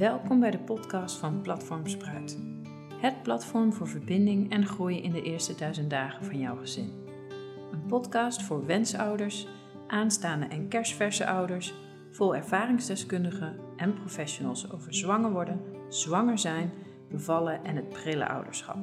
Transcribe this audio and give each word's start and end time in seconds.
Welkom 0.00 0.40
bij 0.40 0.50
de 0.50 0.58
podcast 0.58 1.16
van 1.16 1.40
Platform 1.40 1.86
Spruit. 1.86 2.38
Het 3.00 3.22
platform 3.22 3.72
voor 3.72 3.88
verbinding 3.88 4.52
en 4.52 4.66
groei 4.66 5.02
in 5.02 5.12
de 5.12 5.22
eerste 5.22 5.54
duizend 5.54 5.90
dagen 5.90 6.24
van 6.24 6.38
jouw 6.38 6.56
gezin. 6.56 6.92
Een 7.72 7.86
podcast 7.86 8.42
voor 8.42 8.66
wensouders, 8.66 9.46
aanstaande 9.86 10.46
en 10.46 10.68
kerstverse 10.68 11.26
ouders, 11.26 11.74
vol 12.10 12.36
ervaringsdeskundigen 12.36 13.56
en 13.76 13.94
professionals 13.94 14.72
over 14.72 14.94
zwanger 14.94 15.32
worden, 15.32 15.60
zwanger 15.88 16.38
zijn, 16.38 16.70
bevallen 17.10 17.64
en 17.64 17.76
het 17.76 17.88
prille 17.88 18.28
ouderschap. 18.28 18.78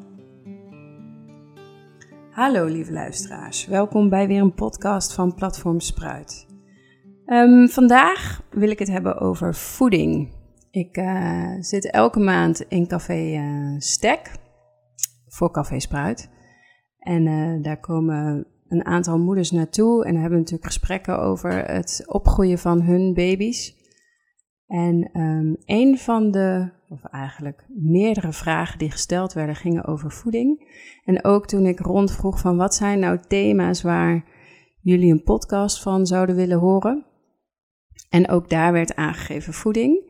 Hallo 2.32 2.66
lieve 2.66 2.92
luisteraars, 2.92 3.66
welkom 3.66 4.10
bij 4.10 4.28
weer 4.28 4.42
een 4.42 4.54
podcast 4.54 5.14
van 5.14 5.34
Platform 5.34 5.80
Spruit. 5.80 6.48
Ehm, 7.26 7.68
vandaag 7.68 8.42
wil 8.50 8.70
ik 8.70 8.80
het 8.80 8.88
hebben 8.88 9.20
over 9.20 9.56
voeding. 9.56 10.37
Ik 10.78 10.98
uh, 10.98 11.54
zit 11.60 11.92
elke 11.92 12.20
maand 12.20 12.62
in 12.62 12.88
Café 12.88 13.34
uh, 13.34 13.80
Stek 13.80 14.32
voor 15.28 15.52
Café 15.52 15.80
Spruit. 15.80 16.30
En 17.00 17.26
uh, 17.26 17.64
daar 17.64 17.80
komen 17.80 18.48
een 18.68 18.86
aantal 18.86 19.20
moeders 19.20 19.52
naartoe 19.52 20.06
en 20.06 20.16
hebben 20.16 20.38
natuurlijk 20.38 20.66
gesprekken 20.66 21.20
over 21.20 21.66
het 21.66 22.04
opgroeien 22.08 22.58
van 22.58 22.82
hun 22.82 23.14
baby's. 23.14 23.76
En 24.68 25.20
um, 25.22 25.58
een 25.66 25.98
van 25.98 26.32
de, 26.32 26.72
of 26.90 27.04
eigenlijk 27.04 27.66
meerdere 27.68 28.32
vragen 28.32 28.80
die 28.80 28.92
gesteld 28.92 29.34
werden, 29.34 29.56
gingen 29.56 29.86
over 29.86 30.12
voeding. 30.12 30.74
En 31.06 31.24
ook 31.24 31.48
toen 31.48 31.66
ik 31.66 31.80
rondvroeg 31.80 32.40
van 32.40 32.58
wat 32.58 32.76
zijn 32.76 33.00
nou 33.00 33.20
thema's 33.28 33.82
waar 33.82 34.26
jullie 34.82 35.12
een 35.12 35.24
podcast 35.24 35.82
van 35.82 36.06
zouden 36.06 36.36
willen 36.36 36.60
horen. 36.60 37.06
En 38.10 38.30
ook 38.30 38.50
daar 38.50 38.72
werd 38.72 38.96
aangegeven 38.96 39.54
voeding. 39.54 40.07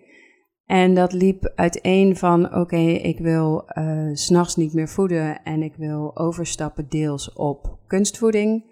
En 0.68 0.94
dat 0.94 1.14
liep 1.14 1.52
uiteen 1.56 2.16
van: 2.16 2.56
oké, 2.56 2.78
ik 2.78 3.20
wil 3.20 3.66
uh, 3.78 4.10
s'nachts 4.14 4.56
niet 4.56 4.74
meer 4.74 4.88
voeden 4.88 5.44
en 5.44 5.64
ik 5.64 5.76
wil 5.76 6.18
overstappen 6.18 6.90
deels 6.90 7.34
op 7.34 7.80
kunstvoeding. 7.88 8.64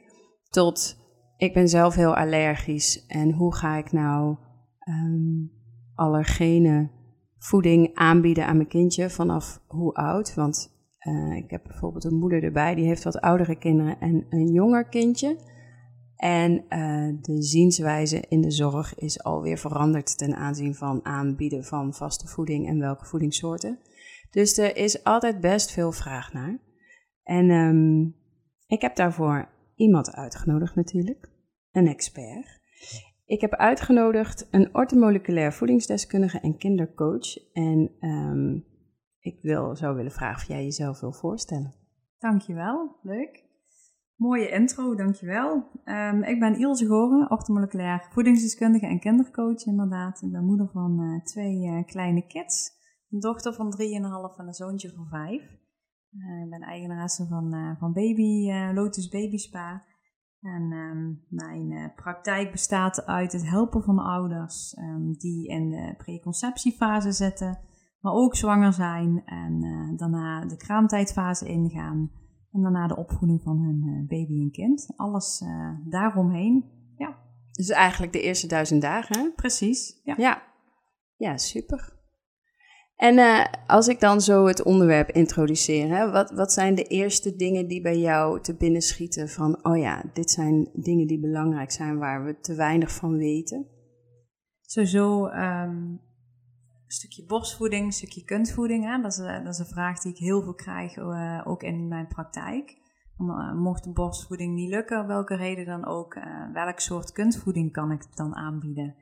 Tot 0.49 0.97
ik 1.37 1.53
ben 1.53 1.69
zelf 1.69 1.95
heel 1.95 2.15
allergisch 2.15 3.05
en 3.07 3.31
hoe 3.31 3.55
ga 3.55 3.77
ik 3.77 3.91
nou 3.91 4.35
um, 4.89 5.51
allergene 5.95 6.89
voeding 7.37 7.91
aanbieden 7.93 8.45
aan 8.45 8.55
mijn 8.55 8.67
kindje 8.67 9.09
vanaf 9.09 9.61
hoe 9.67 9.93
oud? 9.93 10.33
Want 10.33 10.73
uh, 11.07 11.35
ik 11.35 11.49
heb 11.51 11.63
bijvoorbeeld 11.63 12.03
een 12.03 12.19
moeder 12.19 12.43
erbij 12.43 12.75
die 12.75 12.85
heeft 12.85 13.03
wat 13.03 13.21
oudere 13.21 13.55
kinderen 13.55 13.99
en 13.99 14.25
een 14.29 14.51
jonger 14.51 14.85
kindje. 14.85 15.37
En 16.15 16.51
uh, 16.69 17.21
de 17.21 17.41
zienswijze 17.41 18.23
in 18.29 18.41
de 18.41 18.51
zorg 18.51 18.95
is 18.95 19.23
alweer 19.23 19.57
veranderd 19.57 20.17
ten 20.17 20.35
aanzien 20.35 20.75
van 20.75 21.05
aanbieden 21.05 21.63
van 21.63 21.93
vaste 21.93 22.27
voeding 22.27 22.67
en 22.67 22.79
welke 22.79 23.05
voedingssoorten. 23.05 23.79
Dus 24.31 24.57
er 24.57 24.77
is 24.77 25.03
altijd 25.03 25.39
best 25.39 25.71
veel 25.71 25.91
vraag 25.91 26.33
naar. 26.33 26.59
En 27.23 27.49
um, 27.49 28.15
ik 28.67 28.81
heb 28.81 28.95
daarvoor 28.95 29.49
iemand 29.75 30.11
uitgenodigd 30.11 30.75
natuurlijk, 30.75 31.29
een 31.71 31.87
expert. 31.87 32.59
Ik 33.25 33.41
heb 33.41 33.53
uitgenodigd 33.53 34.47
een 34.51 34.75
ortomoleculair 34.75 35.53
voedingsdeskundige 35.53 36.39
en 36.39 36.57
kindercoach. 36.57 37.51
En 37.53 37.91
um, 37.99 38.65
ik 39.19 39.39
wil, 39.41 39.75
zou 39.75 39.95
willen 39.95 40.11
vragen 40.11 40.41
of 40.41 40.47
jij 40.47 40.63
jezelf 40.63 40.99
wil 40.99 41.13
voorstellen. 41.13 41.73
Dankjewel, 42.19 42.99
leuk. 43.01 43.44
Mooie 44.15 44.49
intro, 44.49 44.95
dankjewel. 44.95 45.69
Um, 45.85 46.23
ik 46.23 46.39
ben 46.39 46.59
Ilse 46.59 46.85
Goren, 46.85 47.31
orthomoleculair 47.31 48.07
voedingsdeskundige 48.11 48.85
en 48.85 48.99
kindercoach 48.99 49.65
inderdaad. 49.65 50.21
Ik 50.21 50.31
ben 50.31 50.45
moeder 50.45 50.69
van 50.69 51.01
uh, 51.01 51.23
twee 51.23 51.67
uh, 51.67 51.85
kleine 51.85 52.27
kids. 52.27 52.71
Een 53.09 53.19
dochter 53.19 53.53
van 53.53 53.73
3,5 53.77 54.37
en 54.37 54.47
een 54.47 54.53
zoontje 54.53 54.93
van 54.95 55.07
5. 55.07 55.31
Uh, 55.31 56.43
ik 56.43 56.49
ben 56.49 56.61
eigenaresse 56.61 57.27
van, 57.27 57.75
van 57.79 57.93
Baby, 57.93 58.51
Lotus 58.73 59.09
Baby 59.09 59.37
Spa. 59.37 59.83
En 60.41 60.71
um, 60.71 61.25
mijn 61.29 61.93
praktijk 61.95 62.51
bestaat 62.51 63.05
uit 63.05 63.31
het 63.31 63.49
helpen 63.49 63.83
van 63.83 63.99
ouders 63.99 64.77
um, 64.77 65.13
die 65.17 65.47
in 65.47 65.69
de 65.69 65.93
preconceptiefase 65.97 67.11
zitten, 67.11 67.59
maar 67.99 68.13
ook 68.13 68.35
zwanger 68.35 68.73
zijn 68.73 69.21
en 69.25 69.59
daarna 69.97 70.45
de 70.45 70.57
kraamtijdfase 70.57 71.47
ingaan. 71.47 72.11
En 72.55 72.61
daarna 72.61 72.87
de 72.87 72.97
opvoeding 72.97 73.41
van 73.41 73.59
hun 73.59 73.81
eh, 73.83 74.17
baby 74.17 74.41
en 74.41 74.51
kind. 74.51 74.93
Alles 74.95 75.41
uh, 75.41 75.69
daaromheen. 75.89 76.65
Ja. 76.97 77.17
Dus 77.51 77.69
eigenlijk 77.69 78.13
de 78.13 78.21
eerste 78.21 78.47
duizend 78.47 78.81
dagen, 78.81 79.19
hè? 79.19 79.31
Precies. 79.35 79.99
Ja, 80.03 80.13
ja. 80.17 80.43
ja 81.17 81.37
super. 81.37 81.93
En 82.95 83.17
uh, 83.17 83.45
als 83.67 83.87
ik 83.87 83.99
dan 83.99 84.21
zo 84.21 84.45
het 84.45 84.63
onderwerp 84.63 85.09
introduceer, 85.09 85.97
hè, 85.97 86.11
wat, 86.11 86.31
wat 86.31 86.51
zijn 86.51 86.75
de 86.75 86.83
eerste 86.83 87.35
dingen 87.35 87.67
die 87.67 87.81
bij 87.81 87.99
jou 87.99 88.41
te 88.41 88.55
binnen 88.55 88.81
schieten 88.81 89.29
van, 89.29 89.65
oh 89.65 89.77
ja, 89.77 90.03
dit 90.13 90.31
zijn 90.31 90.69
dingen 90.73 91.07
die 91.07 91.19
belangrijk 91.19 91.71
zijn 91.71 91.97
waar 91.97 92.25
we 92.25 92.39
te 92.39 92.55
weinig 92.55 92.91
van 92.91 93.17
weten? 93.17 93.67
Sowieso 94.61 95.27
um, 95.27 96.01
stukje 96.87 97.25
borstvoeding, 97.25 97.85
een 97.85 97.91
stukje 97.91 98.23
kunstvoeding. 98.23 98.85
Hè? 98.85 99.01
Dat, 99.01 99.11
is, 99.11 99.19
eh, 99.19 99.43
dat 99.43 99.53
is 99.53 99.59
een 99.59 99.65
vraag 99.65 99.99
die 99.99 100.11
ik 100.11 100.17
heel 100.17 100.41
veel 100.41 100.53
krijg, 100.53 100.97
uh, 100.97 101.41
ook 101.43 101.63
in 101.63 101.87
mijn 101.87 102.07
praktijk. 102.07 102.77
Uh, 103.17 103.53
mocht 103.53 103.83
de 103.83 103.91
borstvoeding 103.91 104.53
niet 104.53 104.69
lukken, 104.69 105.07
welke 105.07 105.35
reden 105.35 105.65
dan 105.65 105.85
ook, 105.85 106.17
welk 106.53 106.79
soort 106.79 107.11
kunstvoeding 107.11 107.71
kan 107.71 107.91
ik 107.91 108.15
dan 108.15 108.35
aanbieden? 108.35 108.95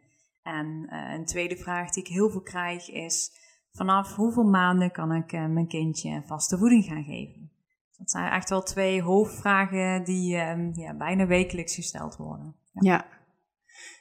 En 0.43 0.93
een 0.93 1.25
tweede 1.25 1.57
vraag 1.57 1.89
die 1.89 2.03
ik 2.03 2.09
heel 2.09 2.29
veel 2.29 2.41
krijg 2.41 2.89
is, 2.89 3.31
vanaf 3.71 4.15
hoeveel 4.15 4.43
maanden 4.43 4.91
kan 4.91 5.13
ik 5.13 5.31
mijn 5.31 5.67
kindje 5.67 6.23
vaste 6.25 6.57
voeding 6.57 6.85
gaan 6.85 7.03
geven? 7.03 7.51
Dat 7.97 8.11
zijn 8.11 8.31
echt 8.31 8.49
wel 8.49 8.63
twee 8.63 9.01
hoofdvragen 9.01 10.03
die 10.03 10.35
ehm, 10.35 10.71
ja, 10.73 10.93
bijna 10.93 11.25
wekelijks 11.25 11.75
gesteld 11.75 12.15
worden. 12.15 12.55
Ja. 12.71 12.91
ja. 12.91 13.05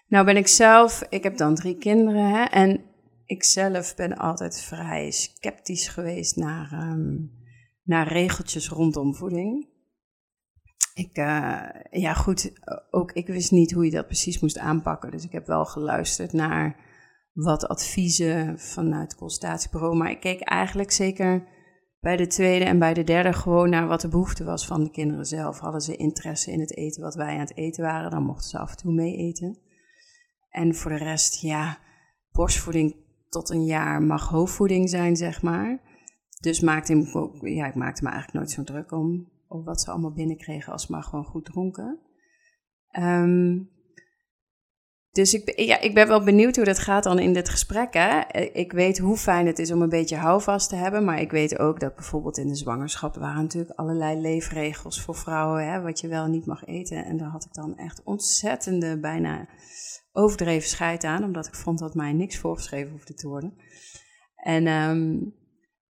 Nou 0.06 0.24
ben 0.24 0.36
ik 0.36 0.46
zelf, 0.46 1.02
ik 1.08 1.22
heb 1.22 1.36
dan 1.36 1.54
drie 1.54 1.76
kinderen 1.76 2.30
hè, 2.30 2.42
en 2.42 2.84
ik 3.26 3.44
zelf 3.44 3.94
ben 3.94 4.16
altijd 4.16 4.60
vrij 4.60 5.10
sceptisch 5.10 5.88
geweest 5.88 6.36
naar, 6.36 6.72
um, 6.72 7.30
naar 7.82 8.08
regeltjes 8.08 8.68
rondom 8.68 9.14
voeding. 9.14 9.70
Ik, 10.94 11.18
uh, 11.18 11.68
ja 11.90 12.14
goed, 12.14 12.52
ook 12.90 13.12
ik 13.12 13.26
wist 13.26 13.50
niet 13.50 13.72
hoe 13.72 13.84
je 13.84 13.90
dat 13.90 14.06
precies 14.06 14.40
moest 14.40 14.58
aanpakken. 14.58 15.10
Dus 15.10 15.24
ik 15.24 15.32
heb 15.32 15.46
wel 15.46 15.64
geluisterd 15.64 16.32
naar 16.32 16.90
wat 17.32 17.66
adviezen 17.66 18.58
vanuit 18.58 19.10
het 19.10 19.20
consultatiebureau. 19.20 19.96
Maar 19.96 20.10
ik 20.10 20.20
keek 20.20 20.40
eigenlijk 20.40 20.90
zeker 20.90 21.48
bij 22.00 22.16
de 22.16 22.26
tweede 22.26 22.64
en 22.64 22.78
bij 22.78 22.94
de 22.94 23.04
derde 23.04 23.32
gewoon 23.32 23.70
naar 23.70 23.86
wat 23.86 24.00
de 24.00 24.08
behoefte 24.08 24.44
was 24.44 24.66
van 24.66 24.84
de 24.84 24.90
kinderen 24.90 25.26
zelf. 25.26 25.58
Hadden 25.58 25.80
ze 25.80 25.96
interesse 25.96 26.52
in 26.52 26.60
het 26.60 26.76
eten 26.76 27.02
wat 27.02 27.14
wij 27.14 27.34
aan 27.34 27.40
het 27.40 27.56
eten 27.56 27.84
waren, 27.84 28.10
dan 28.10 28.22
mochten 28.22 28.50
ze 28.50 28.58
af 28.58 28.70
en 28.70 28.76
toe 28.76 28.92
mee 28.92 29.16
eten. 29.16 29.58
En 30.50 30.74
voor 30.74 30.90
de 30.90 31.04
rest, 31.04 31.40
ja, 31.40 31.78
borstvoeding 32.32 33.01
tot 33.32 33.50
een 33.50 33.64
jaar 33.64 34.02
mag 34.02 34.28
hoofdvoeding 34.28 34.88
zijn, 34.88 35.16
zeg 35.16 35.42
maar. 35.42 35.80
Dus 36.40 36.60
maakte 36.60 36.92
hem 36.92 37.08
ook, 37.12 37.36
ja, 37.40 37.66
ik 37.66 37.74
maakte 37.74 38.02
me 38.02 38.10
eigenlijk 38.10 38.38
nooit 38.38 38.50
zo 38.50 38.62
druk 38.62 38.92
om, 38.92 39.28
om 39.48 39.64
wat 39.64 39.80
ze 39.80 39.90
allemaal 39.90 40.12
binnenkregen 40.12 40.72
als 40.72 40.86
ze 40.86 40.92
maar 40.92 41.02
gewoon 41.02 41.24
goed 41.24 41.44
dronken. 41.44 41.98
Um, 42.98 43.70
dus 45.12 45.34
ik, 45.34 45.60
ja, 45.60 45.80
ik 45.80 45.94
ben 45.94 46.08
wel 46.08 46.22
benieuwd 46.22 46.56
hoe 46.56 46.64
dat 46.64 46.78
gaat 46.78 47.02
dan 47.02 47.18
in 47.18 47.32
dit 47.32 47.48
gesprek. 47.48 47.94
Hè? 47.94 48.20
Ik 48.38 48.72
weet 48.72 48.98
hoe 48.98 49.16
fijn 49.16 49.46
het 49.46 49.58
is 49.58 49.72
om 49.72 49.82
een 49.82 49.88
beetje 49.88 50.16
houvast 50.16 50.68
te 50.68 50.76
hebben. 50.76 51.04
Maar 51.04 51.20
ik 51.20 51.30
weet 51.30 51.58
ook 51.58 51.80
dat 51.80 51.94
bijvoorbeeld 51.94 52.38
in 52.38 52.48
de 52.48 52.56
zwangerschap 52.56 53.14
waren 53.14 53.42
natuurlijk 53.42 53.78
allerlei 53.78 54.20
leefregels 54.20 55.02
voor 55.02 55.14
vrouwen. 55.14 55.72
Hè, 55.72 55.80
wat 55.80 56.00
je 56.00 56.08
wel 56.08 56.26
niet 56.26 56.46
mag 56.46 56.64
eten. 56.64 57.04
En 57.04 57.16
daar 57.16 57.28
had 57.28 57.44
ik 57.44 57.52
dan 57.52 57.76
echt 57.76 58.02
ontzettende, 58.04 58.98
bijna 58.98 59.48
overdreven 60.12 60.68
scheid 60.68 61.04
aan, 61.04 61.24
omdat 61.24 61.46
ik 61.46 61.54
vond 61.54 61.78
dat 61.78 61.94
mij 61.94 62.12
niks 62.12 62.38
voorgeschreven 62.38 62.90
hoefde 62.90 63.14
te 63.14 63.28
worden. 63.28 63.54
En 64.36 64.66
um, 64.66 65.34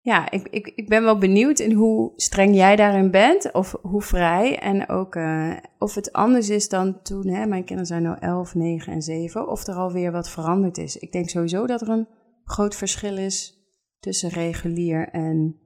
ja, 0.04 0.32
ik, 0.32 0.48
ik, 0.48 0.68
ik 0.76 0.90
ben 0.90 1.04
wel 1.04 1.18
benieuwd 1.18 1.60
in 1.60 1.72
hoe 1.72 2.14
streng 2.16 2.56
jij 2.56 2.76
daarin 2.76 3.12
bent, 3.12 3.52
of 3.52 3.76
hoe 3.82 4.02
vrij. 4.02 4.60
En 4.60 4.90
ook 4.90 5.16
uh, 5.16 5.58
of 5.78 5.96
het 5.96 6.14
anders 6.14 6.50
is 6.50 6.70
dan 6.70 7.02
toen, 7.02 7.28
hè, 7.28 7.46
mijn 7.46 7.64
kinderen 7.64 7.86
zijn 7.86 8.04
nu 8.04 8.14
11, 8.20 8.56
9 8.56 8.94
en 8.94 9.02
7, 9.02 9.48
of 9.48 9.68
er 9.68 9.76
alweer 9.76 10.12
wat 10.12 10.30
veranderd 10.30 10.78
is. 10.78 10.98
Ik 10.98 11.12
denk 11.12 11.30
sowieso 11.30 11.68
dat 11.68 11.82
er 11.82 11.90
een 11.90 12.08
groot 12.44 12.76
verschil 12.76 13.18
is 13.18 13.56
tussen 14.00 14.30
regulier 14.30 15.10
en 15.10 15.60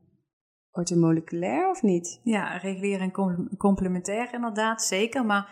ortomoleculair, 0.71 1.69
of 1.69 1.81
niet? 1.81 2.19
Ja, 2.23 2.57
regulier 2.57 3.01
en 3.01 3.11
complementair 3.57 4.33
inderdaad, 4.33 4.83
zeker. 4.83 5.25
Maar 5.25 5.49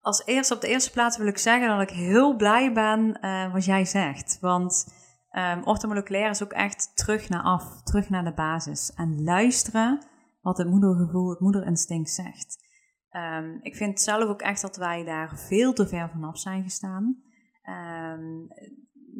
als 0.00 0.26
eerste, 0.26 0.54
op 0.54 0.60
de 0.60 0.68
eerste 0.68 0.90
plaats 0.90 1.16
wil 1.16 1.26
ik 1.26 1.38
zeggen 1.38 1.68
dat 1.68 1.90
ik 1.90 1.96
heel 1.96 2.36
blij 2.36 2.72
ben 2.72 3.18
uh, 3.20 3.52
wat 3.52 3.64
jij 3.64 3.84
zegt. 3.84 4.38
Want 4.40 4.95
um, 5.36 5.62
orthomoleculair 5.64 6.30
is 6.30 6.42
ook 6.42 6.52
echt 6.52 6.96
terug 6.96 7.28
naar 7.28 7.42
af, 7.42 7.82
terug 7.82 8.08
naar 8.08 8.24
de 8.24 8.32
basis. 8.32 8.92
En 8.94 9.24
luisteren 9.24 10.06
wat 10.40 10.58
het 10.58 10.68
moedergevoel, 10.68 11.30
het 11.30 11.40
moederinstinct 11.40 12.10
zegt. 12.10 12.64
Um, 13.10 13.58
ik 13.62 13.76
vind 13.76 14.00
zelf 14.00 14.28
ook 14.28 14.40
echt 14.40 14.60
dat 14.60 14.76
wij 14.76 15.04
daar 15.04 15.38
veel 15.38 15.72
te 15.72 15.88
ver 15.88 16.10
vanaf 16.10 16.38
zijn 16.38 16.62
gestaan. 16.62 17.22
Um, 17.64 18.48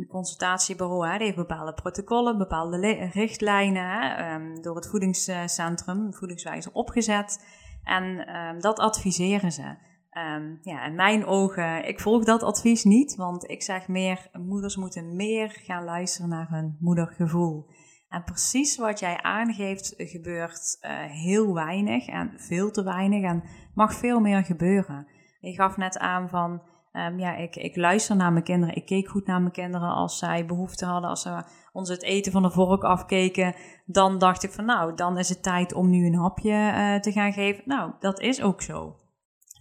consultatiebureau 0.09 1.07
hè, 1.07 1.17
die 1.17 1.25
heeft 1.25 1.37
bepaalde 1.37 1.75
protocollen, 1.75 2.39
bepaalde 2.39 3.09
richtlijnen 3.13 4.17
ehm, 4.17 4.63
door 4.63 4.77
het 4.77 4.89
voedingscentrum, 4.89 6.15
voedingswijzer 6.15 6.73
opgezet. 6.73 7.47
En 7.85 8.27
dat 8.61 8.79
adviseren 8.79 9.53
ze. 9.53 9.77
Um, 10.17 10.59
ja, 10.63 10.87
in 10.87 10.95
mijn 10.95 11.27
ogen, 11.27 11.89
ik 11.89 12.01
volg 12.01 12.25
dat 12.25 12.43
advies 12.43 12.85
niet, 12.85 13.17
want 13.17 13.51
ik 13.51 13.63
zeg 13.63 13.89
meer, 13.89 14.29
moeders 14.33 14.77
moeten 14.77 15.17
meer 15.17 15.49
gaan 15.51 15.85
luisteren 15.85 16.29
naar 16.29 16.49
hun 16.49 16.77
moedergevoel. 16.81 17.67
En 18.09 18.25
precies 18.25 18.77
wat 18.77 18.99
jij 18.99 19.23
aangeeft, 19.23 19.95
gebeurt 19.97 20.79
uh, 20.81 20.91
heel 21.05 21.55
weinig 21.55 22.07
en 22.07 22.33
veel 22.37 22.71
te 22.71 22.83
weinig 22.83 23.23
en 23.23 23.43
mag 23.75 23.95
veel 23.95 24.21
meer 24.21 24.45
gebeuren. 24.45 25.07
Je 25.41 25.53
gaf 25.53 25.77
net 25.77 25.99
aan 25.99 26.29
van, 26.29 26.63
um, 26.93 27.19
ja, 27.19 27.35
ik, 27.35 27.57
ik 27.57 27.77
luister 27.77 28.17
naar 28.17 28.33
mijn 28.33 28.45
kinderen, 28.45 28.77
ik 28.77 28.87
keek 28.87 29.09
goed 29.09 29.27
naar 29.27 29.41
mijn 29.41 29.53
kinderen 29.53 29.89
als 29.89 30.19
zij 30.19 30.47
behoefte 30.47 30.85
hadden, 30.85 31.11
als 31.11 31.23
ze 31.23 31.43
ons 31.73 31.89
het 31.89 32.03
eten 32.03 32.33
van 32.33 32.43
de 32.43 32.51
vork 32.51 32.83
afkeken, 32.83 33.55
dan 33.87 34.19
dacht 34.19 34.43
ik 34.43 34.53
van 34.53 34.65
nou, 34.65 34.95
dan 34.95 35.19
is 35.19 35.29
het 35.29 35.43
tijd 35.43 35.75
om 35.75 35.91
nu 35.91 36.07
een 36.07 36.19
hapje 36.19 36.53
uh, 36.53 37.01
te 37.01 37.13
gaan 37.13 37.33
geven. 37.33 37.63
Nou, 37.67 37.93
dat 38.01 38.21
is 38.21 38.43
ook 38.43 38.63
zo. 38.63 38.97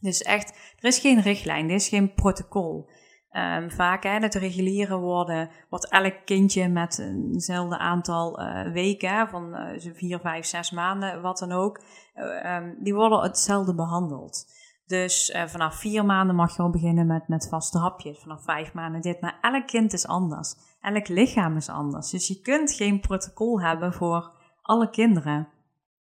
Dus 0.06 0.22
echt, 0.22 0.50
er 0.80 0.88
is 0.88 1.00
geen 1.00 1.22
richtlijn, 1.22 1.70
er 1.70 1.76
is 1.76 1.88
geen 1.88 2.14
protocol. 2.14 2.90
Um, 3.32 3.72
vaak 3.72 4.04
hè, 4.04 4.10
het 4.10 4.36
reguliere 4.36 4.98
worden, 4.98 5.50
wordt 5.70 5.90
elk 5.90 6.16
kindje 6.26 6.68
met 6.68 7.00
eenzelfde 7.00 7.78
aantal 7.78 8.42
uh, 8.42 8.72
weken, 8.72 9.28
van 9.28 9.56
uh, 9.56 9.94
vier, 9.94 10.20
vijf, 10.20 10.46
zes 10.46 10.72
maanden, 10.72 11.22
wat 11.22 11.38
dan 11.38 11.52
ook, 11.52 11.82
uh, 12.16 12.56
um, 12.56 12.78
die 12.80 12.94
worden 12.94 13.22
hetzelfde 13.22 13.76
behandeld. 13.76 14.46
Dus 14.86 15.36
vanaf 15.46 15.76
vier 15.76 16.06
maanden 16.06 16.36
mag 16.36 16.56
je 16.56 16.62
al 16.62 16.70
beginnen 16.70 17.08
met, 17.08 17.28
met 17.28 17.48
vaste 17.50 17.78
hapjes, 17.78 18.20
vanaf 18.20 18.44
vijf 18.44 18.74
maanden 18.74 19.02
dit. 19.02 19.22
Maar 19.22 19.38
elk 19.42 19.68
kind 19.68 19.94
is 19.94 20.08
anders, 20.08 20.56
elk 20.82 21.08
lichaam 21.08 21.56
is 21.56 21.70
anders. 21.70 22.10
Dus 22.10 22.28
je 22.28 22.42
kunt 22.42 22.72
geen 22.72 23.00
protocol 23.00 23.62
hebben 23.62 23.94
voor 23.94 24.32
alle 24.62 24.90
kinderen 24.90 25.48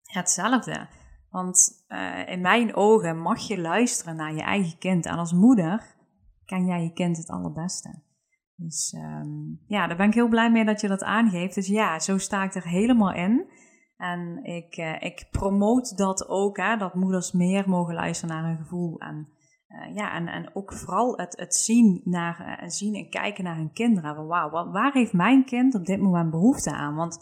hetzelfde. 0.03 0.87
Want 1.35 1.85
in 2.25 2.41
mijn 2.41 2.75
ogen 2.75 3.21
mag 3.21 3.39
je 3.39 3.61
luisteren 3.61 4.15
naar 4.15 4.33
je 4.33 4.41
eigen 4.41 4.77
kind. 4.77 5.05
En 5.05 5.17
als 5.17 5.33
moeder 5.33 5.95
ken 6.45 6.65
jij 6.65 6.83
je 6.83 6.93
kind 6.93 7.17
het 7.17 7.29
allerbeste. 7.29 8.03
Dus 8.55 8.93
um, 8.97 9.59
ja, 9.67 9.87
daar 9.87 9.97
ben 9.97 10.07
ik 10.07 10.13
heel 10.13 10.27
blij 10.27 10.51
mee 10.51 10.65
dat 10.65 10.81
je 10.81 10.87
dat 10.87 11.03
aangeeft. 11.03 11.55
Dus 11.55 11.67
ja, 11.67 11.99
zo 11.99 12.17
sta 12.17 12.43
ik 12.43 12.55
er 12.55 12.67
helemaal 12.67 13.13
in. 13.13 13.45
En 13.97 14.43
ik, 14.43 14.77
uh, 14.77 15.01
ik 15.01 15.27
promoot 15.31 15.97
dat 15.97 16.27
ook, 16.27 16.57
hè, 16.57 16.77
dat 16.77 16.93
moeders 16.93 17.31
meer 17.31 17.69
mogen 17.69 17.93
luisteren 17.93 18.35
naar 18.35 18.45
hun 18.45 18.57
gevoel. 18.57 18.97
En, 18.97 19.27
uh, 19.67 19.95
ja, 19.95 20.13
en, 20.13 20.27
en 20.27 20.55
ook 20.55 20.73
vooral 20.73 21.17
het, 21.17 21.38
het 21.38 21.55
zien, 21.55 22.01
naar, 22.03 22.63
zien 22.67 22.95
en 22.95 23.09
kijken 23.09 23.43
naar 23.43 23.55
hun 23.55 23.71
kinderen. 23.71 24.27
Wauw, 24.27 24.71
waar 24.71 24.93
heeft 24.93 25.13
mijn 25.13 25.45
kind 25.45 25.75
op 25.75 25.85
dit 25.85 25.99
moment 25.99 26.31
behoefte 26.31 26.71
aan? 26.71 26.95
Want 26.95 27.17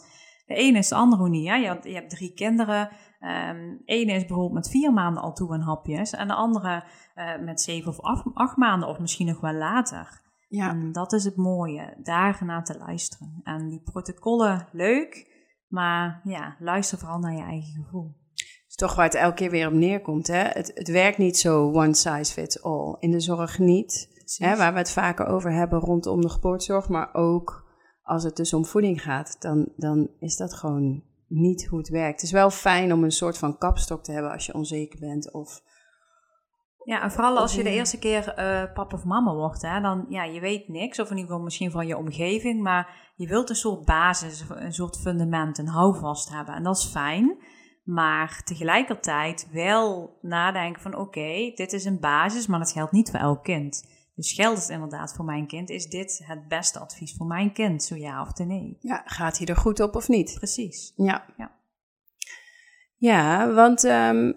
de 0.46 0.54
ene 0.54 0.78
is 0.78 0.88
de 0.88 0.94
andere 0.94 1.28
niet. 1.28 1.48
Hè? 1.48 1.54
Je, 1.54 1.78
je 1.82 1.94
hebt 1.94 2.10
drie 2.10 2.32
kinderen. 2.34 2.90
Um, 3.24 3.82
ene 3.84 4.12
is 4.12 4.26
bijvoorbeeld 4.26 4.52
met 4.52 4.70
vier 4.70 4.92
maanden 4.92 5.22
al 5.22 5.32
toe 5.32 5.52
aan 5.52 5.60
hapjes. 5.60 6.12
En 6.12 6.28
de 6.28 6.34
andere 6.34 6.84
uh, 7.14 7.38
met 7.38 7.60
zeven 7.60 7.90
of 7.90 8.00
acht, 8.00 8.24
acht, 8.34 8.56
maanden 8.56 8.88
of 8.88 8.98
misschien 8.98 9.26
nog 9.26 9.40
wel 9.40 9.52
later. 9.52 10.22
Ja. 10.48 10.70
En 10.70 10.92
dat 10.92 11.12
is 11.12 11.24
het 11.24 11.36
mooie, 11.36 11.96
daar 12.02 12.42
naar 12.44 12.64
te 12.64 12.78
luisteren. 12.78 13.40
En 13.42 13.68
die 13.68 13.80
protocollen, 13.80 14.68
leuk. 14.72 15.32
Maar 15.68 16.20
ja, 16.24 16.56
luister 16.58 16.98
vooral 16.98 17.18
naar 17.18 17.34
je 17.34 17.42
eigen 17.42 17.82
gevoel. 17.84 18.14
is 18.68 18.74
toch 18.74 18.94
waar 18.94 19.04
het 19.04 19.14
elke 19.14 19.34
keer 19.34 19.50
weer 19.50 19.66
op 19.66 19.72
neerkomt. 19.72 20.26
Hè? 20.26 20.42
Het, 20.42 20.70
het 20.74 20.88
werkt 20.88 21.18
niet 21.18 21.38
zo 21.38 21.72
one 21.72 21.94
size 21.94 22.32
fits 22.32 22.62
all. 22.62 22.96
In 22.98 23.10
de 23.10 23.20
zorg 23.20 23.58
niet. 23.58 24.12
Hè, 24.36 24.56
waar 24.56 24.72
we 24.72 24.78
het 24.78 24.90
vaker 24.90 25.26
over 25.26 25.52
hebben 25.52 25.78
rondom 25.78 26.20
de 26.20 26.28
geboortezorg. 26.28 26.88
Maar 26.88 27.14
ook 27.14 27.64
als 28.02 28.24
het 28.24 28.36
dus 28.36 28.54
om 28.54 28.64
voeding 28.64 29.02
gaat, 29.02 29.36
dan, 29.38 29.72
dan 29.76 30.10
is 30.18 30.36
dat 30.36 30.54
gewoon 30.54 31.02
niet 31.34 31.66
hoe 31.66 31.78
het 31.78 31.88
werkt. 31.88 32.20
Het 32.20 32.22
is 32.22 32.32
wel 32.32 32.50
fijn 32.50 32.92
om 32.92 33.04
een 33.04 33.10
soort 33.10 33.38
van 33.38 33.58
kapstok 33.58 34.04
te 34.04 34.12
hebben 34.12 34.32
als 34.32 34.46
je 34.46 34.54
onzeker 34.54 34.98
bent 35.00 35.32
of... 35.32 35.62
Ja, 36.84 37.02
en 37.02 37.10
vooral 37.10 37.38
als 37.38 37.54
je 37.54 37.62
de 37.62 37.70
eerste 37.70 37.98
keer 37.98 38.28
uh, 38.28 38.72
papa 38.74 38.96
of 38.96 39.04
mama 39.04 39.34
wordt, 39.34 39.62
hè, 39.62 39.80
dan 39.80 40.06
ja, 40.08 40.24
je 40.24 40.40
weet 40.40 40.68
niks, 40.68 40.98
of 40.98 41.10
in 41.10 41.16
ieder 41.16 41.30
geval 41.30 41.44
misschien 41.44 41.70
van 41.70 41.86
je 41.86 41.96
omgeving, 41.96 42.62
maar 42.62 43.12
je 43.16 43.26
wilt 43.26 43.50
een 43.50 43.56
soort 43.56 43.84
basis, 43.84 44.44
een 44.48 44.72
soort 44.72 45.00
fundament, 45.00 45.58
een 45.58 45.68
houvast 45.68 46.28
hebben. 46.28 46.54
En 46.54 46.62
dat 46.62 46.76
is 46.76 46.84
fijn, 46.84 47.36
maar 47.84 48.42
tegelijkertijd 48.44 49.48
wel 49.52 50.18
nadenken 50.20 50.82
van 50.82 50.96
oké, 50.96 51.52
dit 51.54 51.72
is 51.72 51.84
een 51.84 52.00
basis, 52.00 52.46
maar 52.46 52.58
dat 52.58 52.72
geldt 52.72 52.92
niet 52.92 53.10
voor 53.10 53.20
elk 53.20 53.42
kind. 53.42 53.93
Dus 54.14 54.32
geldt 54.32 54.60
het 54.60 54.68
inderdaad 54.68 55.14
voor 55.14 55.24
mijn 55.24 55.46
kind? 55.46 55.70
Is 55.70 55.86
dit 55.86 56.20
het 56.24 56.48
beste 56.48 56.78
advies 56.78 57.16
voor 57.16 57.26
mijn 57.26 57.52
kind? 57.52 57.82
Zo 57.82 57.96
ja 57.96 58.22
of 58.22 58.46
nee? 58.46 58.76
Ja, 58.80 59.02
gaat 59.04 59.38
hij 59.38 59.46
er 59.46 59.56
goed 59.56 59.80
op 59.80 59.96
of 59.96 60.08
niet? 60.08 60.34
Precies. 60.34 60.92
Ja. 60.96 61.24
Ja, 61.36 61.50
ja 62.96 63.52
want 63.52 63.84
um, 63.84 64.36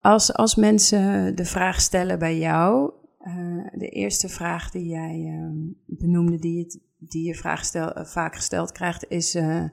als, 0.00 0.34
als 0.34 0.54
mensen 0.54 1.36
de 1.36 1.44
vraag 1.44 1.80
stellen 1.80 2.18
bij 2.18 2.38
jou, 2.38 2.92
uh, 3.20 3.66
de 3.72 3.88
eerste 3.88 4.28
vraag 4.28 4.70
die 4.70 4.86
jij 4.86 5.40
um, 5.42 5.82
benoemde, 5.86 6.38
die, 6.38 6.58
het, 6.58 6.80
die 6.98 7.26
je 7.26 7.34
vraag 7.34 7.64
stel, 7.64 7.98
uh, 7.98 8.04
vaak 8.04 8.34
gesteld 8.34 8.72
krijgt, 8.72 9.08
is 9.08 9.34
uh, 9.34 9.64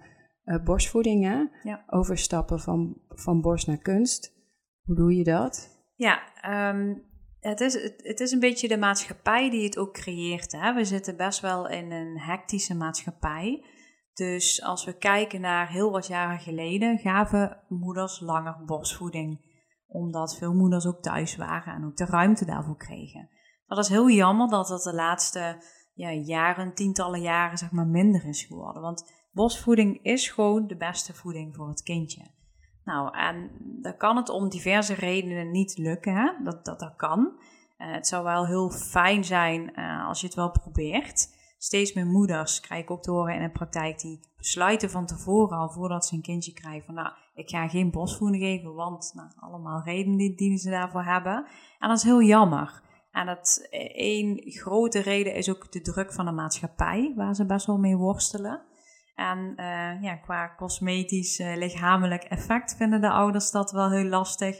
borstvoeding. 0.63 1.23
Hè? 1.23 1.69
Ja. 1.69 1.83
Overstappen 1.87 2.59
van, 2.59 2.97
van 3.07 3.41
borst 3.41 3.67
naar 3.67 3.77
kunst. 3.77 4.35
Hoe 4.83 4.95
doe 4.95 5.15
je 5.15 5.23
dat? 5.23 5.75
Ja, 5.95 6.21
um, 6.69 7.03
het 7.49 7.61
is, 7.61 7.73
het, 7.97 8.19
is 8.19 8.31
een 8.31 8.39
beetje 8.39 8.67
de 8.67 8.77
maatschappij 8.77 9.49
die 9.49 9.63
het 9.63 9.77
ook 9.77 9.93
creëert. 9.93 10.51
Hè? 10.51 10.73
We 10.73 10.83
zitten 10.83 11.17
best 11.17 11.39
wel 11.39 11.67
in 11.67 11.91
een 11.91 12.19
hectische 12.19 12.75
maatschappij. 12.75 13.65
Dus 14.13 14.63
als 14.63 14.85
we 14.85 14.97
kijken 14.97 15.41
naar 15.41 15.69
heel 15.69 15.91
wat 15.91 16.07
jaren 16.07 16.39
geleden, 16.39 16.97
gaven 16.97 17.63
moeders 17.67 18.19
langer 18.19 18.63
borstvoeding. 18.65 19.45
Omdat 19.87 20.37
veel 20.37 20.53
moeders 20.53 20.85
ook 20.85 21.01
thuis 21.01 21.35
waren 21.35 21.73
en 21.73 21.85
ook 21.85 21.97
de 21.97 22.05
ruimte 22.05 22.45
daarvoor 22.45 22.77
kregen. 22.77 23.29
Dat 23.67 23.77
is 23.77 23.89
heel 23.89 24.09
jammer 24.09 24.47
dat 24.47 24.67
dat 24.67 24.83
de 24.83 24.93
laatste 24.93 25.63
ja, 25.93 26.11
jaren, 26.11 26.73
tientallen 26.73 27.21
jaren, 27.21 27.57
zeg 27.57 27.71
maar, 27.71 27.87
minder 27.87 28.25
is 28.25 28.43
geworden. 28.43 28.81
Want 28.81 29.11
borstvoeding 29.31 30.03
is 30.03 30.29
gewoon 30.29 30.67
de 30.67 30.77
beste 30.77 31.13
voeding 31.13 31.55
voor 31.55 31.67
het 31.67 31.83
kindje. 31.83 32.35
Nou, 32.87 33.17
en 33.17 33.49
dan 33.81 33.97
kan 33.97 34.15
het 34.15 34.29
om 34.29 34.49
diverse 34.49 34.93
redenen 34.93 35.51
niet 35.51 35.77
lukken. 35.77 36.15
Hè? 36.15 36.31
Dat, 36.43 36.65
dat, 36.65 36.79
dat 36.79 36.95
kan. 36.95 37.31
Uh, 37.77 37.93
het 37.93 38.07
zou 38.07 38.23
wel 38.23 38.45
heel 38.45 38.69
fijn 38.69 39.23
zijn 39.23 39.71
uh, 39.75 40.07
als 40.07 40.21
je 40.21 40.25
het 40.25 40.35
wel 40.35 40.51
probeert. 40.51 41.35
Steeds 41.57 41.93
meer 41.93 42.05
moeders, 42.05 42.59
krijg 42.59 42.81
ik 42.81 42.91
ook 42.91 43.01
te 43.01 43.11
horen 43.11 43.35
in 43.35 43.41
de 43.41 43.49
praktijk, 43.49 43.99
die 43.99 44.19
besluiten 44.37 44.89
van 44.89 45.05
tevoren 45.05 45.57
al 45.57 45.69
voordat 45.69 46.05
ze 46.05 46.15
een 46.15 46.21
kindje 46.21 46.53
krijgen 46.53 46.85
van 46.85 46.93
nou, 46.93 47.09
ik 47.35 47.49
ga 47.49 47.67
geen 47.67 47.91
borstvoeding 47.91 48.43
geven, 48.43 48.73
want 48.73 49.11
nou, 49.15 49.29
allemaal 49.39 49.81
redenen 49.83 50.17
die, 50.17 50.35
die 50.35 50.57
ze 50.57 50.69
daarvoor 50.69 51.03
hebben. 51.03 51.45
En 51.79 51.89
dat 51.89 51.97
is 51.97 52.03
heel 52.03 52.21
jammer. 52.21 52.81
En 53.11 53.25
dat 53.25 53.67
één 53.93 54.41
grote 54.45 54.99
reden 54.99 55.35
is 55.35 55.49
ook 55.49 55.71
de 55.71 55.81
druk 55.81 56.13
van 56.13 56.25
de 56.25 56.31
maatschappij, 56.31 57.13
waar 57.15 57.35
ze 57.35 57.45
best 57.45 57.65
wel 57.65 57.77
mee 57.77 57.95
worstelen. 57.95 58.61
En 59.17 59.53
uh, 59.55 60.01
ja, 60.01 60.15
qua 60.15 60.55
cosmetisch, 60.55 61.39
uh, 61.39 61.55
lichamelijk 61.55 62.23
effect 62.23 62.75
vinden 62.75 63.01
de 63.01 63.09
ouders 63.09 63.51
dat 63.51 63.71
wel 63.71 63.91
heel 63.91 64.09
lastig. 64.09 64.59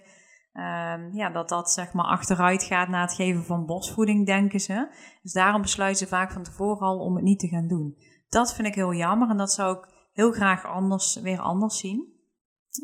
Um, 0.54 1.14
ja, 1.14 1.30
dat 1.30 1.50
dat 1.50 1.72
zeg 1.72 1.94
maar 1.94 2.06
achteruit 2.06 2.64
gaat 2.64 2.88
na 2.88 3.02
het 3.02 3.14
geven 3.14 3.44
van 3.44 3.66
borstvoeding, 3.66 4.26
denken 4.26 4.60
ze. 4.60 4.88
Dus 5.22 5.34
daarom 5.34 5.62
besluiten 5.62 6.06
ze 6.06 6.08
vaak 6.08 6.32
van 6.32 6.44
tevoren 6.44 6.88
al 6.88 7.00
om 7.00 7.16
het 7.16 7.24
niet 7.24 7.40
te 7.40 7.48
gaan 7.48 7.68
doen. 7.68 7.96
Dat 8.30 8.56
vind 8.56 8.68
ik 8.68 8.76
heel 8.76 8.94
jammer 8.94 9.30
en 9.30 9.38
dat 9.38 9.52
zou 9.52 9.78
ik 9.78 9.94
heel 10.14 10.32
graag 10.32 10.66
anders, 10.66 11.16
weer 11.16 11.40
anders 11.40 11.80
zien. 11.80 12.16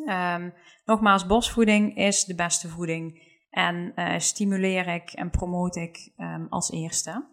Um, 0.10 0.54
nogmaals, 0.86 1.26
borstvoeding 1.26 1.96
is 1.98 2.26
de 2.26 2.36
beste 2.36 2.70
voeding. 2.70 3.32
En 3.50 3.92
uh, 3.96 4.18
stimuleer 4.18 4.88
ik 4.88 5.12
en 5.12 5.30
promote 5.30 5.82
ik 5.82 6.14
um, 6.18 6.48
als 6.50 6.72
eerste. 6.72 7.26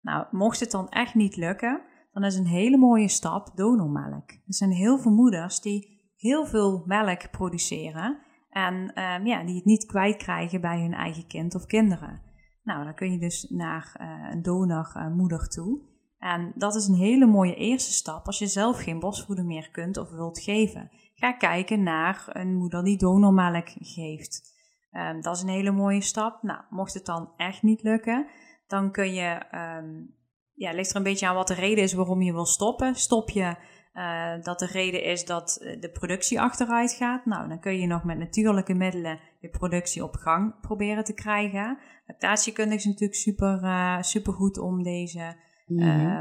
Nou, 0.00 0.26
mocht 0.30 0.60
het 0.60 0.70
dan 0.70 0.88
echt 0.88 1.14
niet 1.14 1.36
lukken, 1.36 1.82
dan 2.12 2.24
is 2.24 2.36
een 2.36 2.46
hele 2.46 2.76
mooie 2.76 3.08
stap 3.08 3.50
donormelk. 3.54 4.30
Er 4.30 4.54
zijn 4.54 4.70
heel 4.70 4.98
veel 4.98 5.12
moeders 5.12 5.60
die 5.60 6.00
heel 6.16 6.46
veel 6.46 6.82
melk 6.86 7.30
produceren 7.30 8.18
en 8.50 8.74
um, 8.74 9.26
ja, 9.26 9.44
die 9.44 9.54
het 9.54 9.64
niet 9.64 9.86
kwijtkrijgen 9.86 10.60
bij 10.60 10.80
hun 10.80 10.94
eigen 10.94 11.26
kind 11.26 11.54
of 11.54 11.66
kinderen. 11.66 12.20
Nou, 12.62 12.84
dan 12.84 12.94
kun 12.94 13.12
je 13.12 13.18
dus 13.18 13.46
naar 13.50 13.96
uh, 14.00 14.32
een 14.32 14.42
donormoeder 14.42 15.40
uh, 15.40 15.46
toe. 15.46 15.80
En 16.18 16.52
dat 16.54 16.74
is 16.74 16.86
een 16.86 16.94
hele 16.94 17.26
mooie 17.26 17.54
eerste 17.54 17.92
stap 17.92 18.26
als 18.26 18.38
je 18.38 18.46
zelf 18.46 18.82
geen 18.82 18.98
borstvoeding 18.98 19.46
meer 19.46 19.70
kunt 19.70 19.96
of 19.96 20.10
wilt 20.10 20.40
geven. 20.40 20.90
Ga 21.14 21.32
kijken 21.32 21.82
naar 21.82 22.24
een 22.28 22.54
moeder 22.54 22.84
die 22.84 22.96
donormelk 22.96 23.68
geeft. 23.78 24.50
Um, 24.92 25.20
dat 25.20 25.36
is 25.36 25.42
een 25.42 25.48
hele 25.48 25.70
mooie 25.70 26.00
stap. 26.00 26.42
Nou, 26.42 26.60
mocht 26.70 26.94
het 26.94 27.06
dan 27.06 27.32
echt 27.36 27.62
niet 27.62 27.82
lukken, 27.82 28.26
dan 28.66 28.90
kun 28.90 29.12
je 29.12 29.42
um, 29.78 30.14
ja, 30.54 30.72
ligt 30.72 30.90
er 30.90 30.96
een 30.96 31.02
beetje 31.02 31.26
aan 31.26 31.34
wat 31.34 31.48
de 31.48 31.54
reden 31.54 31.84
is 31.84 31.92
waarom 31.92 32.22
je 32.22 32.32
wil 32.32 32.46
stoppen. 32.46 32.94
Stop 32.94 33.30
je 33.30 33.56
uh, 33.94 34.42
dat 34.42 34.58
de 34.58 34.66
reden 34.66 35.02
is 35.02 35.24
dat 35.24 35.56
eh, 35.56 35.80
de 35.80 35.90
productie 35.90 36.40
achteruit 36.40 36.92
gaat. 36.92 37.26
Nou, 37.26 37.48
dan 37.48 37.60
kun 37.60 37.78
je 37.78 37.86
nog 37.86 38.04
met 38.04 38.18
natuurlijke 38.18 38.74
middelen 38.74 39.20
je 39.40 39.48
productie 39.48 40.04
op 40.04 40.14
gang 40.14 40.60
proberen 40.60 41.04
te 41.04 41.14
krijgen. 41.14 41.78
Lactatiekundig 42.06 42.78
is 42.78 42.84
natuurlijk 42.84 43.18
super, 43.18 43.62
uh, 43.62 44.02
super 44.02 44.32
goed 44.32 44.58
om 44.58 44.82
deze 44.82 45.36
mm 45.66 46.20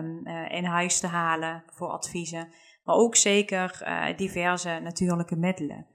in 0.49 0.63
huis 0.63 0.99
te 0.99 1.07
halen 1.07 1.63
voor 1.67 1.87
adviezen. 1.87 2.47
Maar 2.83 2.95
ook 2.95 3.15
zeker 3.15 3.83
diverse 4.15 4.79
natuurlijke 4.83 5.35
middelen. 5.35 5.87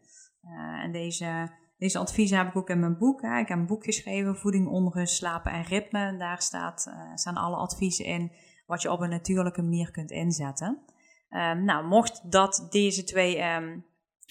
en 0.83 0.93
deze, 0.93 1.51
deze 1.79 1.99
adviezen 1.99 2.39
heb 2.39 2.49
ik 2.49 2.57
ook 2.57 2.71
in 2.71 2.81
mijn 2.81 2.99
boek. 2.99 3.23
Hè. 3.23 3.39
Ik 3.39 3.49
heb 3.49 3.59
een 3.59 3.67
boek 3.67 3.85
geschreven, 3.85 4.37
Voeding, 4.37 4.69
Onrust, 4.69 5.15
Slapen 5.15 5.53
en 5.53 5.63
Ritme. 5.63 5.99
En 5.99 6.19
daar 6.19 6.43
staat, 6.43 6.93
staan 7.15 7.37
alle 7.37 7.57
adviezen 7.57 8.05
in 8.05 8.33
wat 8.67 8.83
je 8.83 8.93
op 8.93 9.01
een 9.01 9.11
natuurlijke 9.11 9.63
manier 9.63 9.91
kunt 9.91 10.11
inzetten. 10.11 10.83
Um, 11.31 11.65
nou, 11.65 11.87
mocht 11.87 12.31
dat 12.31 12.67
deze 12.71 13.05
twee 13.05 13.43
um, 13.43 13.85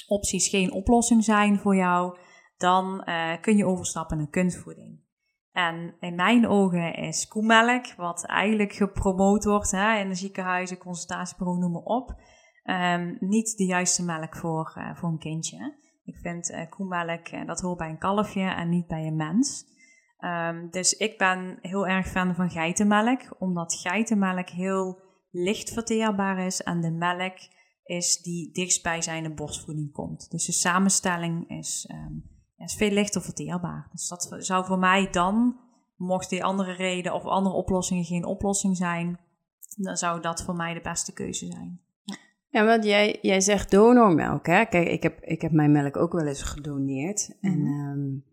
opties 0.07 0.47
geen 0.47 0.71
oplossing 0.71 1.23
zijn 1.23 1.59
voor 1.59 1.75
jou, 1.75 2.17
dan 2.57 3.03
uh, 3.05 3.41
kun 3.41 3.57
je 3.57 3.65
overstappen 3.65 4.17
naar 4.17 4.29
kunstvoeding. 4.29 5.03
En 5.51 5.95
in 5.99 6.15
mijn 6.15 6.47
ogen 6.47 6.95
is 6.95 7.27
koemelk, 7.27 7.93
wat 7.93 8.25
eigenlijk 8.25 8.73
gepromoot 8.73 9.43
wordt 9.43 9.71
hè, 9.71 9.99
in 9.99 10.09
de 10.09 10.15
ziekenhuizen, 10.15 10.77
consultatiebureau, 10.77 11.59
noem 11.59 11.71
maar 11.71 11.81
op, 11.81 12.21
um, 12.63 13.17
niet 13.19 13.57
de 13.57 13.65
juiste 13.65 14.03
melk 14.03 14.35
voor, 14.35 14.75
uh, 14.77 14.95
voor 14.95 15.09
een 15.09 15.19
kindje. 15.19 15.77
Ik 16.05 16.17
vind 16.17 16.49
uh, 16.49 16.69
koemelk, 16.69 17.47
dat 17.47 17.61
hoort 17.61 17.77
bij 17.77 17.89
een 17.89 17.97
kalfje 17.97 18.41
en 18.41 18.69
niet 18.69 18.87
bij 18.87 19.07
een 19.07 19.15
mens. 19.15 19.65
Um, 20.19 20.69
dus 20.69 20.93
ik 20.93 21.17
ben 21.17 21.57
heel 21.61 21.87
erg 21.87 22.07
fan 22.07 22.35
van 22.35 22.49
geitenmelk, 22.49 23.35
omdat 23.39 23.73
geitenmelk 23.73 24.49
heel 24.49 25.01
licht 25.31 25.73
verteerbaar 25.73 26.45
is 26.45 26.63
en 26.63 26.81
de 26.81 26.91
melk 26.91 27.37
is 27.83 28.21
die 28.21 28.51
dichtst 28.51 28.83
bij 28.83 29.01
zijn 29.01 29.35
borstvoeding 29.35 29.91
komt. 29.91 30.31
Dus 30.31 30.45
de 30.45 30.51
samenstelling 30.51 31.49
is, 31.49 31.89
um, 31.91 32.23
is 32.57 32.75
veel 32.75 32.91
lichter 32.91 33.21
verteerbaar. 33.21 33.87
Dus 33.91 34.07
dat 34.07 34.35
zou 34.37 34.65
voor 34.65 34.79
mij 34.79 35.09
dan, 35.11 35.59
mocht 35.95 36.29
die 36.29 36.43
andere 36.43 36.71
reden 36.71 37.13
of 37.13 37.23
andere 37.23 37.55
oplossingen 37.55 38.03
geen 38.03 38.25
oplossing 38.25 38.77
zijn, 38.77 39.19
dan 39.75 39.95
zou 39.95 40.21
dat 40.21 40.43
voor 40.43 40.55
mij 40.55 40.73
de 40.73 40.81
beste 40.81 41.13
keuze 41.13 41.45
zijn. 41.45 41.84
Ja, 42.47 42.65
want 42.65 42.83
jij, 42.85 43.19
jij 43.21 43.41
zegt 43.41 43.71
donormelk, 43.71 44.45
hè? 44.45 44.65
Kijk, 44.65 44.87
ik 44.87 45.03
heb, 45.03 45.19
ik 45.21 45.41
heb 45.41 45.51
mijn 45.51 45.71
melk 45.71 45.97
ook 45.97 46.13
wel 46.13 46.27
eens 46.27 46.43
gedoneerd. 46.43 47.37
En, 47.41 47.65
um, 47.65 48.23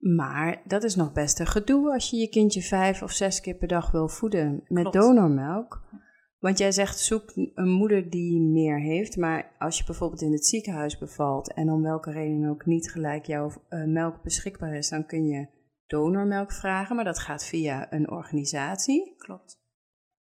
maar 0.00 0.62
dat 0.64 0.84
is 0.84 0.94
nog 0.94 1.12
best 1.12 1.40
een 1.40 1.46
gedoe 1.46 1.92
als 1.92 2.10
je 2.10 2.16
je 2.16 2.28
kindje 2.28 2.62
vijf 2.62 3.02
of 3.02 3.10
zes 3.10 3.40
keer 3.40 3.54
per 3.54 3.68
dag 3.68 3.90
wil 3.90 4.08
voeden 4.08 4.62
met 4.68 4.92
donormelk. 4.92 5.82
Want 6.38 6.58
jij 6.58 6.72
zegt 6.72 6.98
zoek 6.98 7.32
een 7.54 7.70
moeder 7.70 8.10
die 8.10 8.40
meer 8.40 8.80
heeft, 8.80 9.16
maar 9.16 9.54
als 9.58 9.78
je 9.78 9.84
bijvoorbeeld 9.84 10.22
in 10.22 10.32
het 10.32 10.46
ziekenhuis 10.46 10.98
bevalt 10.98 11.54
en 11.54 11.70
om 11.70 11.82
welke 11.82 12.10
reden 12.10 12.48
ook 12.48 12.66
niet 12.66 12.90
gelijk 12.90 13.26
jouw 13.26 13.50
uh, 13.68 13.84
melk 13.84 14.22
beschikbaar 14.22 14.74
is, 14.74 14.88
dan 14.88 15.06
kun 15.06 15.24
je 15.24 15.46
donormelk 15.86 16.52
vragen, 16.52 16.96
maar 16.96 17.04
dat 17.04 17.18
gaat 17.18 17.44
via 17.44 17.92
een 17.92 18.10
organisatie. 18.10 19.14
Klopt. 19.16 19.59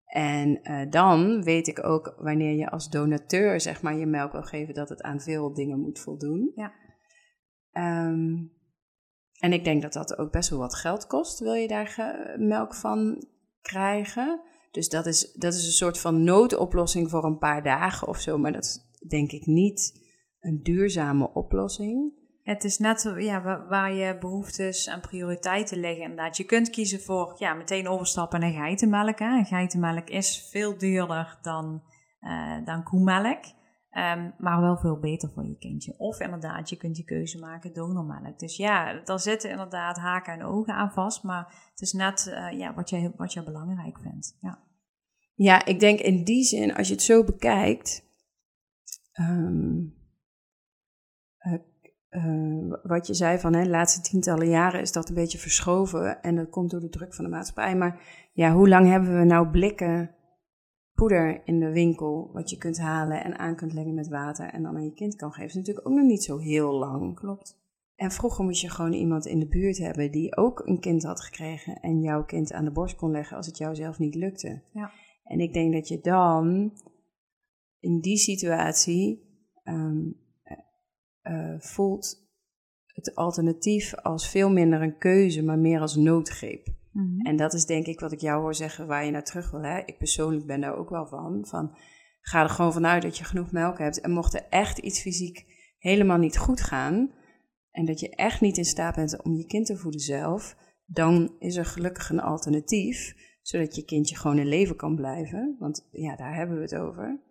En 0.07 0.59
uh, 0.63 0.89
dan 0.89 1.43
weet 1.43 1.67
ik 1.67 1.85
ook 1.85 2.15
wanneer 2.17 2.55
je 2.55 2.69
als 2.69 2.89
donateur 2.89 3.61
zeg 3.61 3.81
maar 3.81 3.97
je 3.97 4.05
melk 4.05 4.31
wil 4.31 4.43
geven, 4.43 4.73
dat 4.73 4.89
het 4.89 5.01
aan 5.01 5.21
veel 5.21 5.53
dingen 5.53 5.79
moet 5.79 5.99
voldoen. 5.99 6.51
Ja. 6.55 6.71
Um, 8.07 8.55
en 9.39 9.53
ik 9.53 9.63
denk 9.63 9.81
dat 9.81 9.93
dat 9.93 10.17
ook 10.17 10.31
best 10.31 10.49
wel 10.49 10.59
wat 10.59 10.75
geld 10.75 11.07
kost, 11.07 11.39
wil 11.39 11.53
je 11.53 11.67
daar 11.67 11.95
melk 12.37 12.75
van 12.75 13.27
krijgen. 13.61 14.41
Dus 14.71 14.89
dat 14.89 15.05
is, 15.05 15.31
dat 15.33 15.53
is 15.53 15.65
een 15.65 15.71
soort 15.71 15.99
van 15.99 16.23
noodoplossing 16.23 17.09
voor 17.09 17.23
een 17.23 17.37
paar 17.37 17.63
dagen 17.63 18.07
of 18.07 18.19
zo. 18.19 18.37
Maar 18.37 18.51
dat 18.51 18.63
is 18.63 18.79
denk 19.07 19.31
ik 19.31 19.45
niet 19.45 20.07
een 20.39 20.59
duurzame 20.63 21.33
oplossing. 21.33 22.13
Het 22.47 22.63
is 22.63 22.77
net 22.77 23.13
ja, 23.17 23.65
waar 23.67 23.93
je 23.93 24.17
behoeftes 24.17 24.85
en 24.85 25.01
prioriteiten 25.01 25.79
liggen. 25.79 26.01
Inderdaad. 26.01 26.37
Je 26.37 26.43
kunt 26.43 26.69
kiezen 26.69 26.99
voor 26.99 27.35
ja, 27.37 27.53
meteen 27.53 27.87
overstappen 27.87 28.39
naar 28.39 28.51
geitenmelk. 28.51 29.19
Hè. 29.19 29.43
Geitenmelk 29.43 30.09
is 30.09 30.49
veel 30.51 30.77
duurder 30.77 31.37
dan, 31.41 31.83
uh, 32.21 32.65
dan 32.65 32.83
koemelk. 32.83 33.43
Um, 33.91 34.33
maar 34.37 34.61
wel 34.61 34.77
veel 34.77 34.99
beter 34.99 35.29
voor 35.29 35.45
je 35.45 35.57
kindje. 35.57 35.97
Of 35.97 36.19
inderdaad, 36.19 36.69
je 36.69 36.77
kunt 36.77 36.97
je 36.97 37.03
keuze 37.03 37.39
maken 37.39 37.73
donormelk. 37.73 38.39
Dus 38.39 38.57
ja, 38.57 39.01
daar 39.03 39.19
zitten 39.19 39.49
inderdaad 39.49 39.97
haken 39.97 40.33
en 40.33 40.43
ogen 40.43 40.73
aan 40.73 40.91
vast. 40.91 41.23
Maar 41.23 41.69
het 41.71 41.81
is 41.81 41.93
net 41.93 42.27
uh, 42.29 42.59
ja, 42.59 42.73
wat, 42.73 42.89
je, 42.89 43.13
wat 43.15 43.33
je 43.33 43.43
belangrijk 43.43 43.99
vindt. 43.99 44.37
Ja. 44.41 44.59
ja, 45.33 45.65
ik 45.65 45.79
denk 45.79 45.99
in 45.99 46.23
die 46.23 46.43
zin, 46.43 46.75
als 46.75 46.87
je 46.87 46.93
het 46.93 47.03
zo 47.03 47.23
bekijkt. 47.23 48.05
Um, 49.19 49.95
uh, 52.09 52.73
wat 52.83 53.07
je 53.07 53.13
zei 53.13 53.39
van 53.39 53.53
hè, 53.53 53.63
de 53.63 53.69
laatste 53.69 54.01
tientallen 54.01 54.49
jaren 54.49 54.81
is 54.81 54.91
dat 54.91 55.09
een 55.09 55.15
beetje 55.15 55.37
verschoven. 55.37 56.21
En 56.21 56.35
dat 56.35 56.49
komt 56.49 56.71
door 56.71 56.79
de 56.79 56.89
druk 56.89 57.13
van 57.13 57.25
de 57.25 57.31
maatschappij. 57.31 57.75
Maar 57.75 58.01
ja, 58.33 58.53
hoe 58.53 58.69
lang 58.69 58.87
hebben 58.87 59.19
we 59.19 59.25
nou 59.25 59.49
blikken 59.49 60.15
poeder 60.93 61.41
in 61.45 61.59
de 61.59 61.71
winkel, 61.71 62.29
wat 62.33 62.49
je 62.49 62.57
kunt 62.57 62.77
halen 62.77 63.23
en 63.23 63.39
aan 63.39 63.55
kunt 63.55 63.73
leggen 63.73 63.93
met 63.93 64.07
water 64.07 64.49
en 64.49 64.63
dan 64.63 64.75
aan 64.75 64.83
je 64.83 64.93
kind 64.93 65.15
kan 65.15 65.31
geven, 65.31 65.47
is 65.47 65.53
natuurlijk 65.53 65.87
ook 65.87 65.93
nog 65.93 66.05
niet 66.05 66.23
zo 66.23 66.37
heel 66.37 66.73
lang. 66.73 67.15
Klopt. 67.15 67.65
En 67.95 68.11
vroeger 68.11 68.45
moest 68.45 68.61
je 68.61 68.69
gewoon 68.69 68.93
iemand 68.93 69.25
in 69.25 69.39
de 69.39 69.47
buurt 69.47 69.77
hebben 69.77 70.11
die 70.11 70.37
ook 70.37 70.61
een 70.65 70.79
kind 70.79 71.03
had 71.03 71.21
gekregen 71.21 71.79
en 71.79 72.01
jouw 72.01 72.23
kind 72.23 72.53
aan 72.53 72.65
de 72.65 72.71
borst 72.71 72.95
kon 72.95 73.11
leggen 73.11 73.37
als 73.37 73.45
het 73.45 73.57
jou 73.57 73.75
zelf 73.75 73.99
niet 73.99 74.15
lukte. 74.15 74.61
Ja. 74.71 74.91
En 75.23 75.39
ik 75.39 75.53
denk 75.53 75.73
dat 75.73 75.87
je 75.87 75.99
dan 75.99 76.73
in 77.79 77.99
die 77.99 78.17
situatie 78.17 79.21
um, 79.63 80.15
uh, 81.29 81.59
voelt 81.59 82.25
het 82.85 83.15
alternatief 83.15 83.95
als 83.95 84.29
veel 84.29 84.49
minder 84.51 84.81
een 84.81 84.97
keuze, 84.97 85.43
maar 85.43 85.59
meer 85.59 85.79
als 85.79 85.95
noodgreep. 85.95 86.67
Mhm. 86.91 87.25
En 87.25 87.35
dat 87.35 87.53
is 87.53 87.65
denk 87.65 87.85
ik 87.85 87.99
wat 87.99 88.11
ik 88.11 88.19
jou 88.19 88.41
hoor 88.41 88.55
zeggen 88.55 88.87
waar 88.87 89.05
je 89.05 89.11
naar 89.11 89.23
terug 89.23 89.51
wil. 89.51 89.61
Hè? 89.61 89.79
Ik 89.85 89.97
persoonlijk 89.97 90.45
ben 90.45 90.61
daar 90.61 90.75
ook 90.75 90.89
wel 90.89 91.07
van. 91.07 91.45
van. 91.47 91.77
Ga 92.21 92.43
er 92.43 92.49
gewoon 92.49 92.73
vanuit 92.73 93.01
dat 93.01 93.17
je 93.17 93.23
genoeg 93.23 93.51
melk 93.51 93.77
hebt. 93.77 94.01
En 94.01 94.11
mocht 94.11 94.33
er 94.33 94.45
echt 94.49 94.77
iets 94.77 95.01
fysiek 95.01 95.45
helemaal 95.77 96.17
niet 96.17 96.37
goed 96.37 96.61
gaan. 96.61 97.11
En 97.71 97.85
dat 97.85 97.99
je 97.99 98.09
echt 98.09 98.41
niet 98.41 98.57
in 98.57 98.65
staat 98.65 98.95
bent 98.95 99.23
om 99.23 99.33
je 99.33 99.45
kind 99.45 99.65
te 99.65 99.77
voeden 99.77 100.01
zelf. 100.01 100.55
Dan 100.85 101.35
is 101.39 101.55
er 101.55 101.65
gelukkig 101.65 102.09
een 102.09 102.21
alternatief. 102.21 103.15
Zodat 103.41 103.75
je 103.75 103.85
kindje 103.85 104.15
gewoon 104.15 104.39
in 104.39 104.47
leven 104.47 104.75
kan 104.75 104.95
blijven. 104.95 105.55
Want 105.59 105.87
ja, 105.91 106.15
daar 106.15 106.35
hebben 106.35 106.55
we 106.55 106.61
het 106.61 106.75
over. 106.75 107.21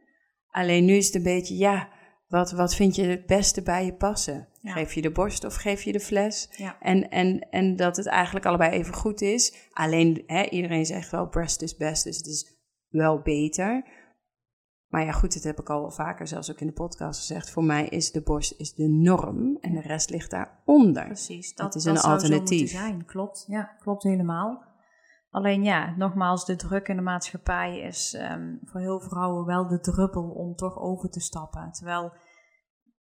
Alleen 0.50 0.84
nu 0.84 0.94
is 0.94 1.06
het 1.06 1.14
een 1.14 1.22
beetje, 1.22 1.56
ja, 1.56 1.88
wat, 2.26 2.50
wat 2.50 2.74
vind 2.74 2.94
je 2.94 3.02
het 3.02 3.26
beste 3.26 3.62
bij 3.62 3.84
je 3.84 3.94
passen? 3.94 4.48
Geef 4.62 4.92
je 4.92 5.02
de 5.02 5.10
borst 5.10 5.44
of 5.44 5.54
geef 5.54 5.82
je 5.82 5.92
de 5.92 6.00
fles? 6.00 6.48
Ja. 6.56 6.76
En, 6.80 7.10
en, 7.10 7.48
en 7.50 7.76
dat 7.76 7.96
het 7.96 8.06
eigenlijk 8.06 8.46
allebei 8.46 8.70
even 8.70 8.94
goed 8.94 9.20
is. 9.20 9.68
Alleen, 9.72 10.22
hè, 10.26 10.42
iedereen 10.48 10.86
zegt 10.86 11.10
wel 11.10 11.28
breast 11.28 11.62
is 11.62 11.76
best, 11.76 12.04
dus 12.04 12.16
het 12.16 12.26
is 12.26 12.56
wel 12.88 13.20
beter. 13.20 13.84
Maar 14.86 15.04
ja, 15.04 15.12
goed, 15.12 15.34
dat 15.34 15.42
heb 15.42 15.60
ik 15.60 15.70
al 15.70 15.80
wel 15.80 15.90
vaker, 15.90 16.26
zelfs 16.26 16.50
ook 16.50 16.60
in 16.60 16.66
de 16.66 16.72
podcast 16.72 17.18
gezegd. 17.20 17.50
Voor 17.50 17.64
mij 17.64 17.88
is 17.88 18.12
de 18.12 18.22
borst 18.22 18.54
is 18.56 18.74
de 18.74 18.88
norm 18.88 19.58
en 19.60 19.72
de 19.72 19.80
rest 19.80 20.10
ligt 20.10 20.30
daaronder. 20.30 21.04
Precies, 21.04 21.54
dat, 21.54 21.72
dat 21.72 21.74
is 21.74 21.84
een 21.84 22.00
alternatief. 22.00 22.70
zijn. 22.70 23.04
Klopt, 23.04 23.44
ja, 23.48 23.76
klopt 23.78 24.02
helemaal. 24.02 24.65
Alleen 25.30 25.62
ja, 25.62 25.94
nogmaals, 25.96 26.44
de 26.44 26.56
druk 26.56 26.88
in 26.88 26.96
de 26.96 27.02
maatschappij 27.02 27.78
is 27.78 28.18
um, 28.30 28.60
voor 28.64 28.80
heel 28.80 29.00
vrouwen 29.00 29.44
wel 29.44 29.68
de 29.68 29.80
druppel 29.80 30.30
om 30.30 30.54
toch 30.54 30.78
over 30.78 31.10
te 31.10 31.20
stappen. 31.20 31.72
Terwijl, 31.72 32.12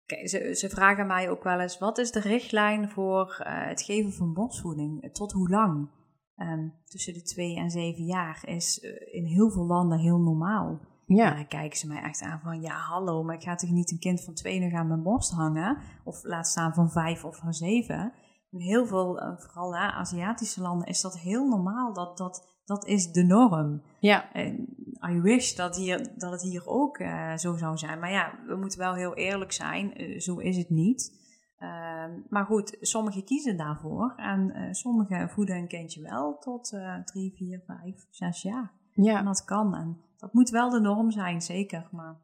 kijk, 0.07 0.29
ze, 0.29 0.55
ze 0.55 0.69
vragen 0.69 1.07
mij 1.07 1.31
ook 1.31 1.43
wel 1.43 1.61
eens, 1.61 1.79
wat 1.79 1.99
is 1.99 2.11
de 2.11 2.21
richtlijn 2.21 2.91
voor 2.91 3.43
uh, 3.47 3.67
het 3.67 3.83
geven 3.83 4.13
van 4.13 4.33
borstvoeding? 4.33 5.13
Tot 5.13 5.33
hoe 5.33 5.49
lang? 5.49 5.91
Um, 6.37 6.75
tussen 6.85 7.15
de 7.15 7.23
twee 7.23 7.57
en 7.57 7.71
zeven 7.71 8.05
jaar 8.05 8.43
is 8.45 8.83
uh, 8.83 9.15
in 9.15 9.25
heel 9.25 9.51
veel 9.51 9.67
landen 9.67 9.99
heel 9.99 10.19
normaal. 10.19 10.81
Ja. 11.07 11.31
En 11.31 11.37
dan 11.37 11.47
kijken 11.47 11.79
ze 11.79 11.87
mij 11.87 12.03
echt 12.03 12.23
aan 12.23 12.41
van, 12.41 12.61
ja 12.61 12.75
hallo, 12.75 13.23
maar 13.23 13.35
ik 13.35 13.43
ga 13.43 13.55
toch 13.55 13.71
niet 13.71 13.91
een 13.91 13.99
kind 13.99 14.25
van 14.25 14.35
twee 14.35 14.61
nog 14.61 14.73
aan 14.73 14.89
mijn 14.89 15.03
borst 15.03 15.33
hangen? 15.33 15.79
Of 16.05 16.23
laat 16.23 16.47
staan 16.47 16.75
van 16.75 16.91
vijf 16.91 17.25
of 17.25 17.37
van 17.37 17.53
zeven? 17.53 18.13
In 18.53 18.61
heel 18.61 18.87
veel, 18.87 19.23
uh, 19.23 19.33
vooral 19.37 19.75
ja, 19.75 19.93
Aziatische 19.93 20.61
landen, 20.61 20.89
is 20.89 21.01
dat 21.01 21.19
heel 21.19 21.49
normaal. 21.49 21.93
Dat, 21.93 22.17
dat, 22.17 22.61
dat 22.65 22.87
is 22.87 23.13
de 23.13 23.23
norm. 23.23 23.83
Ja. 24.01 24.33
En 24.33 24.77
I 25.11 25.21
wish 25.21 25.55
dat, 25.55 25.77
hier, 25.77 26.13
dat 26.17 26.33
het 26.33 26.43
hier 26.43 26.67
ook 26.67 26.99
uh, 26.99 27.37
zo 27.37 27.57
zou 27.57 27.79
zijn. 27.79 27.99
Maar 27.99 28.11
ja, 28.11 28.39
we 28.47 28.57
moeten 28.57 28.79
wel 28.79 28.95
heel 28.95 29.15
eerlijk 29.15 29.53
zijn. 29.53 30.03
Uh, 30.03 30.21
zo 30.21 30.39
is 30.39 30.57
het 30.57 30.71
niet. 30.71 31.21
Ehm, 31.59 32.11
maar 32.29 32.45
goed, 32.45 32.77
sommigen 32.81 33.25
kiezen 33.25 33.57
daarvoor. 33.57 34.13
En 34.17 34.69
sommigen 34.75 35.29
voeden 35.29 35.57
een 35.57 35.69
kindje 35.69 36.03
wel 36.03 36.39
tot 36.39 36.69
drie, 37.05 37.35
vier, 37.37 37.63
vijf, 37.67 38.07
zes 38.11 38.43
jaar. 38.43 38.73
Ja. 38.93 39.19
En 39.19 39.25
dat 39.25 39.45
kan. 39.45 39.75
En 39.75 40.01
dat 40.17 40.33
moet 40.33 40.51
wel 40.51 40.71
de 40.71 40.81
norm 40.81 41.11
zijn, 41.11 41.43
zeker. 41.43 41.89
Maar 41.91 42.17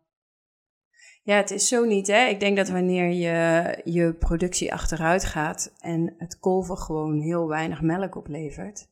ja, 1.29 1.37
het 1.37 1.51
is 1.51 1.69
zo 1.69 1.85
niet. 1.85 2.07
Hè? 2.07 2.27
Ik 2.27 2.41
denk 2.41 2.57
dat 2.57 2.69
wanneer 2.69 3.09
je 3.09 3.81
je 3.85 4.15
productie 4.15 4.73
achteruit 4.73 5.25
gaat 5.25 5.75
en 5.81 6.15
het 6.19 6.39
kolven 6.39 6.79
gewoon 6.79 7.21
heel 7.21 7.49
weinig 7.49 7.83
melk 7.83 8.17
oplevert, 8.17 8.89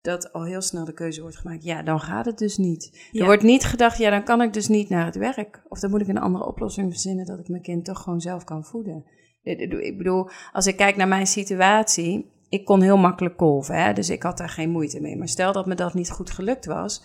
dat 0.00 0.32
al 0.32 0.44
heel 0.44 0.60
snel 0.60 0.84
de 0.84 0.92
keuze 0.92 1.20
wordt 1.20 1.36
gemaakt. 1.36 1.64
Ja, 1.64 1.82
dan 1.82 2.00
gaat 2.00 2.26
het 2.26 2.38
dus 2.38 2.56
niet. 2.56 3.08
Er 3.12 3.24
wordt 3.24 3.42
niet 3.42 3.64
gedacht, 3.64 3.98
ja, 3.98 4.10
dan 4.10 4.24
kan 4.24 4.42
ik 4.42 4.52
dus 4.52 4.68
niet 4.68 4.88
naar 4.88 5.04
het 5.04 5.16
werk. 5.16 5.62
Of 5.68 5.80
dan 5.80 5.90
moet 5.90 6.00
ik 6.00 6.08
een 6.08 6.18
andere 6.18 6.46
oplossing 6.46 6.90
verzinnen 6.90 7.26
dat 7.26 7.38
ik 7.38 7.48
mijn 7.48 7.62
kind 7.62 7.84
toch 7.84 8.02
gewoon 8.02 8.20
zelf 8.20 8.44
kan 8.44 8.64
voeden. 8.64 9.04
Ik 9.42 9.98
bedoel, 9.98 10.28
als 10.52 10.66
ik 10.66 10.76
kijk 10.76 10.96
naar 10.96 11.08
mijn 11.08 11.26
situatie, 11.26 12.30
ik 12.48 12.64
kon 12.64 12.82
heel 12.82 12.96
makkelijk 12.96 13.36
kolven, 13.36 13.82
hè? 13.82 13.92
dus 13.92 14.10
ik 14.10 14.22
had 14.22 14.38
daar 14.38 14.48
geen 14.48 14.70
moeite 14.70 15.00
mee. 15.00 15.16
Maar 15.16 15.28
stel 15.28 15.52
dat 15.52 15.66
me 15.66 15.74
dat 15.74 15.94
niet 15.94 16.10
goed 16.10 16.30
gelukt 16.30 16.66
was, 16.66 17.04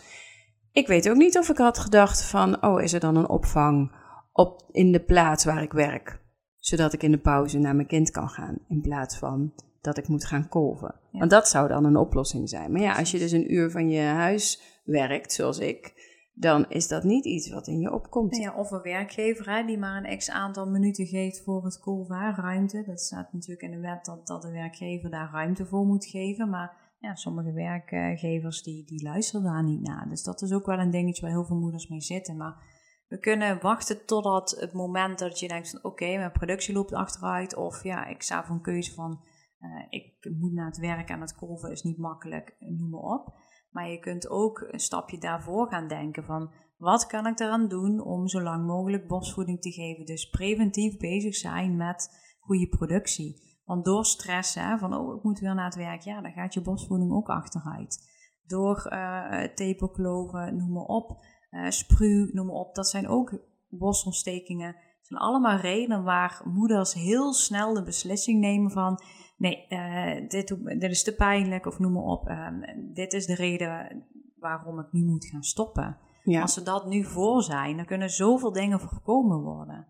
ik 0.72 0.88
weet 0.88 1.10
ook 1.10 1.18
niet 1.18 1.38
of 1.38 1.50
ik 1.50 1.58
had 1.58 1.80
gedacht 1.80 2.24
van, 2.24 2.64
oh, 2.64 2.82
is 2.82 2.94
er 2.94 3.00
dan 3.00 3.16
een 3.16 3.30
opvang 3.30 4.00
op, 4.32 4.68
in 4.72 4.92
de 4.92 5.04
plaats 5.04 5.46
waar 5.46 5.62
ik 5.62 5.72
werk? 5.72 6.20
Zodat 6.58 6.94
ik 6.94 7.04
in 7.04 7.12
de 7.12 7.20
pauze 7.20 7.60
naar 7.60 7.76
mijn 7.76 7.88
kind 7.88 8.12
kan 8.12 8.30
gaan, 8.30 8.58
in 8.68 8.82
plaats 8.82 9.18
van 9.18 9.54
dat 9.82 9.98
ik 9.98 10.08
moet 10.08 10.26
gaan 10.26 10.48
kolven. 10.48 10.96
Want 11.12 11.32
dat 11.32 11.48
zou 11.48 11.68
dan 11.68 11.86
een 11.86 11.98
oplossing 11.98 12.50
zijn. 12.50 12.72
Maar 12.72 12.82
ja, 12.82 12.98
als 12.98 13.12
je 13.12 13.20
dus 13.20 13.32
een 13.32 13.54
uur 13.54 13.72
van 13.72 13.90
je 13.90 14.02
huis 14.02 14.80
werkt, 14.84 15.34
zoals 15.34 15.60
ik, 15.60 15.94
dan 16.34 16.66
is 16.70 16.88
dat 16.88 17.04
niet 17.04 17.26
iets 17.26 17.50
wat 17.50 17.68
in 17.68 17.80
je 17.80 17.92
opkomt. 17.92 18.38
Ja, 18.38 18.56
of 18.56 18.72
een 18.72 18.82
werkgever 18.82 19.56
hè, 19.56 19.66
die 19.66 19.78
maar 19.78 20.04
een 20.04 20.18
x 20.18 20.30
aantal 20.30 20.70
minuten 20.70 21.06
geeft 21.06 21.44
voor 21.44 21.64
het 21.64 21.80
kolven, 21.80 22.36
ruimte. 22.36 22.84
Dat 22.86 23.00
staat 23.00 23.34
natuurlijk 23.34 23.62
in 23.62 23.72
de 23.72 23.80
wet 23.80 24.06
dat, 24.06 24.28
dat 24.28 24.42
de 24.42 24.52
werkgever 24.52 25.10
daar 25.10 25.32
ruimte 25.32 25.66
voor 25.66 25.86
moet 25.86 26.06
geven. 26.06 26.50
Maar 26.50 26.96
ja, 27.00 27.16
sommige 27.16 27.52
werkgevers 27.54 28.64
die, 28.64 28.86
die 28.86 29.04
luisteren 29.04 29.44
daar 29.44 29.64
niet 29.64 29.82
naar. 29.82 30.10
Dus 30.10 30.24
dat 30.24 30.42
is 30.42 30.54
ook 30.54 30.66
wel 30.66 30.80
een 30.80 30.92
dingetje 30.92 31.22
waar 31.22 31.32
heel 31.32 31.46
veel 31.46 31.60
moeders 31.60 31.88
mee 31.88 32.02
zitten. 32.02 32.38
Maar 32.38 32.71
we 33.12 33.20
kunnen 33.20 33.62
wachten 33.62 34.06
totdat 34.06 34.58
het 34.60 34.74
moment 34.74 35.20
dat 35.20 35.40
je 35.40 35.48
denkt 35.48 35.70
van 35.70 35.84
oké, 35.84 36.18
mijn 36.18 36.32
productie 36.32 36.74
loopt 36.74 36.94
achteruit. 36.94 37.56
Of 37.56 37.84
ja, 37.84 38.06
ik 38.06 38.22
sta 38.22 38.46
voor 38.46 38.56
een 38.56 38.62
keuze 38.62 38.94
van 38.94 39.22
uh, 39.60 39.86
ik 39.90 40.32
moet 40.40 40.54
naar 40.54 40.66
het 40.66 40.78
werk 40.78 41.10
en 41.10 41.22
het 41.22 41.36
kolven 41.36 41.72
is 41.72 41.84
niet 41.84 41.98
makkelijk, 41.98 42.56
noem 42.60 42.90
maar 42.90 43.02
op. 43.02 43.34
Maar 43.72 43.90
je 43.90 44.00
kunt 44.00 44.30
ook 44.30 44.68
een 44.72 44.80
stapje 44.80 45.18
daarvoor 45.18 45.68
gaan 45.68 45.88
denken 45.88 46.24
van 46.24 46.52
wat 46.78 47.08
kan 47.08 47.28
ik 47.28 47.40
eraan 47.40 47.68
doen 47.68 48.02
om 48.02 48.28
zo 48.28 48.42
lang 48.42 48.66
mogelijk 48.66 49.08
borstvoeding 49.08 49.62
te 49.62 49.72
geven. 49.72 50.06
Dus 50.06 50.30
preventief 50.30 50.98
bezig 50.98 51.36
zijn 51.36 51.76
met 51.76 52.10
goede 52.40 52.68
productie. 52.68 53.60
Want 53.66 53.86
door 53.86 54.06
stress, 54.06 54.56
hè, 54.56 54.78
van 54.78 54.94
oh 54.94 55.16
ik 55.16 55.24
moet 55.24 55.40
weer 55.40 55.56
naar 55.56 55.66
het 55.66 55.76
werk, 55.76 56.02
ja, 56.02 56.22
dan 56.22 56.32
gaat 56.32 56.54
je 56.54 56.62
borstvoeding 56.62 57.12
ook 57.12 57.30
achteruit. 57.30 58.10
Door 58.46 58.88
uh, 58.90 59.44
tepelkloven, 59.44 60.58
noem 60.58 60.72
maar 60.72 60.84
op, 60.84 61.22
uh, 61.52 61.70
spruw, 61.70 62.30
noem 62.32 62.46
maar 62.46 62.56
op. 62.56 62.76
Dat 62.76 62.88
zijn 62.88 63.08
ook 63.08 63.40
borstontstekingen. 63.70 64.72
Dat 64.74 65.08
zijn 65.08 65.20
allemaal 65.20 65.58
redenen 65.58 66.04
waar 66.04 66.42
moeders 66.46 66.94
heel 66.94 67.34
snel 67.34 67.74
de 67.74 67.84
beslissing 67.84 68.40
nemen 68.40 68.72
van 68.72 69.02
nee, 69.38 69.66
uh, 69.70 70.30
dit, 70.30 70.58
dit, 70.80 70.92
is 70.92 71.04
te 71.04 71.16
pijnlijk 71.16 71.66
of 71.66 71.80
noem 71.80 71.94
maar 71.94 72.04
op. 72.04 72.30
Uh, 72.30 72.48
dit 72.94 73.14
is 73.14 73.26
de 73.26 73.36
reden 73.36 74.06
waarom 74.36 74.80
ik 74.80 74.92
nu 74.92 75.06
moet 75.06 75.26
gaan 75.26 75.44
stoppen. 75.44 75.98
Ja. 76.24 76.42
Als 76.42 76.54
ze 76.54 76.64
dat 76.64 76.86
nu 76.86 77.04
voor 77.04 77.44
zijn, 77.44 77.76
dan 77.78 77.86
kunnen 77.86 78.10
zoveel 78.10 78.52
dingen 78.52 78.80
voorkomen 78.80 79.42
worden. 79.42 79.88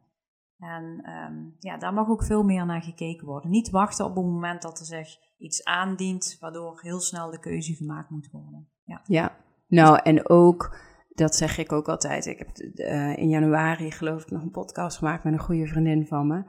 En 0.58 1.10
um, 1.10 1.56
ja, 1.60 1.78
daar 1.78 1.94
mag 1.94 2.08
ook 2.08 2.24
veel 2.24 2.44
meer 2.44 2.66
naar 2.66 2.82
gekeken 2.82 3.28
worden. 3.28 3.52
Niet 3.52 3.70
wachten 3.70 4.06
op 4.06 4.16
het 4.16 4.26
moment 4.26 4.62
dat 4.62 4.80
er 4.80 4.86
zich 4.86 5.18
iets 5.38 5.64
aandient, 5.64 6.38
waardoor 6.40 6.80
heel 6.82 7.00
snel 7.00 7.32
de 7.32 7.40
keuze 7.40 7.74
gemaakt 7.74 8.10
moet 8.10 8.30
worden. 8.32 8.70
Ja, 8.84 9.02
ja. 9.04 9.38
nou 9.68 10.00
en 10.04 10.30
ook, 10.30 10.78
dat 11.22 11.36
zeg 11.36 11.58
ik 11.58 11.72
ook 11.72 11.90
altijd. 11.90 12.26
Ik 12.26 12.38
heb 12.38 12.50
uh, 12.58 13.18
in 13.18 13.30
januari 13.30 13.92
geloof 13.92 14.22
ik 14.22 14.30
nog 14.30 14.42
een 14.42 14.52
podcast 14.52 14.98
gemaakt 14.98 15.24
met 15.24 15.34
een 15.34 15.40
goede 15.40 15.68
vriendin 15.68 16.08
van 16.08 16.28
me. 16.28 16.44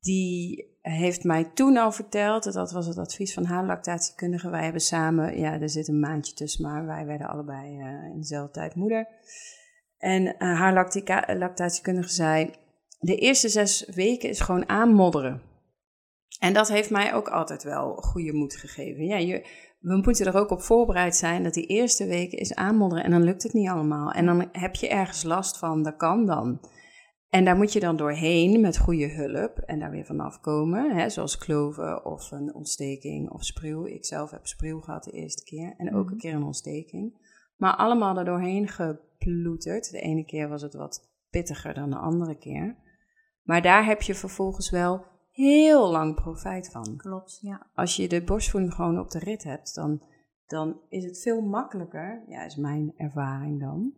Die 0.00 0.70
heeft 0.80 1.24
mij 1.24 1.44
toen 1.44 1.76
al 1.76 1.92
verteld, 1.92 2.52
dat 2.52 2.72
was 2.72 2.86
het 2.86 2.98
advies 2.98 3.34
van 3.34 3.44
haar 3.44 3.66
lactatiekundige. 3.66 4.50
Wij 4.50 4.62
hebben 4.62 4.80
samen, 4.80 5.38
ja, 5.38 5.60
er 5.60 5.68
zit 5.68 5.88
een 5.88 6.00
maandje 6.00 6.34
tussen, 6.34 6.62
maar 6.62 6.86
wij 6.86 7.06
werden 7.06 7.28
allebei 7.28 7.78
uh, 7.78 7.86
in 8.12 8.18
dezelfde 8.18 8.52
tijd 8.52 8.74
moeder. 8.74 9.06
En 9.98 10.22
uh, 10.22 10.34
haar 10.38 10.72
lactatiekundige 11.38 12.12
zei, 12.12 12.50
de 12.98 13.16
eerste 13.16 13.48
zes 13.48 13.84
weken 13.94 14.28
is 14.28 14.40
gewoon 14.40 14.68
aanmodderen. 14.68 15.42
En 16.38 16.52
dat 16.52 16.68
heeft 16.68 16.90
mij 16.90 17.14
ook 17.14 17.28
altijd 17.28 17.62
wel 17.62 17.94
goede 17.94 18.32
moed 18.32 18.56
gegeven. 18.56 19.04
Ja, 19.04 19.16
je, 19.16 19.46
we 19.82 20.00
moeten 20.04 20.26
er 20.26 20.36
ook 20.36 20.50
op 20.50 20.62
voorbereid 20.62 21.16
zijn 21.16 21.42
dat 21.42 21.54
die 21.54 21.66
eerste 21.66 22.06
weken 22.06 22.38
is 22.38 22.54
aanmodderen 22.54 23.04
en 23.04 23.10
dan 23.10 23.22
lukt 23.22 23.42
het 23.42 23.52
niet 23.52 23.68
allemaal. 23.68 24.10
En 24.10 24.26
dan 24.26 24.48
heb 24.52 24.74
je 24.74 24.88
ergens 24.88 25.22
last 25.22 25.58
van, 25.58 25.82
dat 25.82 25.96
kan 25.96 26.26
dan. 26.26 26.60
En 27.28 27.44
daar 27.44 27.56
moet 27.56 27.72
je 27.72 27.80
dan 27.80 27.96
doorheen 27.96 28.60
met 28.60 28.78
goede 28.78 29.08
hulp 29.08 29.58
en 29.58 29.78
daar 29.78 29.90
weer 29.90 30.04
vanaf 30.04 30.40
komen. 30.40 30.96
Hè, 30.96 31.10
zoals 31.10 31.38
kloven 31.38 32.04
of 32.04 32.30
een 32.30 32.54
ontsteking 32.54 33.30
of 33.30 33.44
spreeuw. 33.44 33.86
Ik 33.86 34.04
zelf 34.04 34.30
heb 34.30 34.46
spreeuw 34.46 34.80
gehad 34.80 35.04
de 35.04 35.10
eerste 35.10 35.44
keer 35.44 35.74
en 35.76 35.94
ook 35.94 36.06
een 36.06 36.16
mhm. 36.16 36.16
keer 36.16 36.34
een 36.34 36.42
ontsteking. 36.42 37.30
Maar 37.56 37.76
allemaal 37.76 38.18
er 38.18 38.24
doorheen 38.24 38.68
geploeterd. 38.68 39.90
De 39.90 40.00
ene 40.00 40.24
keer 40.24 40.48
was 40.48 40.62
het 40.62 40.74
wat 40.74 41.10
pittiger 41.30 41.74
dan 41.74 41.90
de 41.90 41.96
andere 41.96 42.38
keer. 42.38 42.76
Maar 43.42 43.62
daar 43.62 43.84
heb 43.84 44.02
je 44.02 44.14
vervolgens 44.14 44.70
wel 44.70 45.04
heel 45.32 45.90
lang 45.90 46.14
profijt 46.14 46.70
van. 46.70 46.96
Klopt, 46.96 47.38
ja. 47.40 47.66
Als 47.74 47.96
je 47.96 48.08
de 48.08 48.22
borstvoeding 48.22 48.74
gewoon 48.74 48.98
op 48.98 49.10
de 49.10 49.18
rit 49.18 49.44
hebt, 49.44 49.74
dan, 49.74 50.02
dan 50.46 50.80
is 50.88 51.04
het 51.04 51.20
veel 51.22 51.40
makkelijker, 51.40 52.24
ja, 52.26 52.44
is 52.44 52.56
mijn 52.56 52.94
ervaring 52.96 53.60
dan, 53.60 53.92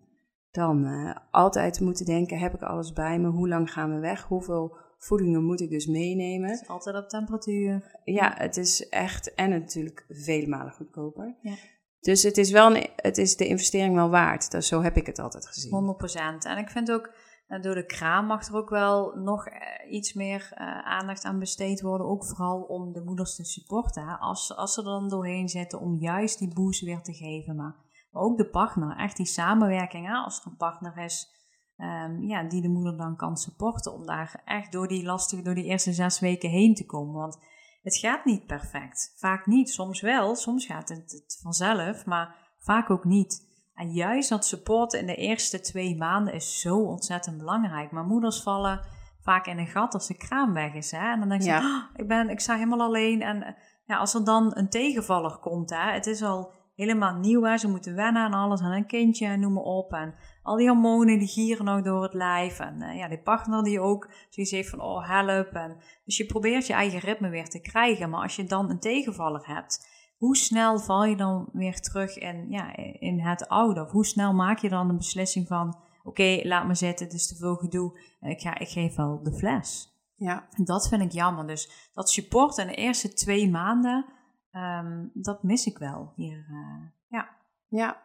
dan 0.50 0.86
uh, 0.86 1.16
altijd 1.30 1.80
moeten 1.80 2.04
denken, 2.04 2.38
heb 2.38 2.54
ik 2.54 2.62
alles 2.62 2.92
bij 2.92 3.18
me? 3.18 3.28
Hoe 3.28 3.48
lang 3.48 3.72
gaan 3.72 3.94
we 3.94 3.98
weg? 3.98 4.22
Hoeveel 4.22 4.76
voedingen 4.98 5.44
moet 5.44 5.60
ik 5.60 5.70
dus 5.70 5.86
meenemen? 5.86 6.50
Het 6.50 6.60
is 6.60 6.68
altijd 6.68 6.96
op 6.96 7.08
temperatuur. 7.08 8.00
Ja, 8.04 8.34
het 8.36 8.56
is 8.56 8.88
echt, 8.88 9.34
en 9.34 9.50
natuurlijk 9.50 10.04
vele 10.08 10.46
malen 10.46 10.72
goedkoper. 10.72 11.36
Ja. 11.40 11.54
Dus 12.00 12.22
het 12.22 12.38
is, 12.38 12.50
wel 12.50 12.76
een, 12.76 12.88
het 12.96 13.18
is 13.18 13.36
de 13.36 13.46
investering 13.46 13.94
wel 13.94 14.10
waard. 14.10 14.50
Dus 14.50 14.68
zo 14.68 14.82
heb 14.82 14.96
ik 14.96 15.06
het 15.06 15.18
altijd 15.18 15.46
gezien. 15.46 15.96
100%. 16.42 16.46
En 16.46 16.58
ik 16.58 16.70
vind 16.70 16.92
ook, 16.92 17.12
door 17.60 17.74
de 17.74 17.86
kraam 17.86 18.26
mag 18.26 18.48
er 18.48 18.56
ook 18.56 18.70
wel 18.70 19.14
nog 19.14 19.46
eh, 19.46 19.92
iets 19.92 20.12
meer 20.12 20.52
aandacht 20.84 21.24
aan 21.24 21.38
besteed 21.38 21.80
worden. 21.80 22.06
Ook 22.06 22.26
vooral 22.26 22.62
om 22.62 22.92
de 22.92 23.04
moeders 23.04 23.36
te 23.36 23.44
supporten. 23.44 24.18
Als, 24.18 24.56
als 24.56 24.74
ze 24.74 24.80
er 24.80 24.86
dan 24.86 25.08
doorheen 25.08 25.48
zitten 25.48 25.80
om 25.80 25.96
juist 25.98 26.38
die 26.38 26.54
boost 26.54 26.80
weer 26.80 27.02
te 27.02 27.12
geven. 27.12 27.56
Maar 27.56 27.74
ook 28.12 28.38
de 28.38 28.48
partner. 28.48 28.96
Echt 28.96 29.16
die 29.16 29.26
samenwerking, 29.26 30.06
hè, 30.06 30.12
als 30.12 30.40
er 30.40 30.46
een 30.46 30.56
partner 30.56 30.98
is 30.98 31.32
um, 31.76 32.22
ja, 32.22 32.42
die 32.42 32.62
de 32.62 32.68
moeder 32.68 32.96
dan 32.96 33.16
kan 33.16 33.36
supporten. 33.36 33.92
Om 33.92 34.06
daar 34.06 34.42
echt 34.44 34.72
door 34.72 34.88
die 34.88 35.04
lastige, 35.04 35.42
door 35.42 35.54
die 35.54 35.64
eerste 35.64 35.92
zes 35.92 36.20
weken 36.20 36.50
heen 36.50 36.74
te 36.74 36.86
komen. 36.86 37.14
Want 37.14 37.38
het 37.82 37.96
gaat 37.96 38.24
niet 38.24 38.46
perfect. 38.46 39.14
Vaak 39.16 39.46
niet. 39.46 39.70
Soms 39.70 40.00
wel. 40.00 40.34
Soms 40.34 40.66
gaat 40.66 40.88
het 40.88 41.38
vanzelf, 41.42 42.04
maar 42.06 42.56
vaak 42.58 42.90
ook 42.90 43.04
niet. 43.04 43.52
En 43.74 43.92
juist 43.92 44.28
dat 44.28 44.46
support 44.46 44.92
in 44.92 45.06
de 45.06 45.14
eerste 45.14 45.60
twee 45.60 45.96
maanden 45.96 46.34
is 46.34 46.60
zo 46.60 46.76
ontzettend 46.76 47.38
belangrijk. 47.38 47.90
Maar 47.90 48.04
moeders 48.04 48.42
vallen 48.42 48.80
vaak 49.20 49.46
in 49.46 49.58
een 49.58 49.66
gat 49.66 49.94
als 49.94 50.06
de 50.06 50.16
kraam 50.16 50.52
weg 50.52 50.74
is. 50.74 50.90
Hè? 50.90 51.12
En 51.12 51.18
dan 51.18 51.28
denk 51.28 51.42
je, 51.42 51.50
oh, 51.50 51.82
ik, 51.96 52.08
ben, 52.08 52.28
ik 52.28 52.40
sta 52.40 52.54
helemaal 52.54 52.80
alleen. 52.80 53.22
En 53.22 53.56
ja, 53.86 53.96
als 53.96 54.14
er 54.14 54.24
dan 54.24 54.50
een 54.54 54.68
tegenvaller 54.68 55.38
komt, 55.38 55.70
hè, 55.70 55.92
het 55.92 56.06
is 56.06 56.22
al 56.22 56.52
helemaal 56.76 57.14
nieuw. 57.14 57.42
Hè. 57.42 57.56
Ze 57.56 57.68
moeten 57.68 57.94
wennen 57.94 58.22
aan 58.22 58.32
alles, 58.32 58.60
aan 58.60 58.72
een 58.72 58.86
kindje 58.86 59.26
en 59.26 59.40
noem 59.40 59.52
maar 59.52 59.62
op. 59.62 59.92
En 59.92 60.14
al 60.42 60.56
die 60.56 60.68
hormonen 60.68 61.18
die 61.18 61.28
gieren 61.28 61.64
nog 61.64 61.82
door 61.82 62.02
het 62.02 62.14
lijf. 62.14 62.60
En 62.60 62.82
uh, 62.82 62.96
ja, 62.96 63.08
die 63.08 63.22
partner 63.22 63.62
die 63.62 63.80
ook 63.80 64.10
zoiets 64.28 64.52
heeft 64.52 64.70
van, 64.70 64.80
oh 64.80 65.08
help. 65.08 65.52
En, 65.52 65.76
dus 66.04 66.16
je 66.16 66.26
probeert 66.26 66.66
je 66.66 66.72
eigen 66.72 66.98
ritme 66.98 67.28
weer 67.28 67.48
te 67.48 67.60
krijgen. 67.60 68.10
Maar 68.10 68.22
als 68.22 68.36
je 68.36 68.44
dan 68.44 68.70
een 68.70 68.80
tegenvaller 68.80 69.46
hebt, 69.46 69.93
hoe 70.24 70.36
snel 70.36 70.78
val 70.78 71.04
je 71.04 71.16
dan 71.16 71.48
weer 71.52 71.80
terug 71.80 72.18
in, 72.18 72.46
ja, 72.48 72.76
in 72.98 73.20
het 73.20 73.48
oude? 73.48 73.80
Of 73.80 73.90
hoe 73.90 74.06
snel 74.06 74.32
maak 74.32 74.58
je 74.58 74.68
dan 74.68 74.88
een 74.88 74.96
beslissing 74.96 75.46
van, 75.46 75.78
oké, 76.02 76.40
laat 76.42 76.66
me 76.66 76.74
zitten, 76.74 77.06
het 77.06 77.14
is 77.14 77.26
te 77.26 77.36
veel 77.36 77.54
gedoe. 77.54 78.00
Ik, 78.20 78.40
ga, 78.40 78.58
ik 78.58 78.68
geef 78.68 78.94
wel 78.94 79.22
de 79.22 79.32
fles. 79.32 79.92
Ja. 80.16 80.48
En 80.50 80.64
dat 80.64 80.88
vind 80.88 81.02
ik 81.02 81.12
jammer. 81.12 81.46
Dus 81.46 81.90
dat 81.92 82.10
support 82.10 82.58
in 82.58 82.66
de 82.66 82.74
eerste 82.74 83.12
twee 83.12 83.50
maanden 83.50 84.14
Um, 84.56 85.10
dat 85.14 85.42
mis 85.42 85.66
ik 85.66 85.78
wel 85.78 86.12
hier. 86.16 86.46
Uh, 86.50 86.86
ja. 87.08 87.28
Ja. 87.68 88.02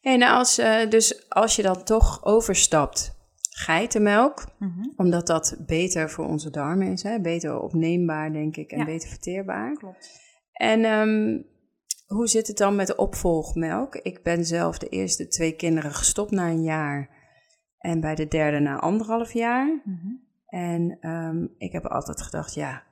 En 0.00 0.22
als, 0.22 0.58
uh, 0.58 0.90
dus 0.90 1.28
als 1.30 1.56
je 1.56 1.62
dan 1.62 1.84
toch 1.84 2.24
overstapt 2.24 3.16
geitenmelk, 3.50 4.46
mm 4.58 4.72
-hmm. 4.74 4.92
omdat 4.96 5.26
dat 5.26 5.56
beter 5.66 6.10
voor 6.10 6.26
onze 6.26 6.50
darmen 6.50 6.92
is, 6.92 7.02
hè? 7.02 7.20
beter 7.20 7.60
opneembaar 7.60 8.32
denk 8.32 8.56
ik 8.56 8.70
en 8.70 8.78
ja. 8.78 8.84
beter 8.84 9.08
verteerbaar. 9.08 9.74
Klopt. 9.74 10.23
En 10.54 10.84
um, 10.84 11.46
hoe 12.06 12.26
zit 12.26 12.46
het 12.46 12.56
dan 12.56 12.76
met 12.76 12.86
de 12.86 12.96
opvolgmelk? 12.96 13.94
Ik 13.94 14.22
ben 14.22 14.44
zelf 14.44 14.78
de 14.78 14.88
eerste 14.88 15.28
twee 15.28 15.56
kinderen 15.56 15.94
gestopt 15.94 16.30
na 16.30 16.48
een 16.48 16.62
jaar 16.62 17.10
en 17.78 18.00
bij 18.00 18.14
de 18.14 18.28
derde 18.28 18.58
na 18.58 18.78
anderhalf 18.78 19.32
jaar. 19.32 19.66
Mm 19.84 19.98
-hmm. 20.02 20.22
En 20.46 21.10
um, 21.10 21.54
ik 21.58 21.72
heb 21.72 21.86
altijd 21.86 22.22
gedacht, 22.22 22.54
ja, 22.54 22.82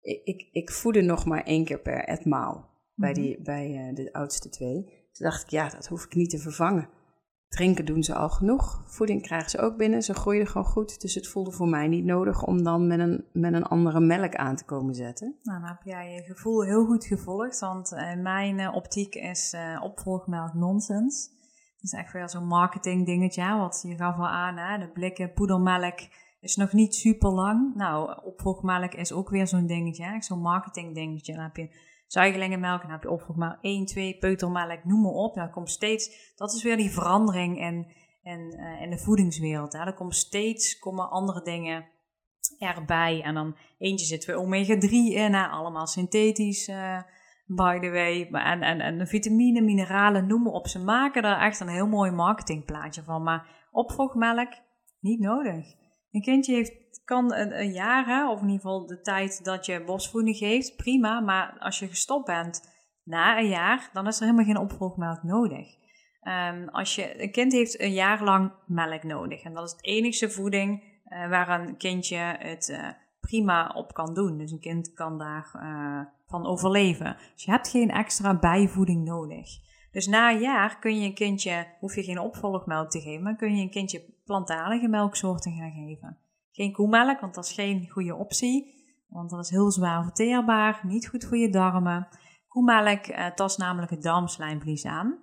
ik, 0.00 0.48
ik 0.52 0.70
voedde 0.70 1.00
nog 1.00 1.24
maar 1.24 1.42
één 1.42 1.64
keer 1.64 1.80
per 1.80 2.04
etmaal 2.04 2.70
bij, 2.94 3.10
mhm. 3.10 3.20
die, 3.20 3.42
bij 3.42 3.88
uh, 3.88 3.94
de 3.94 4.12
oudste 4.12 4.48
twee. 4.48 4.84
Toen 5.12 5.26
dacht 5.26 5.42
ik, 5.42 5.48
ja, 5.48 5.68
dat 5.68 5.86
hoef 5.86 6.04
ik 6.04 6.14
niet 6.14 6.30
te 6.30 6.38
vervangen. 6.38 6.88
Drinken 7.48 7.84
doen 7.84 8.02
ze 8.02 8.14
al 8.14 8.28
genoeg. 8.28 8.82
Voeding 8.86 9.22
krijgen 9.22 9.50
ze 9.50 9.58
ook 9.58 9.76
binnen. 9.76 10.02
Ze 10.02 10.14
groeien 10.14 10.46
gewoon 10.46 10.66
goed. 10.66 11.00
Dus 11.00 11.14
het 11.14 11.28
voelde 11.28 11.52
voor 11.52 11.68
mij 11.68 11.88
niet 11.88 12.04
nodig 12.04 12.44
om 12.44 12.62
dan 12.62 12.86
met 12.86 12.98
een, 12.98 13.24
met 13.32 13.52
een 13.52 13.64
andere 13.64 14.00
melk 14.00 14.34
aan 14.34 14.56
te 14.56 14.64
komen 14.64 14.94
zetten. 14.94 15.36
Nou, 15.42 15.60
dan 15.60 15.68
heb 15.68 15.82
jij 15.82 16.12
je 16.12 16.22
gevoel 16.22 16.64
heel 16.64 16.84
goed 16.84 17.04
gevolgd. 17.04 17.60
Want 17.60 17.92
in 17.92 17.98
eh, 17.98 18.22
mijn 18.22 18.58
uh, 18.58 18.74
optiek 18.74 19.14
is 19.14 19.52
uh, 19.54 19.82
opvolgmelk 19.82 20.54
nonsens. 20.54 21.30
Het 21.74 21.82
is 21.82 21.92
echt 21.92 22.12
weer 22.12 22.28
zo'n 22.28 22.46
marketing 22.46 23.06
dingetje. 23.06 23.56
Wat 23.56 23.84
je 23.88 23.96
gaf 23.96 24.16
al 24.16 24.28
aan, 24.28 24.56
hè? 24.56 24.78
de 24.78 24.88
blikken 24.92 25.32
poedermelk 25.32 25.98
is 26.40 26.56
nog 26.56 26.72
niet 26.72 26.94
super 26.94 27.30
lang. 27.30 27.74
Nou, 27.74 28.24
opvolgmelk 28.24 28.94
is 28.94 29.12
ook 29.12 29.30
weer 29.30 29.46
zo'n 29.46 29.66
dingetje, 29.66 30.16
zo'n 30.18 30.40
marketing 30.40 30.94
dingetje. 30.94 31.34
Dan 31.34 31.42
heb 31.42 31.56
je 31.56 31.68
zuigelingenmelk, 32.08 32.82
dan 32.82 32.90
heb 32.90 33.02
je 33.02 33.10
opvoedmelk 33.10 33.58
1, 33.60 33.86
2, 33.86 34.18
peutermelk, 34.18 34.84
noem 34.84 35.00
maar 35.00 35.12
op. 35.12 35.34
Dan 35.34 35.50
komt 35.50 35.70
steeds, 35.70 36.32
dat 36.36 36.52
is 36.54 36.62
weer 36.62 36.76
die 36.76 36.90
verandering 36.90 37.58
in, 37.58 37.86
in, 38.22 38.56
uh, 38.58 38.82
in 38.82 38.90
de 38.90 38.98
voedingswereld. 38.98 39.72
Hè. 39.72 39.78
Er 39.78 39.94
komt 39.94 40.14
steeds 40.14 40.78
komen 40.78 41.10
andere 41.10 41.42
dingen 41.42 41.86
erbij. 42.58 43.22
En 43.22 43.34
dan 43.34 43.56
eentje 43.78 44.06
zit 44.06 44.24
weer 44.24 44.36
omega-3 44.36 44.90
in, 44.90 45.34
hè. 45.34 45.46
allemaal 45.46 45.86
synthetisch, 45.86 46.68
uh, 46.68 47.02
by 47.46 47.78
the 47.78 47.90
way. 47.90 48.28
En, 48.32 48.62
en, 48.62 48.80
en 48.80 48.98
de 48.98 49.06
vitamine, 49.06 49.60
mineralen, 49.60 50.26
noem 50.26 50.42
maar 50.42 50.52
op. 50.52 50.66
Ze 50.66 50.78
maken 50.78 51.22
er 51.22 51.38
echt 51.38 51.60
een 51.60 51.68
heel 51.68 51.88
mooi 51.88 52.10
marketingplaatje 52.10 53.02
van. 53.02 53.22
Maar 53.22 53.68
opvolgmelk, 53.70 54.52
niet 55.00 55.20
nodig. 55.20 55.76
Een 56.10 56.22
kindje 56.22 56.54
heeft, 56.54 57.02
kan 57.04 57.34
een, 57.34 57.72
jaar, 57.72 58.30
of 58.30 58.40
in 58.40 58.46
ieder 58.46 58.60
geval 58.60 58.86
de 58.86 59.00
tijd 59.00 59.44
dat 59.44 59.66
je 59.66 59.84
borstvoeding 59.84 60.36
geeft, 60.36 60.76
prima. 60.76 61.20
Maar 61.20 61.56
als 61.58 61.78
je 61.78 61.88
gestopt 61.88 62.26
bent 62.26 62.60
na 63.04 63.38
een 63.38 63.48
jaar, 63.48 63.90
dan 63.92 64.06
is 64.06 64.16
er 64.16 64.24
helemaal 64.24 64.44
geen 64.44 64.56
opvolgmelk 64.56 65.22
nodig. 65.22 65.76
Um, 66.22 66.68
als 66.68 66.94
je, 66.94 67.22
een 67.22 67.30
kind 67.32 67.52
heeft 67.52 67.80
een 67.80 67.92
jaar 67.92 68.24
lang 68.24 68.52
melk 68.66 69.02
nodig. 69.02 69.42
En 69.42 69.54
dat 69.54 69.64
is 69.64 69.70
het 69.70 69.84
enigste 69.84 70.30
voeding 70.30 70.82
uh, 70.82 71.28
waar 71.28 71.60
een 71.60 71.76
kindje 71.76 72.16
het 72.38 72.68
uh, 72.68 72.88
prima 73.20 73.72
op 73.74 73.92
kan 73.92 74.14
doen. 74.14 74.38
Dus 74.38 74.50
een 74.50 74.60
kind 74.60 74.92
kan 74.92 75.18
daar 75.18 75.50
uh, 75.54 76.00
van 76.26 76.46
overleven. 76.46 77.16
Dus 77.34 77.44
je 77.44 77.50
hebt 77.50 77.68
geen 77.68 77.90
extra 77.90 78.38
bijvoeding 78.38 79.04
nodig. 79.04 79.48
Dus 79.98 80.06
na 80.06 80.32
een 80.32 80.40
jaar 80.40 80.78
kun 80.78 81.00
je 81.00 81.06
een 81.06 81.14
kindje, 81.14 81.66
hoef 81.80 81.94
je 81.94 82.02
geen 82.02 82.18
opvolgmelk 82.18 82.90
te 82.90 83.00
geven, 83.00 83.22
maar 83.22 83.36
kun 83.36 83.56
je 83.56 83.62
een 83.62 83.70
kindje 83.70 84.04
plantaardige 84.24 84.88
melksoorten 84.88 85.52
gaan 85.52 85.72
geven. 85.72 86.18
Geen 86.50 86.72
koemelk, 86.72 87.20
want 87.20 87.34
dat 87.34 87.44
is 87.44 87.52
geen 87.52 87.88
goede 87.88 88.14
optie, 88.14 88.74
want 89.08 89.30
dat 89.30 89.44
is 89.44 89.50
heel 89.50 89.70
zwaar 89.70 90.02
verteerbaar, 90.02 90.80
niet 90.82 91.08
goed 91.08 91.24
voor 91.24 91.36
je 91.36 91.50
darmen. 91.50 92.08
Koemelk 92.48 93.06
eh, 93.06 93.26
tast 93.26 93.58
namelijk 93.58 93.90
het 93.90 94.02
darmslijmvlies 94.02 94.84
aan. 94.84 95.18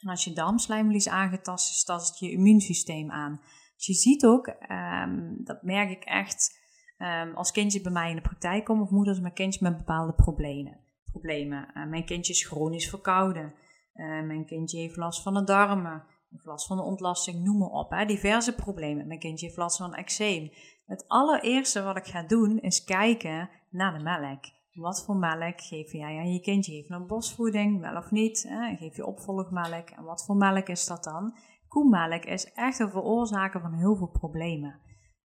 En 0.00 0.08
als 0.08 0.24
je 0.24 0.32
darmslijmvlies 0.32 1.08
aangetast 1.08 1.70
is, 1.70 1.84
tast 1.84 2.08
het 2.08 2.18
je 2.18 2.30
immuunsysteem 2.30 3.10
aan. 3.10 3.40
Dus 3.76 3.86
je 3.86 3.94
ziet 3.94 4.24
ook, 4.24 4.46
um, 4.46 5.44
dat 5.44 5.62
merk 5.62 5.90
ik 5.90 6.04
echt, 6.04 6.60
um, 6.98 7.34
als 7.34 7.52
kindjes 7.52 7.82
bij 7.82 7.92
mij 7.92 8.10
in 8.10 8.16
de 8.16 8.22
praktijk 8.22 8.64
komen 8.64 8.84
of 8.84 8.90
moeders 8.90 9.20
met 9.20 9.32
kindjes 9.32 9.62
met 9.62 9.76
bepaalde 9.76 10.12
problemen. 10.12 10.80
problemen. 11.10 11.70
Uh, 11.74 11.86
mijn 11.86 12.04
kindje 12.04 12.32
is 12.32 12.46
chronisch 12.46 12.88
verkouden. 12.88 13.54
Uh, 13.94 14.22
mijn 14.22 14.46
kindje 14.46 14.78
heeft 14.78 14.96
last 14.96 15.22
van 15.22 15.34
de 15.34 15.44
darmen, 15.44 16.04
heeft 16.30 16.44
last 16.44 16.66
van 16.66 16.76
de 16.76 16.82
ontlasting, 16.82 17.44
noem 17.44 17.58
maar 17.58 17.68
op. 17.68 17.90
Hè. 17.90 18.04
Diverse 18.04 18.54
problemen. 18.54 19.06
Mijn 19.06 19.18
kindje 19.18 19.46
heeft 19.46 19.58
last 19.58 19.76
van 19.76 19.94
eczeem. 19.94 20.50
Het 20.86 21.04
allereerste 21.08 21.82
wat 21.82 21.96
ik 21.96 22.06
ga 22.06 22.22
doen 22.22 22.58
is 22.58 22.84
kijken 22.84 23.50
naar 23.70 23.98
de 23.98 24.04
melk. 24.04 24.44
Wat 24.72 25.04
voor 25.04 25.16
melk 25.16 25.60
geef 25.60 25.92
jij 25.92 26.18
aan 26.18 26.32
je 26.32 26.40
kindje? 26.40 26.72
Geef 26.72 26.90
een 26.90 27.06
bosvoeding, 27.06 27.80
wel 27.80 27.96
of 27.96 28.10
niet? 28.10 28.46
Hè? 28.48 28.76
Geef 28.76 28.96
je 28.96 29.06
opvolgmelk? 29.06 29.90
En 29.90 30.04
wat 30.04 30.24
voor 30.24 30.36
melk 30.36 30.68
is 30.68 30.86
dat 30.86 31.04
dan? 31.04 31.34
Koemelk 31.68 32.24
is 32.24 32.52
echt 32.52 32.78
een 32.78 32.90
veroorzaker 32.90 33.60
van 33.60 33.74
heel 33.74 33.96
veel 33.96 34.10
problemen. 34.10 34.80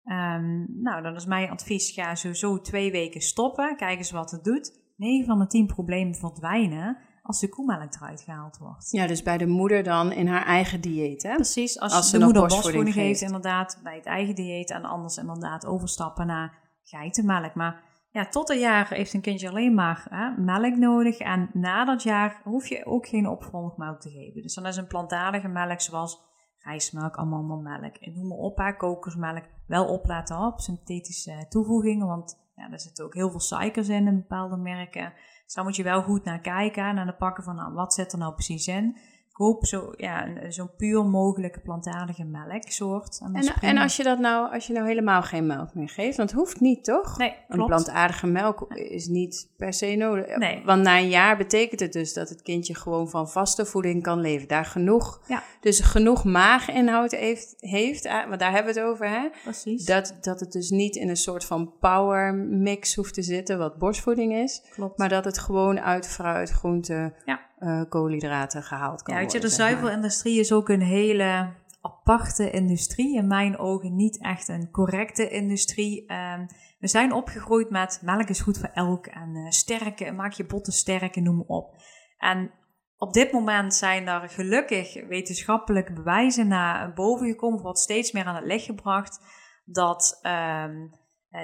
Um, 0.04 0.66
nou, 0.82 1.02
dan 1.02 1.14
is 1.14 1.26
mijn 1.26 1.50
advies: 1.50 1.90
ga 1.90 2.14
sowieso 2.14 2.60
twee 2.60 2.90
weken 2.90 3.20
stoppen. 3.20 3.76
Kijk 3.76 3.98
eens 3.98 4.10
wat 4.10 4.30
het 4.30 4.44
doet. 4.44 4.82
9 4.96 5.26
van 5.26 5.38
de 5.38 5.46
10 5.46 5.66
problemen 5.66 6.14
verdwijnen 6.14 6.98
als 7.26 7.40
de 7.40 7.48
koemelk 7.48 7.94
eruit 7.94 8.20
gehaald 8.20 8.58
wordt. 8.58 8.90
Ja, 8.90 9.06
dus 9.06 9.22
bij 9.22 9.38
de 9.38 9.46
moeder 9.46 9.82
dan 9.82 10.12
in 10.12 10.26
haar 10.26 10.46
eigen 10.46 10.80
dieet, 10.80 11.22
hè? 11.22 11.34
Precies, 11.34 11.80
als, 11.80 11.92
als 11.92 12.10
de 12.10 12.18
moeder 12.18 12.46
borstvoeding 12.46 12.94
geeft, 12.94 13.20
inderdaad, 13.20 13.80
bij 13.82 13.96
het 13.96 14.06
eigen 14.06 14.34
dieet 14.34 14.70
en 14.70 14.84
anders 14.84 15.16
inderdaad 15.16 15.66
overstappen 15.66 16.26
naar 16.26 16.58
geitenmelk. 16.82 17.54
Maar 17.54 17.82
ja, 18.10 18.28
tot 18.28 18.50
een 18.50 18.58
jaar 18.58 18.88
heeft 18.88 19.14
een 19.14 19.20
kindje 19.20 19.48
alleen 19.48 19.74
maar 19.74 20.06
hè, 20.10 20.42
melk 20.42 20.76
nodig 20.76 21.18
en 21.18 21.50
na 21.52 21.84
dat 21.84 22.02
jaar 22.02 22.40
hoef 22.42 22.68
je 22.68 22.86
ook 22.86 23.06
geen 23.06 23.28
opvolgmelk 23.28 24.00
te 24.00 24.10
geven. 24.10 24.42
Dus 24.42 24.54
dan 24.54 24.66
is 24.66 24.76
een 24.76 24.86
plantaardige 24.86 25.48
melk 25.48 25.80
zoals 25.80 26.20
rijstmelk, 26.58 27.16
amandelmelk 27.16 27.96
en 27.96 28.12
noem 28.14 28.28
maar 28.28 28.38
op, 28.38 28.58
hè, 28.58 28.76
kokosmelk, 28.76 29.44
wel 29.66 29.86
op 29.86 30.06
laten 30.06 30.38
op, 30.38 30.60
synthetische 30.60 31.46
toevoegingen, 31.48 32.06
want 32.06 32.42
ja, 32.54 32.70
er 32.70 32.80
zitten 32.80 33.04
ook 33.04 33.14
heel 33.14 33.30
veel 33.30 33.40
suikers 33.40 33.88
in 33.88 34.06
in 34.06 34.16
bepaalde 34.16 34.56
merken. 34.56 35.12
Dus 35.44 35.54
daar 35.54 35.64
moet 35.64 35.76
je 35.76 35.82
wel 35.82 36.02
goed 36.02 36.24
naar 36.24 36.40
kijken, 36.40 36.94
naar 36.94 37.06
de 37.06 37.16
pakken 37.16 37.44
van 37.44 37.56
nou, 37.56 37.72
wat 37.72 37.94
zit 37.94 38.12
er 38.12 38.18
nou 38.18 38.34
precies 38.34 38.66
in. 38.66 38.96
Koop 39.34 39.66
zo, 39.66 39.92
ja, 39.96 40.28
zo'n 40.48 40.70
puur 40.76 41.04
mogelijke 41.04 41.60
plantaardige 41.60 42.24
melksoort. 42.24 43.20
En, 43.22 43.34
en, 43.34 43.54
en, 43.60 43.78
als 43.78 43.96
je 43.96 44.02
dat 44.02 44.18
nou, 44.18 44.52
als 44.52 44.66
je 44.66 44.72
nou 44.72 44.86
helemaal 44.86 45.22
geen 45.22 45.46
melk 45.46 45.74
meer 45.74 45.88
geeft, 45.88 46.16
want 46.16 46.30
het 46.30 46.38
hoeft 46.38 46.60
niet 46.60 46.84
toch? 46.84 47.18
Nee, 47.18 47.30
klopt. 47.30 47.60
Een 47.60 47.66
plantaardige 47.66 48.26
melk 48.26 48.72
is 48.74 49.06
niet 49.06 49.50
per 49.56 49.72
se 49.72 49.94
nodig. 49.94 50.36
Nee. 50.36 50.62
Want 50.64 50.82
na 50.82 50.98
een 50.98 51.08
jaar 51.08 51.36
betekent 51.36 51.80
het 51.80 51.92
dus 51.92 52.12
dat 52.12 52.28
het 52.28 52.42
kindje 52.42 52.74
gewoon 52.74 53.10
van 53.10 53.28
vaste 53.28 53.66
voeding 53.66 54.02
kan 54.02 54.20
leven. 54.20 54.48
Daar 54.48 54.64
genoeg, 54.64 55.20
ja. 55.26 55.42
dus 55.60 55.80
genoeg 55.80 56.24
maaginhoud 56.24 57.10
heeft, 57.10 57.54
heeft, 57.58 58.04
eh, 58.04 58.26
want 58.28 58.40
daar 58.40 58.52
hebben 58.52 58.74
we 58.74 58.80
het 58.80 58.88
over, 58.88 59.08
hè? 59.08 59.28
Precies. 59.42 59.84
Dat, 59.84 60.16
dat 60.20 60.40
het 60.40 60.52
dus 60.52 60.70
niet 60.70 60.96
in 60.96 61.08
een 61.08 61.16
soort 61.16 61.44
van 61.44 61.72
power 61.80 62.34
mix 62.34 62.94
hoeft 62.94 63.14
te 63.14 63.22
zitten, 63.22 63.58
wat 63.58 63.78
borstvoeding 63.78 64.34
is. 64.34 64.62
Klopt. 64.70 64.98
Maar 64.98 65.08
dat 65.08 65.24
het 65.24 65.38
gewoon 65.38 65.80
uit 65.80 66.08
fruit, 66.08 66.50
groente, 66.50 67.14
ja 67.24 67.52
uh, 67.64 67.82
koolhydraten 67.88 68.62
gehaald 68.62 69.02
kan 69.02 69.14
ja, 69.14 69.20
je, 69.20 69.40
De 69.40 69.48
zuivelindustrie 69.48 70.40
is 70.40 70.52
ook 70.52 70.68
een 70.68 70.82
hele 70.82 71.52
aparte 71.80 72.50
industrie. 72.50 73.16
In 73.16 73.26
mijn 73.26 73.58
ogen 73.58 73.96
niet 73.96 74.22
echt 74.22 74.48
een 74.48 74.70
correcte 74.70 75.28
industrie. 75.28 76.12
Um, 76.12 76.46
we 76.78 76.88
zijn 76.88 77.12
opgegroeid 77.12 77.70
met 77.70 78.00
melk 78.02 78.28
is 78.28 78.40
goed 78.40 78.58
voor 78.58 78.70
elk 78.72 79.06
en 79.06 79.36
uh, 79.36 79.50
sterke, 79.50 80.12
maak 80.12 80.32
je 80.32 80.46
botten 80.46 80.72
sterk 80.72 81.16
en 81.16 81.22
noem 81.22 81.36
maar 81.36 81.46
op. 81.46 81.76
En 82.18 82.50
op 82.96 83.12
dit 83.12 83.32
moment 83.32 83.74
zijn 83.74 84.08
er 84.08 84.28
gelukkig 84.28 85.06
wetenschappelijke 85.08 85.92
bewijzen 85.92 86.48
naar 86.48 86.92
boven 86.92 87.26
gekomen, 87.26 87.62
wordt 87.62 87.78
steeds 87.78 88.12
meer 88.12 88.24
aan 88.24 88.34
het 88.34 88.44
licht 88.44 88.64
gebracht, 88.64 89.20
dat 89.64 90.20
um, 90.22 90.90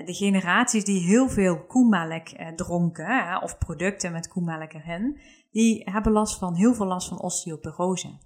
de 0.04 0.14
generaties 0.14 0.84
die 0.84 1.00
heel 1.00 1.28
veel 1.28 1.66
koemelk 1.66 2.28
dronken, 2.56 3.06
hè, 3.06 3.38
of 3.38 3.58
producten 3.58 4.12
met 4.12 4.28
koemelk 4.28 4.72
erin, 4.72 5.20
die 5.50 5.82
hebben 5.90 6.12
last 6.12 6.38
van, 6.38 6.54
heel 6.54 6.74
veel 6.74 6.86
last 6.86 7.08
van 7.08 7.20
osteoporose. 7.20 8.18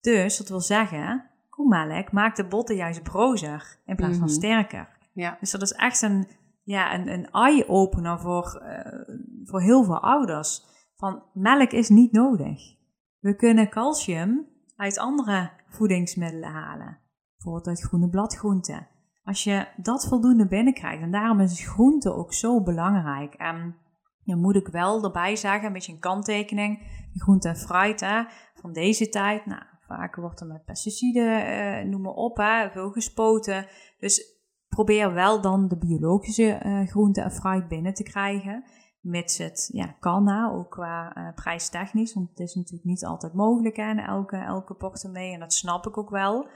Dus 0.00 0.36
dat 0.36 0.48
wil 0.48 0.60
zeggen, 0.60 1.30
koemelk 1.48 2.12
maakt 2.12 2.36
de 2.36 2.46
botten 2.46 2.76
juist 2.76 3.02
brozer 3.02 3.80
in 3.84 3.96
plaats 3.96 4.16
van 4.18 4.26
mhm. 4.26 4.34
sterker. 4.34 4.88
Ja. 5.12 5.36
Dus 5.40 5.50
dat 5.50 5.62
is 5.62 5.72
echt 5.72 6.02
een, 6.02 6.28
ja, 6.62 6.94
een, 6.94 7.08
een 7.08 7.30
eye-opener 7.30 8.20
voor, 8.20 8.62
uh, 8.62 9.16
voor 9.44 9.60
heel 9.60 9.84
veel 9.84 10.00
ouders. 10.00 10.64
Van 10.96 11.22
melk 11.32 11.70
is 11.70 11.88
niet 11.88 12.12
nodig. 12.12 12.78
We 13.18 13.36
kunnen 13.36 13.68
calcium 13.68 14.46
uit 14.76 14.98
andere 14.98 15.50
voedingsmiddelen 15.68 16.50
halen. 16.50 16.98
Bijvoorbeeld 17.34 17.66
uit 17.66 17.82
groene 17.86 18.08
bladgroenten. 18.08 18.88
Als 19.24 19.44
je 19.44 19.66
dat 19.76 20.06
voldoende 20.08 20.46
binnenkrijgt, 20.46 21.02
en 21.02 21.10
daarom 21.10 21.40
is 21.40 21.68
groente 21.68 22.14
ook 22.14 22.32
zo 22.32 22.62
belangrijk. 22.62 23.34
En 23.34 23.76
dan 24.24 24.40
moet 24.40 24.56
ik 24.56 24.68
wel 24.68 25.04
erbij 25.04 25.36
zeggen, 25.36 25.66
een 25.66 25.72
beetje 25.72 25.92
een 25.92 25.98
kanttekening. 25.98 26.98
Groente 27.14 27.48
en 27.48 27.56
fruit 27.56 28.00
hè, 28.00 28.22
van 28.54 28.72
deze 28.72 29.08
tijd, 29.08 29.46
nou, 29.46 29.62
vaak 29.80 30.16
wordt 30.16 30.40
er 30.40 30.46
met 30.46 30.64
pesticiden, 30.64 31.46
eh, 31.46 31.84
noem 31.84 32.00
maar 32.00 32.12
op, 32.12 32.36
hè, 32.36 32.70
veel 32.70 32.90
gespoten. 32.90 33.66
Dus 33.98 34.38
probeer 34.68 35.12
wel 35.12 35.40
dan 35.40 35.68
de 35.68 35.78
biologische 35.78 36.60
uh, 36.64 36.86
groente 36.86 37.20
en 37.20 37.32
fruit 37.32 37.68
binnen 37.68 37.94
te 37.94 38.02
krijgen. 38.02 38.64
Mits 39.00 39.38
het 39.38 39.68
ja, 39.72 39.96
kan, 40.00 40.28
hè, 40.28 40.50
ook 40.50 40.70
qua 40.70 41.16
uh, 41.16 41.34
prijstechnisch. 41.34 42.14
Want 42.14 42.28
het 42.28 42.38
is 42.38 42.54
natuurlijk 42.54 42.84
niet 42.84 43.04
altijd 43.04 43.34
mogelijk 43.34 43.76
hè, 43.76 43.90
in 43.90 43.98
elke, 43.98 44.36
elke 44.36 44.74
portemonnee. 44.74 45.32
En 45.32 45.40
dat 45.40 45.52
snap 45.52 45.86
ik 45.86 45.98
ook 45.98 46.10
wel. 46.10 46.48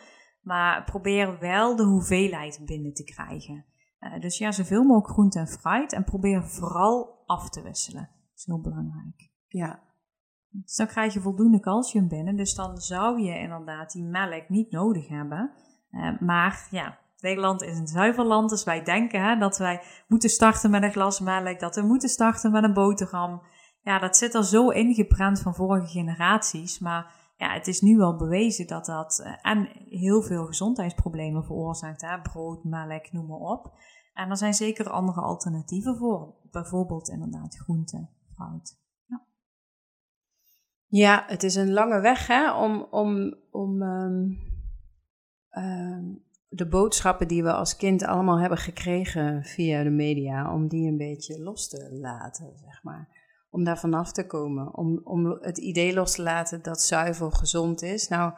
Maar 0.42 0.84
probeer 0.84 1.38
wel 1.38 1.76
de 1.76 1.84
hoeveelheid 1.84 2.62
binnen 2.64 2.94
te 2.94 3.04
krijgen. 3.04 3.64
Uh, 4.00 4.20
dus 4.20 4.38
ja, 4.38 4.52
zoveel 4.52 4.82
mogelijk 4.82 5.12
groente 5.12 5.38
en 5.38 5.48
fruit. 5.48 5.92
En 5.92 6.04
probeer 6.04 6.44
vooral 6.44 7.13
af 7.26 7.50
te 7.50 7.62
wisselen. 7.62 8.10
Dat 8.10 8.38
is 8.38 8.46
heel 8.46 8.60
belangrijk. 8.60 9.30
Ja. 9.46 9.82
Dus 10.48 10.76
dan 10.76 10.86
krijg 10.86 11.14
je 11.14 11.20
voldoende 11.20 11.60
calcium 11.60 12.08
binnen. 12.08 12.36
Dus 12.36 12.54
dan 12.54 12.76
zou 12.76 13.20
je 13.20 13.38
inderdaad 13.38 13.92
die 13.92 14.04
melk 14.04 14.48
niet 14.48 14.70
nodig 14.70 15.08
hebben. 15.08 15.50
Uh, 15.90 16.20
maar 16.20 16.66
ja, 16.70 16.98
Nederland 17.20 17.62
is 17.62 17.78
een 17.78 17.86
zuiverland. 17.86 18.50
Dus 18.50 18.64
wij 18.64 18.82
denken 18.82 19.22
hè, 19.22 19.38
dat 19.38 19.58
wij 19.58 19.82
moeten 20.08 20.30
starten 20.30 20.70
met 20.70 20.82
een 20.82 20.92
glas 20.92 21.20
melk. 21.20 21.60
Dat 21.60 21.74
we 21.74 21.82
moeten 21.82 22.08
starten 22.08 22.52
met 22.52 22.64
een 22.64 22.72
boterham. 22.72 23.42
Ja, 23.80 23.98
dat 23.98 24.16
zit 24.16 24.34
er 24.34 24.44
zo 24.44 24.68
ingeprent 24.68 25.40
van 25.40 25.54
vorige 25.54 25.86
generaties. 25.86 26.78
Maar 26.78 27.32
ja, 27.36 27.52
het 27.52 27.66
is 27.66 27.80
nu 27.80 27.96
wel 27.96 28.16
bewezen 28.16 28.66
dat 28.66 28.84
dat 28.84 29.22
uh, 29.24 29.52
en 29.52 29.68
heel 29.88 30.22
veel 30.22 30.46
gezondheidsproblemen 30.46 31.44
veroorzaakt. 31.44 32.00
Hè? 32.00 32.20
Brood, 32.20 32.64
melk, 32.64 33.12
noem 33.12 33.26
maar 33.26 33.38
op. 33.38 33.72
En 34.14 34.30
er 34.30 34.36
zijn 34.36 34.54
zeker 34.54 34.90
andere 34.90 35.20
alternatieven 35.20 35.96
voor. 35.96 36.34
Bijvoorbeeld 36.50 37.08
inderdaad 37.08 37.56
groente, 37.56 38.08
fruit. 38.34 38.78
Ja. 39.06 39.22
ja, 40.86 41.24
het 41.26 41.42
is 41.42 41.54
een 41.54 41.72
lange 41.72 42.00
weg 42.00 42.26
hè, 42.26 42.52
om, 42.52 42.86
om, 42.90 43.34
om 43.50 43.82
um, 43.82 44.38
um, 45.50 46.24
de 46.48 46.68
boodschappen 46.68 47.28
die 47.28 47.42
we 47.42 47.52
als 47.52 47.76
kind 47.76 48.04
allemaal 48.04 48.38
hebben 48.38 48.58
gekregen 48.58 49.44
via 49.44 49.82
de 49.82 49.90
media, 49.90 50.54
om 50.54 50.68
die 50.68 50.88
een 50.88 50.96
beetje 50.96 51.42
los 51.42 51.68
te 51.68 51.88
laten, 52.00 52.58
zeg 52.58 52.82
maar. 52.82 53.08
om 53.50 53.64
daar 53.64 53.78
vanaf 53.78 54.12
te 54.12 54.26
komen. 54.26 54.76
Om, 54.76 55.00
om 55.04 55.26
het 55.26 55.58
idee 55.58 55.94
los 55.94 56.14
te 56.14 56.22
laten 56.22 56.62
dat 56.62 56.82
zuivel 56.82 57.30
gezond 57.30 57.82
is. 57.82 58.08
Nou, 58.08 58.32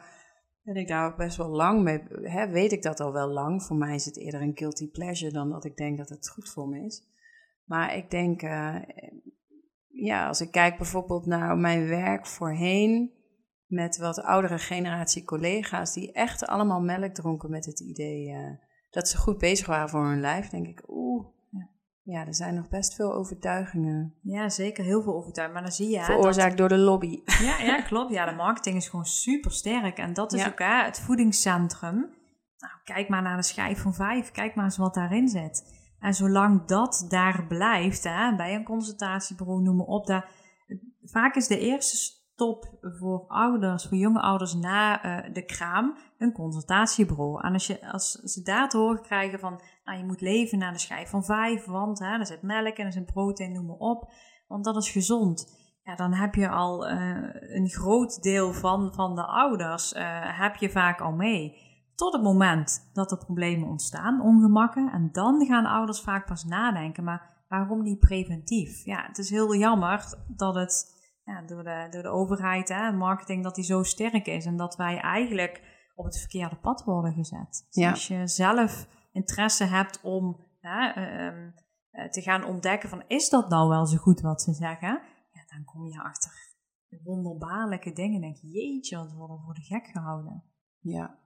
ben 0.67 0.75
ik 0.75 0.87
daar 0.87 1.11
ook 1.11 1.17
best 1.17 1.37
wel 1.37 1.49
lang 1.49 1.83
mee. 1.83 2.03
Hè, 2.21 2.47
weet 2.47 2.71
ik 2.71 2.81
dat 2.81 2.99
al 2.99 3.13
wel 3.13 3.27
lang. 3.27 3.63
Voor 3.63 3.75
mij 3.75 3.95
is 3.95 4.05
het 4.05 4.17
eerder 4.17 4.41
een 4.41 4.57
guilty 4.57 4.89
pleasure 4.91 5.31
dan 5.31 5.49
dat 5.49 5.65
ik 5.65 5.77
denk 5.77 5.97
dat 5.97 6.09
het 6.09 6.29
goed 6.29 6.49
voor 6.49 6.67
me 6.67 6.85
is. 6.85 7.03
Maar 7.63 7.95
ik 7.95 8.11
denk, 8.11 8.41
eh, 8.41 8.75
ja, 9.87 10.27
als 10.27 10.41
ik 10.41 10.51
kijk 10.51 10.77
bijvoorbeeld 10.77 11.25
naar 11.25 11.57
mijn 11.57 11.87
werk 11.87 12.25
voorheen. 12.25 13.15
Met 13.65 13.97
wat 13.97 14.21
oudere 14.21 14.57
generatie 14.57 15.23
collega's 15.23 15.93
die 15.93 16.11
echt 16.11 16.45
allemaal 16.45 16.81
melk 16.81 17.13
dronken 17.13 17.49
met 17.49 17.65
het 17.65 17.79
idee 17.79 18.27
uh, 18.27 18.49
dat 18.89 19.09
ze 19.09 19.17
goed 19.17 19.37
bezig 19.37 19.67
waren 19.67 19.89
voor 19.89 20.05
hun 20.05 20.19
lijf. 20.19 20.49
Denk 20.49 20.67
ik, 20.67 20.89
ja, 22.09 22.25
er 22.25 22.35
zijn 22.35 22.55
nog 22.55 22.69
best 22.69 22.95
veel 22.95 23.13
overtuigingen. 23.13 24.13
Ja, 24.21 24.49
zeker 24.49 24.83
heel 24.83 25.01
veel 25.01 25.15
overtuigingen. 25.15 25.61
Maar 25.61 25.69
dan 25.71 25.79
zie 25.79 25.89
je... 25.89 26.03
Veroorzaakt 26.03 26.57
door 26.57 26.69
de 26.69 26.77
lobby. 26.77 27.21
Ja, 27.41 27.57
ja, 27.57 27.81
klopt. 27.81 28.11
Ja, 28.11 28.25
de 28.25 28.35
marketing 28.35 28.75
is 28.75 28.87
gewoon 28.87 29.05
super 29.05 29.51
sterk. 29.51 29.97
En 29.97 30.13
dat 30.13 30.33
is 30.33 30.47
ook 30.47 30.59
hè, 30.59 30.83
het 30.83 30.99
voedingscentrum. 30.99 31.95
Nou, 32.57 32.73
kijk 32.83 33.09
maar 33.09 33.21
naar 33.21 33.37
de 33.37 33.43
schijf 33.43 33.81
van 33.81 33.93
vijf. 33.93 34.31
Kijk 34.31 34.55
maar 34.55 34.65
eens 34.65 34.77
wat 34.77 34.93
daarin 34.93 35.27
zit. 35.27 35.75
En 35.99 36.13
zolang 36.13 36.65
dat 36.65 37.05
daar 37.09 37.45
blijft, 37.47 38.03
hè, 38.03 38.35
bij 38.35 38.55
een 38.55 38.63
consultatiebureau, 38.63 39.61
noem 39.61 39.75
maar 39.75 39.85
op. 39.85 40.07
Daar, 40.07 40.29
vaak 41.03 41.35
is 41.35 41.47
de 41.47 41.59
eerste 41.59 41.97
top 42.37 42.77
voor 42.81 43.25
ouders, 43.27 43.85
voor 43.85 43.97
jonge 43.97 44.21
ouders 44.21 44.53
na 44.53 45.05
uh, 45.05 45.33
de 45.33 45.45
kraam, 45.45 45.97
een 46.17 46.31
consultatiebureau. 46.31 47.43
En 47.43 47.53
als, 47.53 47.67
je, 47.67 47.91
als 47.91 48.11
ze 48.11 48.41
daar 48.41 48.69
te 48.69 48.77
horen 48.77 49.01
krijgen 49.01 49.39
van, 49.39 49.61
nou 49.83 49.97
je 49.97 50.05
moet 50.05 50.21
leven 50.21 50.57
naar 50.57 50.73
de 50.73 50.79
schijf 50.79 51.09
van 51.09 51.23
vijf, 51.23 51.65
want 51.65 51.99
hè, 51.99 52.17
er 52.17 52.25
zit 52.25 52.41
melk 52.41 52.77
en 52.77 52.85
er 52.85 52.91
zit 52.91 53.05
protein, 53.05 53.53
noem 53.53 53.65
maar 53.65 53.75
op, 53.75 54.11
want 54.47 54.63
dat 54.63 54.75
is 54.75 54.89
gezond. 54.89 55.65
Ja, 55.83 55.95
dan 55.95 56.13
heb 56.13 56.35
je 56.35 56.49
al 56.49 56.89
uh, 56.89 57.17
een 57.31 57.69
groot 57.69 58.21
deel 58.21 58.53
van, 58.53 58.93
van 58.93 59.15
de 59.15 59.25
ouders, 59.25 59.93
uh, 59.93 60.01
heb 60.39 60.55
je 60.55 60.69
vaak 60.69 61.01
al 61.01 61.11
mee. 61.11 61.65
Tot 61.95 62.13
het 62.13 62.23
moment 62.23 62.89
dat 62.93 63.11
er 63.11 63.17
problemen 63.17 63.69
ontstaan, 63.69 64.21
ongemakken, 64.21 64.91
en 64.91 65.09
dan 65.11 65.45
gaan 65.45 65.65
ouders 65.65 66.01
vaak 66.01 66.25
pas 66.25 66.43
nadenken, 66.43 67.03
maar 67.03 67.45
waarom 67.47 67.81
niet 67.81 67.99
preventief? 67.99 68.85
Ja, 68.85 69.05
het 69.07 69.17
is 69.17 69.29
heel 69.29 69.55
jammer 69.55 70.17
dat 70.27 70.55
het 70.55 70.96
ja, 71.27 71.41
door, 71.41 71.63
de, 71.63 71.87
door 71.89 72.01
de 72.01 72.09
overheid 72.09 72.69
en 72.69 72.97
marketing 72.97 73.43
dat 73.43 73.55
die 73.55 73.63
zo 73.63 73.83
sterk 73.83 74.27
is. 74.27 74.45
En 74.45 74.57
dat 74.57 74.75
wij 74.75 74.99
eigenlijk 74.99 75.61
op 75.95 76.05
het 76.05 76.19
verkeerde 76.19 76.55
pad 76.55 76.83
worden 76.83 77.13
gezet. 77.13 77.67
Dus 77.69 77.85
als 77.85 78.07
je 78.07 78.27
zelf 78.27 78.87
interesse 79.11 79.63
hebt 79.63 80.01
om 80.01 80.45
ehm, 80.61 81.49
eh, 81.91 82.09
te 82.09 82.21
gaan 82.21 82.45
ontdekken 82.45 82.89
van 82.89 83.03
is 83.07 83.29
dat 83.29 83.49
nou 83.49 83.69
wel 83.69 83.85
zo 83.85 83.97
goed 83.97 84.21
wat 84.21 84.41
ze 84.41 84.53
zeggen? 84.53 85.01
Ja, 85.31 85.43
dan 85.47 85.63
kom 85.65 85.87
je 85.87 86.01
achter 86.01 86.47
wonderbaarlijke 87.03 87.93
dingen. 87.93 88.21
denk 88.21 88.35
je, 88.35 88.47
jeetje, 88.47 88.97
wat 88.97 89.11
worden 89.11 89.37
we 89.37 89.43
voor 89.43 89.53
de 89.53 89.61
gek 89.61 89.87
gehouden. 89.87 90.43
Ja. 90.79 91.19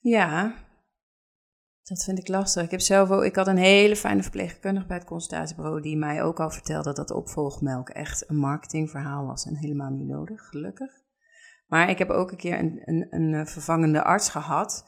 Ja, 0.00 0.54
dat 1.90 2.04
vind 2.04 2.18
ik 2.18 2.28
lastig. 2.28 2.64
Ik 2.64 2.70
heb 2.70 2.80
zelf 2.80 3.10
ook, 3.10 3.22
ik 3.22 3.36
had 3.36 3.46
een 3.46 3.56
hele 3.56 3.96
fijne 3.96 4.22
verpleegkundige 4.22 4.86
bij 4.86 4.96
het 4.96 5.06
consultatiebureau 5.06 5.80
die 5.80 5.96
mij 5.96 6.22
ook 6.22 6.40
al 6.40 6.50
vertelde 6.50 6.92
dat 6.92 7.10
opvolgmelk 7.10 7.88
echt 7.88 8.28
een 8.28 8.36
marketingverhaal 8.36 9.26
was 9.26 9.44
en 9.44 9.56
helemaal 9.56 9.90
niet 9.90 10.06
nodig, 10.06 10.48
gelukkig. 10.48 10.90
Maar 11.66 11.90
ik 11.90 11.98
heb 11.98 12.10
ook 12.10 12.30
een 12.30 12.36
keer 12.36 12.58
een, 12.58 12.82
een, 12.84 13.06
een 13.10 13.34
eh, 13.34 13.46
vervangende 13.46 14.02
arts 14.02 14.28
gehad 14.28 14.84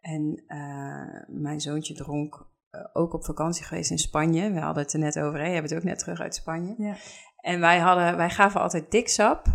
en 0.00 0.42
uh, 0.46 1.40
mijn 1.42 1.60
zoontje 1.60 1.94
dronk 1.94 2.46
uh, 2.70 2.80
ook 2.92 3.14
op 3.14 3.24
vakantie 3.24 3.64
geweest 3.64 3.90
in 3.90 3.98
Spanje. 3.98 4.52
We 4.52 4.60
hadden 4.60 4.82
het 4.82 4.92
er 4.92 4.98
net 4.98 5.18
over, 5.18 5.40
hè? 5.40 5.46
je 5.46 5.54
hebt 5.54 5.70
het 5.70 5.78
ook 5.78 5.84
net 5.84 5.98
terug 5.98 6.20
uit 6.20 6.34
Spanje. 6.34 6.74
Ja. 6.78 6.96
En 7.36 7.60
wij, 7.60 7.78
hadden, 7.78 8.16
wij 8.16 8.30
gaven 8.30 8.60
altijd 8.60 8.90
diksap 8.90 9.46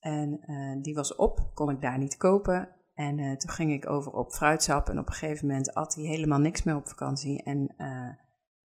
en 0.00 0.40
uh, 0.46 0.82
die 0.82 0.94
was 0.94 1.14
op, 1.14 1.50
kon 1.54 1.70
ik 1.70 1.80
daar 1.80 1.98
niet 1.98 2.16
kopen. 2.16 2.68
En 2.94 3.18
uh, 3.18 3.36
toen 3.36 3.50
ging 3.50 3.72
ik 3.72 3.90
over 3.90 4.12
op 4.12 4.32
fruitsap 4.32 4.88
en 4.88 4.98
op 4.98 5.06
een 5.06 5.12
gegeven 5.12 5.46
moment 5.46 5.74
at 5.74 5.94
hij 5.94 6.04
helemaal 6.04 6.38
niks 6.38 6.62
meer 6.62 6.76
op 6.76 6.88
vakantie 6.88 7.42
en 7.42 7.74
uh, 7.78 8.08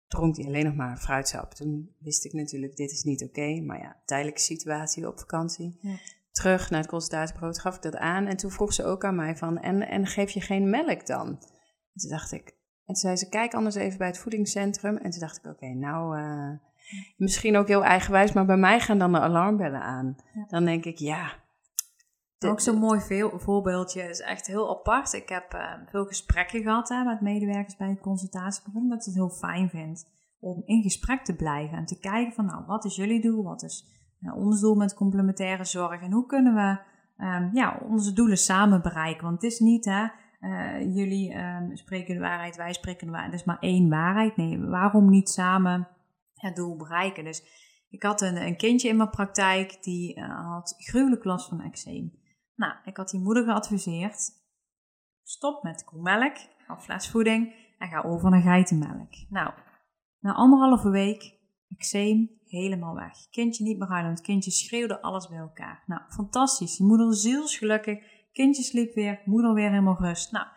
dronk 0.07 0.35
hij 0.35 0.45
alleen 0.45 0.65
nog 0.65 0.75
maar 0.75 0.97
fruitsap. 0.97 1.53
Toen 1.53 1.95
wist 1.99 2.25
ik 2.25 2.33
natuurlijk, 2.33 2.75
dit 2.75 2.91
is 2.91 3.03
niet 3.03 3.23
oké, 3.23 3.61
maar 3.61 3.79
ja, 3.79 4.01
tijdelijke 4.05 4.41
situatie 4.41 5.07
op 5.07 5.19
vakantie. 5.19 5.77
Ja. 5.81 5.97
Terug 6.31 6.69
naar 6.69 6.79
het 6.79 6.89
consultatiebureau 6.89 7.59
gaf 7.59 7.75
ik 7.75 7.81
dat 7.81 7.95
aan 7.95 8.25
en 8.25 8.37
toen 8.37 8.51
vroeg 8.51 8.73
ze 8.73 8.85
ook 8.85 9.03
aan 9.03 9.15
mij 9.15 9.37
van, 9.37 9.57
en, 9.57 9.87
en 9.87 10.05
geef 10.05 10.31
je 10.31 10.41
geen 10.41 10.69
melk 10.69 11.05
dan? 11.05 11.27
En 11.27 12.01
toen 12.01 12.09
dacht 12.09 12.31
ik, 12.31 12.57
en 12.89 12.95
toen 12.95 13.03
zei 13.03 13.15
ze, 13.15 13.29
kijk 13.29 13.53
anders 13.53 13.75
even 13.75 13.97
bij 13.97 14.07
het 14.07 14.17
voedingscentrum. 14.17 14.97
En 14.97 15.09
toen 15.09 15.19
dacht 15.19 15.37
ik, 15.37 15.45
oké, 15.45 15.67
nou, 15.67 16.19
uh, 16.19 16.51
misschien 17.17 17.57
ook 17.57 17.67
heel 17.67 17.83
eigenwijs, 17.83 18.33
maar 18.33 18.45
bij 18.45 18.57
mij 18.57 18.79
gaan 18.79 18.99
dan 18.99 19.11
de 19.11 19.19
alarmbellen 19.19 19.81
aan. 19.81 20.15
Ja. 20.33 20.45
Dan 20.47 20.65
denk 20.65 20.85
ik, 20.85 20.97
ja, 20.97 21.33
ook 22.45 22.59
zo'n 22.59 22.79
mooi 22.79 22.99
veel, 22.99 23.39
voorbeeldje 23.39 24.01
is 24.01 24.19
echt 24.19 24.47
heel 24.47 24.69
apart. 24.69 25.13
Ik 25.13 25.29
heb 25.29 25.53
uh, 25.53 25.73
veel 25.89 26.05
gesprekken 26.05 26.61
gehad 26.61 26.89
hè, 26.89 27.03
met 27.03 27.21
medewerkers 27.21 27.75
bij 27.75 27.89
het 27.89 27.99
consultatiebureau. 27.99 28.83
Omdat 28.83 28.99
ik 28.99 29.05
het 29.05 29.13
heel 29.13 29.29
fijn 29.29 29.69
vind 29.69 30.07
om 30.39 30.61
in 30.65 30.81
gesprek 30.81 31.23
te 31.23 31.35
blijven 31.35 31.77
en 31.77 31.85
te 31.85 31.99
kijken 31.99 32.33
van 32.33 32.45
nou, 32.45 32.65
wat 32.65 32.85
is 32.85 32.95
jullie 32.95 33.21
doel? 33.21 33.43
Wat 33.43 33.63
is 33.63 33.85
uh, 34.21 34.35
ons 34.35 34.59
doel 34.59 34.75
met 34.75 34.93
complementaire 34.93 35.65
zorg? 35.65 36.01
En 36.01 36.11
hoe 36.11 36.25
kunnen 36.25 36.53
we 36.53 36.79
um, 37.25 37.49
ja, 37.53 37.81
onze 37.89 38.13
doelen 38.13 38.37
samen 38.37 38.81
bereiken? 38.81 39.23
Want 39.23 39.41
het 39.41 39.51
is 39.51 39.59
niet 39.59 39.85
hè, 39.85 40.07
uh, 40.41 40.95
jullie 40.95 41.35
um, 41.35 41.75
spreken 41.75 42.13
de 42.13 42.21
waarheid, 42.21 42.55
wij 42.55 42.73
spreken 42.73 43.05
de 43.05 43.11
waarheid. 43.11 43.31
Het 43.31 43.41
is 43.41 43.47
maar 43.47 43.59
één 43.59 43.89
waarheid. 43.89 44.37
Nee, 44.37 44.59
waarom 44.59 45.09
niet 45.09 45.29
samen 45.29 45.87
het 46.33 46.55
doel 46.55 46.75
bereiken? 46.75 47.23
Dus 47.23 47.43
ik 47.89 48.03
had 48.03 48.21
een, 48.21 48.45
een 48.45 48.57
kindje 48.57 48.89
in 48.89 48.97
mijn 48.97 49.09
praktijk 49.09 49.83
die 49.83 50.21
had 50.21 50.75
gruwelijk 50.77 51.23
last 51.23 51.49
van 51.49 51.61
eczeem. 51.61 52.17
Nou, 52.59 52.73
ik 52.85 52.97
had 52.97 53.09
die 53.09 53.19
moeder 53.19 53.43
geadviseerd: 53.43 54.31
stop 55.23 55.63
met 55.63 55.83
koemelk, 55.83 56.37
ga 56.57 56.79
flesvoeding 56.79 57.53
en 57.77 57.87
ga 57.87 58.01
over 58.01 58.29
naar 58.29 58.41
geitenmelk. 58.41 59.11
Nou, 59.29 59.53
na 60.19 60.33
anderhalve 60.33 60.89
week, 60.89 61.33
eczeem 61.69 62.29
helemaal 62.45 62.95
weg. 62.95 63.29
Kindje 63.29 63.63
niet 63.63 63.77
meer 63.77 63.87
huilen, 63.87 64.11
het 64.11 64.21
kindje 64.21 64.51
schreeuwde 64.51 65.01
alles 65.01 65.27
bij 65.27 65.37
elkaar. 65.37 65.83
Nou, 65.85 66.01
fantastisch. 66.09 66.77
Die 66.77 66.85
moeder 66.85 67.15
zielsgelukkig, 67.15 67.99
kindje 68.31 68.63
sliep 68.63 68.93
weer, 68.93 69.21
moeder 69.25 69.53
weer 69.53 69.69
helemaal 69.69 69.97
rust. 69.99 70.31
Nou, 70.31 70.47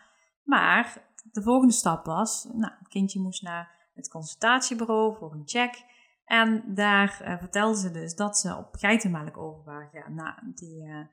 maar 0.43 1.11
de 1.31 1.41
volgende 1.41 1.73
stap 1.73 2.05
was, 2.05 2.43
nou, 2.53 2.73
het 2.79 2.87
kindje 2.87 3.19
moest 3.19 3.41
naar 3.41 3.89
het 3.93 4.09
consultatiebureau 4.09 5.17
voor 5.17 5.33
een 5.33 5.47
check. 5.47 5.91
En 6.25 6.63
daar 6.75 7.21
uh, 7.21 7.37
vertelde 7.37 7.77
ze 7.77 7.91
dus 7.91 8.15
dat 8.15 8.37
ze 8.37 8.57
op 8.57 8.75
geitenmelk 8.75 9.37
over 9.37 9.63
waren 9.63 9.89
gegaan. 9.89 10.15
Nou, 10.15 10.33
die... 10.53 10.83
Uh, 10.83 11.05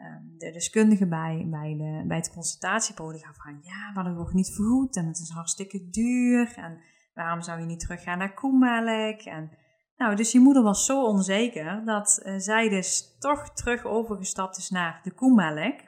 Ehm, 0.00 0.38
de 0.38 0.50
deskundige 0.50 1.06
bij, 1.06 1.46
bij, 1.50 1.76
de, 1.76 2.04
bij 2.06 2.16
het 2.16 2.32
consultatiebureau 2.32 3.16
die 3.16 3.26
gaf 3.26 3.36
aan, 3.38 3.58
ja, 3.62 3.92
maar 3.94 4.04
dat 4.04 4.14
wordt 4.14 4.32
niet 4.32 4.54
vergoed 4.54 4.96
en 4.96 5.06
het 5.06 5.18
is 5.18 5.30
hartstikke 5.30 5.90
duur 5.90 6.52
en 6.56 6.80
waarom 7.14 7.42
zou 7.42 7.60
je 7.60 7.66
niet 7.66 7.80
teruggaan 7.80 8.18
naar 8.18 8.34
koemelk? 8.34 9.20
En, 9.20 9.50
nou, 9.96 10.16
dus 10.16 10.32
je 10.32 10.40
moeder 10.40 10.62
was 10.62 10.86
zo 10.86 11.04
onzeker 11.04 11.84
dat 11.84 12.22
uh, 12.22 12.38
zij 12.38 12.68
dus 12.68 13.16
toch 13.18 13.52
terug 13.52 13.84
overgestapt 13.84 14.56
is 14.56 14.70
naar 14.70 15.00
de 15.02 15.14
koemelk, 15.14 15.80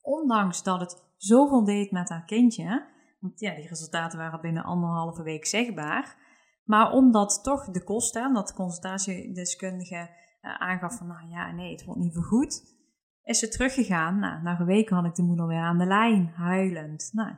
ondanks 0.00 0.62
dat 0.62 0.80
het 0.80 1.02
zoveel 1.16 1.64
deed 1.64 1.90
met 1.90 2.08
haar 2.08 2.24
kindje, 2.24 2.86
want 3.20 3.40
ja, 3.40 3.54
die 3.54 3.68
resultaten 3.68 4.18
waren 4.18 4.40
binnen 4.40 4.64
anderhalve 4.64 5.22
week 5.22 5.46
zichtbaar, 5.46 6.16
maar 6.64 6.92
omdat 6.92 7.40
toch 7.42 7.70
de 7.70 7.84
kosten, 7.84 8.34
dat 8.34 8.48
de 8.48 8.54
consultatiedeskundige 8.54 10.10
uh, 10.42 10.60
aangaf 10.60 10.96
van, 10.96 11.06
nou 11.06 11.28
ja, 11.28 11.52
nee, 11.52 11.72
het 11.72 11.84
wordt 11.84 12.00
niet 12.00 12.14
vergoed, 12.14 12.78
is 13.24 13.38
ze 13.38 13.48
teruggegaan. 13.48 14.18
Nou, 14.18 14.42
na 14.42 14.60
een 14.60 14.66
week 14.66 14.88
had 14.88 15.04
ik 15.04 15.14
de 15.14 15.22
moeder 15.22 15.46
weer 15.46 15.58
aan 15.58 15.78
de 15.78 15.86
lijn, 15.86 16.32
huilend. 16.36 17.10
Nou, 17.12 17.32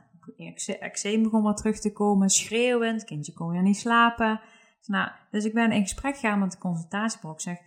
eczeem 0.79 1.23
begon 1.23 1.43
wat 1.43 1.57
terug 1.57 1.79
te 1.79 1.93
komen, 1.93 2.29
schreeuwend. 2.29 3.03
kindje 3.03 3.33
kon 3.33 3.49
weer 3.49 3.61
niet 3.61 3.77
slapen. 3.77 4.41
Nou, 4.85 5.11
dus 5.31 5.45
ik 5.45 5.53
ben 5.53 5.71
in 5.71 5.81
gesprek 5.81 6.15
gegaan 6.15 6.39
met 6.39 6.51
de 6.51 6.57
consultatiebureau. 6.57 7.35
Ik 7.35 7.41
zeg, 7.41 7.57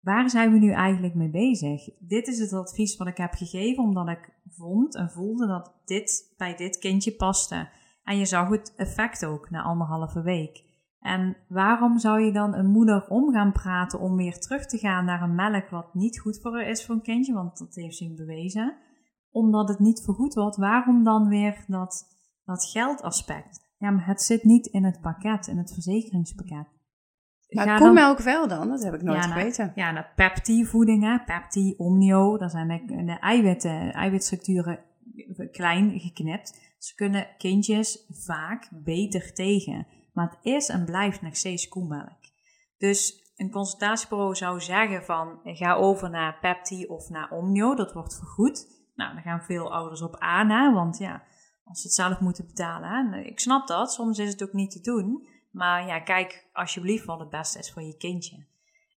waar 0.00 0.30
zijn 0.30 0.52
we 0.52 0.58
nu 0.58 0.72
eigenlijk 0.72 1.14
mee 1.14 1.30
bezig? 1.30 1.88
Dit 1.98 2.26
is 2.26 2.38
het 2.38 2.52
advies 2.52 2.96
wat 2.96 3.06
ik 3.06 3.16
heb 3.16 3.34
gegeven, 3.34 3.82
omdat 3.82 4.08
ik 4.08 4.30
vond 4.48 4.94
en 4.94 5.10
voelde 5.10 5.46
dat 5.46 5.74
dit 5.84 6.34
bij 6.36 6.56
dit 6.56 6.78
kindje 6.78 7.12
paste. 7.12 7.68
En 8.02 8.18
je 8.18 8.24
zag 8.24 8.48
het 8.48 8.74
effect 8.76 9.24
ook 9.24 9.50
na 9.50 9.62
anderhalve 9.62 10.22
week. 10.22 10.67
En 11.00 11.36
waarom 11.48 11.98
zou 11.98 12.20
je 12.20 12.32
dan 12.32 12.54
een 12.54 12.70
moeder 12.70 13.06
om 13.08 13.32
gaan 13.32 13.52
praten 13.52 14.00
om 14.00 14.16
weer 14.16 14.38
terug 14.38 14.66
te 14.66 14.78
gaan 14.78 15.04
naar 15.04 15.22
een 15.22 15.34
melk 15.34 15.68
wat 15.68 15.94
niet 15.94 16.20
goed 16.20 16.40
voor 16.40 16.52
haar 16.52 16.68
is 16.68 16.84
voor 16.84 16.94
een 16.94 17.02
kindje, 17.02 17.34
want 17.34 17.58
dat 17.58 17.74
heeft 17.74 17.96
zich 17.96 18.14
bewezen, 18.14 18.76
omdat 19.30 19.68
het 19.68 19.78
niet 19.78 20.02
vergoed 20.04 20.34
wordt, 20.34 20.56
waarom 20.56 21.04
dan 21.04 21.28
weer 21.28 21.64
dat, 21.66 22.06
dat 22.44 22.64
geldaspect? 22.64 23.66
Ja, 23.78 23.90
maar 23.90 24.06
het 24.06 24.22
zit 24.22 24.44
niet 24.44 24.66
in 24.66 24.84
het 24.84 25.00
pakket, 25.00 25.46
in 25.46 25.58
het 25.58 25.72
verzekeringspakket. 25.72 26.66
Maar 27.48 27.78
koemelk 27.78 28.18
wel 28.18 28.48
dan? 28.48 28.68
Dat 28.68 28.82
heb 28.82 28.94
ik 28.94 29.02
nooit 29.02 29.24
ja, 29.24 29.30
geweten. 29.30 29.72
ja, 29.74 29.90
naar 29.90 30.12
Pepti-voeding, 30.16 31.02
hè. 31.02 31.18
Pepti, 31.18 31.74
Omnio, 31.76 32.38
daar 32.38 32.50
zijn 32.50 32.68
de, 32.86 33.04
de 33.04 33.18
eiwitten, 33.18 33.92
eiwitstructuren 33.92 34.78
klein 35.52 36.00
geknipt. 36.00 36.74
Ze 36.78 36.94
kunnen 36.94 37.26
kindjes 37.38 38.06
vaak 38.08 38.68
beter 38.72 39.32
tegen. 39.32 39.86
Maar 40.18 40.30
het 40.30 40.44
is 40.44 40.68
en 40.68 40.84
blijft 40.84 41.22
nog 41.22 41.36
steeds 41.36 41.68
koemelk. 41.68 42.18
Dus 42.78 43.32
een 43.36 43.50
consultatiebureau 43.50 44.34
zou 44.34 44.60
zeggen 44.60 45.04
van 45.04 45.40
ga 45.44 45.74
over 45.74 46.10
naar 46.10 46.38
Pepti 46.38 46.86
of 46.86 47.08
naar 47.08 47.30
Omnio, 47.30 47.74
dat 47.74 47.92
wordt 47.92 48.16
vergoed. 48.16 48.66
Nou, 48.94 49.14
dan 49.14 49.22
gaan 49.22 49.42
veel 49.42 49.72
ouders 49.72 50.02
op 50.02 50.16
aan, 50.16 50.74
want 50.74 50.98
ja, 50.98 51.22
als 51.64 51.80
ze 51.80 51.86
het 51.86 51.96
zelf 51.96 52.20
moeten 52.20 52.46
betalen. 52.46 53.12
Hè? 53.12 53.20
Ik 53.20 53.40
snap 53.40 53.66
dat, 53.66 53.92
soms 53.92 54.18
is 54.18 54.30
het 54.30 54.42
ook 54.42 54.52
niet 54.52 54.70
te 54.70 54.80
doen. 54.80 55.28
Maar 55.50 55.86
ja, 55.86 56.00
kijk 56.00 56.48
alsjeblieft 56.52 57.04
wat 57.04 57.18
het 57.18 57.30
beste 57.30 57.58
is 57.58 57.72
voor 57.72 57.82
je 57.82 57.96
kindje. 57.96 58.46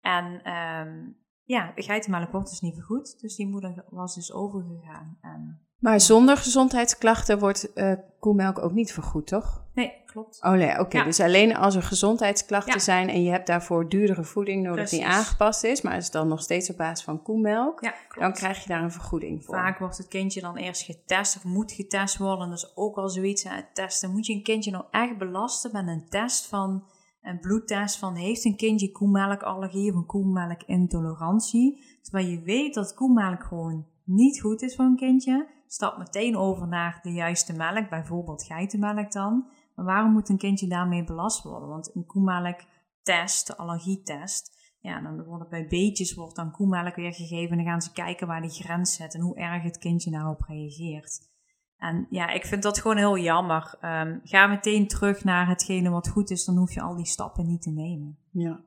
En 0.01 0.53
um, 0.53 1.17
ja, 1.45 1.73
geitenmelk 1.75 2.33
wordt 2.33 2.51
dus 2.51 2.61
niet 2.61 2.75
vergoed. 2.75 3.21
Dus 3.21 3.37
die 3.37 3.49
moeder 3.49 3.85
was 3.89 4.15
dus 4.15 4.33
overgegaan. 4.33 5.19
En 5.21 5.61
maar 5.81 6.01
zonder 6.01 6.37
gezondheidsklachten 6.37 7.39
wordt 7.39 7.71
uh, 7.75 7.93
koemelk 8.19 8.59
ook 8.59 8.73
niet 8.73 8.93
vergoed, 8.93 9.27
toch? 9.27 9.65
Nee, 9.75 9.93
klopt. 10.07 10.39
Oh 10.43 10.53
nee, 10.53 10.79
oké. 10.79 11.05
Dus 11.05 11.21
alleen 11.21 11.57
als 11.57 11.75
er 11.75 11.83
gezondheidsklachten 11.83 12.81
zijn 12.81 13.09
en 13.09 13.23
je 13.23 13.31
hebt 13.31 13.47
daarvoor 13.47 13.89
duurdere 13.89 14.25
voeding 14.25 14.63
nodig 14.63 14.89
die 14.89 15.07
aangepast 15.07 15.65
is, 15.65 15.83
maar 15.83 15.97
is 15.97 16.05
het 16.05 16.13
dan 16.13 16.29
nog 16.29 16.41
steeds 16.41 16.71
op 16.71 16.77
basis 16.77 17.05
van 17.05 17.23
koemelk, 17.23 17.81
ja, 17.81 17.95
dan 18.19 18.33
krijg 18.33 18.63
je 18.63 18.69
daar 18.69 18.83
een 18.83 18.93
vergoeding 18.93 19.45
voor. 19.45 19.55
Vaak 19.55 19.79
wordt 19.79 19.99
het 19.99 20.09
kindje 20.09 20.41
dan 20.41 20.57
eerst 20.57 20.83
getest 20.83 21.37
of 21.37 21.45
moet 21.45 21.73
getest 21.73 22.17
worden. 22.17 22.49
Dat 22.49 22.59
is 22.59 22.77
ook 22.77 22.97
al 22.97 23.09
zoiets 23.09 23.47
aan 23.47 23.57
het 23.57 23.75
testen. 23.75 24.11
Moet 24.11 24.27
je 24.27 24.35
een 24.35 24.43
kindje 24.43 24.71
nou 24.71 24.85
echt 24.91 25.19
belasten 25.19 25.71
met 25.73 25.87
een 25.87 26.09
test 26.09 26.47
van 26.47 26.85
een 27.23 27.41
bloedtest 27.41 27.97
van 27.97 28.15
heeft 28.15 28.45
een 28.45 28.57
kindje 28.57 28.93
koemelkallergie 28.93 29.91
of 29.91 29.97
een 29.97 30.07
koemelkintolerantie? 30.07 31.85
Terwijl 32.03 32.27
je 32.27 32.43
weet 32.43 32.75
dat 32.75 32.95
koemelk 32.95 33.43
gewoon 33.43 33.87
niet 34.05 34.41
goed 34.41 34.63
is 34.63 34.77
voor 34.77 34.85
een 34.85 34.97
kindje 34.97 35.47
stap 35.73 35.99
meteen 35.99 36.37
over 36.37 36.69
naar 36.69 36.99
de 37.03 37.13
juiste 37.13 37.53
melk, 37.53 37.89
bijvoorbeeld 37.89 38.45
geitenmelk 38.45 39.13
dan. 39.13 39.51
Maar 39.75 39.85
waarom 39.85 40.13
moet 40.13 40.29
een 40.29 40.39
kindje 40.39 40.69
daarmee 40.69 41.05
belast 41.05 41.43
worden? 41.43 41.69
Want 41.69 41.95
een 41.95 42.07
koemelktest, 42.07 43.57
allergietest, 43.57 44.59
ja, 44.81 45.01
dan 45.01 45.25
worden 45.25 45.49
bij 45.49 45.67
beetjes 45.67 46.15
wordt 46.15 46.37
dan 46.37 46.51
koemelk 46.51 46.95
weer 46.95 47.13
gegeven 47.13 47.51
en 47.51 47.57
dan 47.57 47.67
gaan 47.67 47.83
ze 47.83 47.93
kijken 47.93 48.27
waar 48.27 48.41
die 48.41 48.51
grens 48.51 48.95
zit 48.95 49.15
en 49.15 49.21
hoe 49.21 49.37
erg 49.37 49.63
het 49.63 49.79
kindje 49.79 50.11
daarop 50.11 50.41
reageert. 50.49 51.29
En 51.77 52.07
ja, 52.11 52.31
ik 52.31 52.45
vind 52.47 52.63
dat 52.63 52.79
gewoon 52.81 52.97
heel 52.97 53.19
jammer. 53.19 53.75
Ehm, 53.81 54.19
ga 54.23 54.47
meteen 54.47 54.89
terug 54.89 55.25
naar 55.25 55.49
hetgene 55.49 55.91
wat 55.91 56.09
goed 56.09 56.31
is, 56.31 56.45
dan 56.45 56.57
hoef 56.57 56.73
je 56.73 56.81
al 56.81 56.97
die 56.97 57.07
stappen 57.07 57.47
niet 57.47 57.63
te 57.63 57.71
nemen. 57.71 58.19
Ja. 58.31 58.61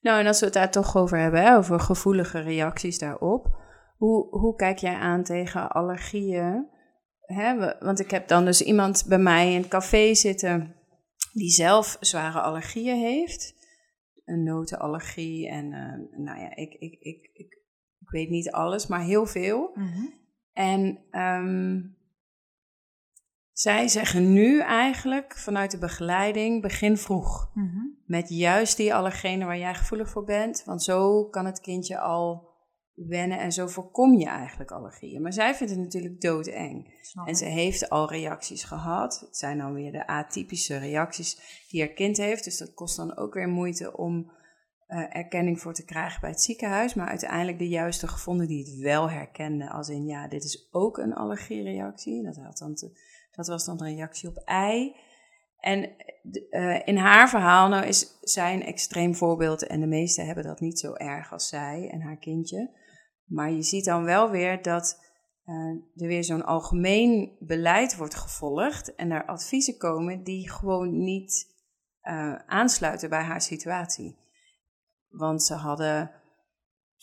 Nou, 0.00 0.20
en 0.20 0.26
als 0.26 0.38
we 0.38 0.44
het 0.44 0.54
daar 0.54 0.70
toch 0.70 0.96
over 0.96 1.18
hebben, 1.18 1.42
hè, 1.42 1.56
over 1.56 1.80
gevoelige 1.80 2.40
reacties 2.40 2.98
daarop. 2.98 3.64
Hoe, 3.96 4.38
hoe 4.38 4.54
kijk 4.54 4.78
jij 4.78 4.94
aan 4.94 5.22
tegen 5.22 5.70
allergieën? 5.70 6.68
Hè, 7.20 7.74
want 7.78 8.00
ik 8.00 8.10
heb 8.10 8.28
dan 8.28 8.44
dus 8.44 8.62
iemand 8.62 9.04
bij 9.08 9.18
mij 9.18 9.52
in 9.52 9.60
het 9.60 9.68
café 9.68 10.14
zitten 10.14 10.74
die 11.32 11.50
zelf 11.50 11.96
zware 12.00 12.40
allergieën 12.40 12.98
heeft. 12.98 13.54
Een 14.24 14.42
notenallergie 14.42 15.48
en 15.48 15.64
uh, 15.64 16.24
nou 16.24 16.40
ja, 16.40 16.56
ik, 16.56 16.72
ik, 16.72 16.92
ik, 16.92 17.30
ik, 17.32 17.62
ik 17.98 18.10
weet 18.10 18.28
niet 18.28 18.50
alles, 18.50 18.86
maar 18.86 19.02
heel 19.02 19.26
veel. 19.26 19.70
Mhm. 19.74 20.06
En 20.52 20.98
um, 21.10 21.96
zij 23.52 23.88
zeggen 23.88 24.32
nu 24.32 24.60
eigenlijk 24.60 25.36
vanuit 25.36 25.70
de 25.70 25.78
begeleiding, 25.78 26.62
begin 26.62 26.96
vroeg. 26.96 27.50
Mhm. 27.54 27.78
Met 28.04 28.28
juist 28.28 28.76
die 28.76 28.94
allergenen 28.94 29.46
waar 29.46 29.58
jij 29.58 29.74
gevoelig 29.74 30.08
voor 30.08 30.24
bent. 30.24 30.62
Want 30.64 30.82
zo 30.82 31.24
kan 31.24 31.46
het 31.46 31.60
kindje 31.60 31.98
al 31.98 32.54
wennen 32.96 33.38
en 33.38 33.52
zo 33.52 33.66
voorkom 33.66 34.18
je 34.18 34.26
eigenlijk 34.26 34.70
allergieën. 34.70 35.22
Maar 35.22 35.32
zij 35.32 35.54
vindt 35.54 35.72
het 35.72 35.82
natuurlijk 35.82 36.20
doodeng. 36.20 36.94
En 37.24 37.36
ze 37.36 37.44
heeft 37.44 37.90
al 37.90 38.10
reacties 38.10 38.64
gehad. 38.64 39.20
Het 39.20 39.36
zijn 39.36 39.58
dan 39.58 39.74
weer 39.74 39.92
de 39.92 40.06
atypische 40.06 40.76
reacties 40.76 41.64
die 41.70 41.80
haar 41.80 41.92
kind 41.92 42.16
heeft. 42.16 42.44
Dus 42.44 42.58
dat 42.58 42.74
kost 42.74 42.96
dan 42.96 43.16
ook 43.16 43.34
weer 43.34 43.48
moeite 43.48 43.96
om 43.96 44.30
uh, 44.88 45.16
erkenning 45.16 45.60
voor 45.60 45.74
te 45.74 45.84
krijgen 45.84 46.20
bij 46.20 46.30
het 46.30 46.42
ziekenhuis. 46.42 46.94
Maar 46.94 47.08
uiteindelijk 47.08 47.58
de 47.58 47.68
juiste 47.68 48.08
gevonden 48.08 48.46
die 48.46 48.64
het 48.64 48.76
wel 48.76 49.10
herkende. 49.10 49.70
Als 49.70 49.88
in 49.88 50.06
ja, 50.06 50.28
dit 50.28 50.44
is 50.44 50.68
ook 50.70 50.98
een 50.98 51.14
allergiereactie. 51.14 52.22
Dat, 52.22 52.36
had 52.36 52.58
dan 52.58 52.76
dat 53.30 53.46
was 53.46 53.64
dan 53.64 53.82
een 53.82 53.94
reactie 53.94 54.28
op 54.28 54.36
ei. 54.44 54.96
En 55.60 55.90
uh, 56.50 56.80
in 56.84 56.96
haar 56.96 57.28
verhaal, 57.28 57.68
nou 57.68 57.86
is 57.86 58.18
zij 58.20 58.54
een 58.54 58.64
extreem 58.64 59.14
voorbeeld 59.14 59.66
en 59.66 59.80
de 59.80 59.86
meesten 59.86 60.26
hebben 60.26 60.44
dat 60.44 60.60
niet 60.60 60.78
zo 60.78 60.94
erg 60.94 61.32
als 61.32 61.48
zij 61.48 61.88
en 61.92 62.00
haar 62.00 62.18
kindje. 62.18 62.84
Maar 63.26 63.50
je 63.50 63.62
ziet 63.62 63.84
dan 63.84 64.04
wel 64.04 64.30
weer 64.30 64.62
dat 64.62 65.04
uh, 65.46 65.54
er 65.96 66.06
weer 66.06 66.24
zo'n 66.24 66.44
algemeen 66.44 67.36
beleid 67.38 67.96
wordt 67.96 68.14
gevolgd 68.14 68.94
en 68.94 69.10
er 69.10 69.26
adviezen 69.26 69.78
komen 69.78 70.22
die 70.22 70.50
gewoon 70.50 71.04
niet 71.04 71.54
uh, 72.02 72.34
aansluiten 72.46 73.08
bij 73.08 73.22
haar 73.22 73.40
situatie. 73.40 74.16
Want 75.08 75.42
ze 75.42 75.54
hadden, 75.54 76.10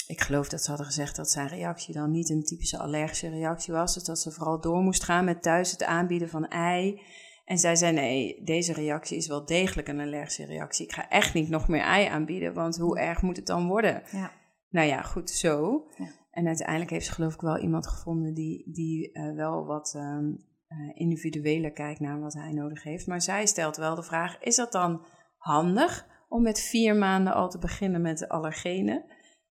ik 0.08 0.22
geloof 0.22 0.50
dat 0.50 0.62
ze 0.62 0.70
hadden 0.70 0.86
gezegd 0.86 1.16
dat 1.16 1.30
zijn 1.30 1.48
reactie 1.48 1.94
dan 1.94 2.12
niet 2.12 2.30
een 2.30 2.44
typische 2.44 2.78
allergische 2.78 3.30
reactie 3.30 3.74
was. 3.74 3.94
Dus 3.94 4.04
dat 4.04 4.20
ze 4.20 4.32
vooral 4.32 4.62
door 4.62 4.82
moest 4.82 5.04
gaan 5.04 5.26
met 5.26 5.42
thuis 5.42 5.72
het 5.72 5.84
aanbieden 5.84 6.30
van 6.30 6.48
ei. 6.48 7.02
En 7.46 7.58
zij 7.58 7.76
zei: 7.76 7.94
Nee, 7.94 8.44
deze 8.44 8.74
reactie 8.74 9.18
is 9.18 9.28
wel 9.28 9.46
degelijk 9.46 9.88
een 9.88 10.00
allergische 10.00 10.46
reactie. 10.46 10.86
Ik 10.86 10.94
ga 10.94 11.10
echt 11.10 11.34
niet 11.34 11.50
nog 11.50 11.68
meer 11.68 11.82
ei 11.82 12.06
aanbieden, 12.06 12.54
want 12.54 12.78
hoe 12.78 13.00
erg 13.00 13.22
moet 13.22 13.36
het 13.36 13.46
dan 13.46 13.68
worden? 13.68 14.04
Ja. 14.12 14.32
Nou 14.74 14.88
ja, 14.88 15.02
goed 15.02 15.30
zo. 15.30 15.86
Ja. 15.98 16.08
En 16.32 16.48
uiteindelijk 16.48 16.90
heeft 16.90 17.06
ze 17.06 17.12
geloof 17.12 17.34
ik 17.34 17.42
wel 17.42 17.58
iemand 17.58 17.88
gevonden 17.88 18.34
die, 18.34 18.72
die 18.72 19.10
uh, 19.18 19.36
wel 19.36 19.66
wat 19.66 19.94
um, 19.98 20.46
individueler 20.94 21.72
kijkt 21.72 22.00
naar 22.00 22.20
wat 22.20 22.34
hij 22.34 22.52
nodig 22.52 22.84
heeft. 22.84 23.08
Maar 23.08 23.22
zij 23.22 23.46
stelt 23.46 23.78
wel 23.78 23.96
de 23.96 24.04
vraag, 24.04 24.40
is 24.40 24.56
dat 24.56 24.72
dan 24.72 25.06
handig 25.38 26.08
om 26.30 26.42
met 26.42 26.60
vier 26.60 26.96
maanden 26.96 27.34
al 27.34 27.50
te 27.50 27.60
beginnen 27.60 28.02
met 28.02 28.18
de 28.18 28.30
allergenen? 28.30 29.06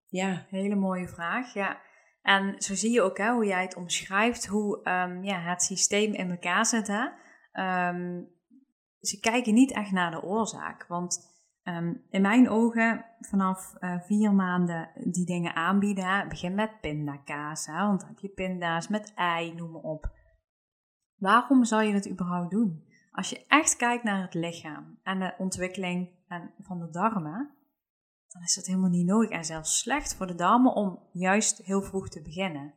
Ja. 0.06 0.46
Hele 0.48 0.74
mooie 0.76 1.09
vraag, 1.09 1.54
ja. 1.54 1.80
En 2.22 2.62
zo 2.62 2.74
zie 2.74 2.92
je 2.92 3.02
ook 3.02 3.18
hè, 3.18 3.33
hoe 3.33 3.46
jij 3.46 3.62
het 3.62 3.76
omschrijft, 3.76 4.46
hoe 4.46 4.88
um, 4.88 5.24
ja, 5.24 5.40
het 5.40 5.62
systeem 5.62 6.12
in 6.12 6.30
elkaar 6.30 6.66
zit. 6.66 6.87
Hè? 6.87 7.04
Um, 7.88 8.28
ze 9.00 9.20
kijken 9.20 9.54
niet 9.54 9.72
echt 9.72 9.90
naar 9.90 10.11
de 10.11 10.22
oorzaak, 10.22 10.87
want 10.87 11.29
Ehm, 11.62 11.94
in 12.11 12.23
mijn 12.23 12.49
ogen, 12.49 13.05
vanaf 13.20 13.75
uh, 13.81 14.01
vier 14.01 14.33
maanden 14.33 14.90
die 15.05 15.27
dingen 15.27 15.55
aanbieden, 15.55 16.29
begin 16.29 16.55
met 16.55 16.81
pindakaas, 16.81 17.66
hè, 17.66 17.87
want 17.87 18.01
dan 18.01 18.09
heb 18.09 18.18
je 18.18 18.29
pinda's 18.29 18.88
met 18.88 19.12
ei, 19.14 19.55
noem 19.55 19.70
maar 19.70 19.83
op. 19.83 20.11
Waarom 21.16 21.64
zou 21.64 21.83
je 21.83 21.92
het 21.92 22.11
überhaupt 22.11 22.51
doen? 22.51 22.85
Als 23.12 23.31
je 23.31 23.46
echt 23.46 23.77
kijkt 23.77 24.05
naar 24.05 24.23
het 24.23 24.35
lichaam 24.35 24.99
en 25.03 25.18
de 25.18 25.35
ontwikkeling 25.38 26.11
van 26.59 26.79
de 26.79 26.90
darmen, 26.90 27.51
dan 28.29 28.42
is 28.42 28.55
dat 28.55 28.66
helemaal 28.66 28.90
niet 28.90 29.07
nodig 29.07 29.31
en 29.31 29.44
zelfs 29.44 29.79
slecht 29.79 30.14
voor 30.14 30.27
de 30.27 30.35
darmen 30.35 30.75
om 30.75 30.99
juist 31.12 31.59
heel 31.59 31.83
vroeg 31.83 32.09
te 32.09 32.23
beginnen. 32.23 32.75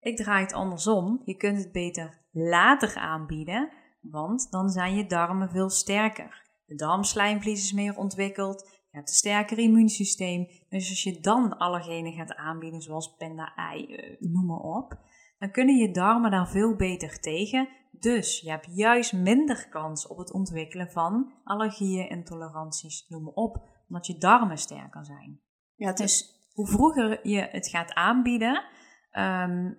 Ik 0.00 0.16
draai 0.16 0.42
het 0.42 0.52
andersom. 0.52 1.22
Je 1.24 1.36
kunt 1.36 1.58
het 1.58 1.72
beter 1.72 2.18
later 2.30 2.96
aanbieden, 2.96 3.72
want 4.00 4.50
dan 4.50 4.70
zijn 4.70 4.94
je 4.94 5.06
darmen 5.06 5.50
veel 5.50 5.70
sterker. 5.70 6.45
De 6.66 6.74
darmslijmvlies 6.74 7.64
is 7.64 7.72
meer 7.72 7.96
ontwikkeld. 7.96 8.60
Je 8.90 8.96
hebt 8.96 9.08
een 9.08 9.14
sterker 9.14 9.58
immuunsysteem. 9.58 10.46
Dus 10.68 10.88
als 10.88 11.02
je 11.02 11.20
dan 11.20 11.58
allergenen 11.58 12.12
gaat 12.12 12.34
aanbieden, 12.34 12.80
zoals 12.80 13.16
pinda, 13.16 13.54
ei, 13.54 13.86
eh, 13.86 14.20
noem 14.20 14.46
maar 14.46 14.58
op, 14.58 14.98
dan 15.38 15.50
kunnen 15.50 15.76
je 15.76 15.90
darmen 15.90 16.30
daar 16.30 16.48
veel 16.48 16.76
beter 16.76 17.20
tegen. 17.20 17.68
Dus 17.90 18.40
je 18.40 18.50
hebt 18.50 18.68
juist 18.74 19.12
minder 19.12 19.68
kans 19.68 20.06
op 20.06 20.18
het 20.18 20.32
ontwikkelen 20.32 20.90
van 20.90 21.32
allergieën, 21.44 22.08
intoleranties, 22.08 23.08
noem 23.08 23.22
maar 23.22 23.32
op, 23.32 23.62
omdat 23.88 24.06
je 24.06 24.18
darmen 24.18 24.58
sterker 24.58 25.04
zijn. 25.04 25.40
Ja, 25.74 25.92
dus 25.92 26.34
hoe 26.52 26.66
vroeger 26.66 27.28
je 27.28 27.48
het 27.50 27.68
gaat 27.68 27.92
aanbieden, 27.92 28.64
um, 29.12 29.74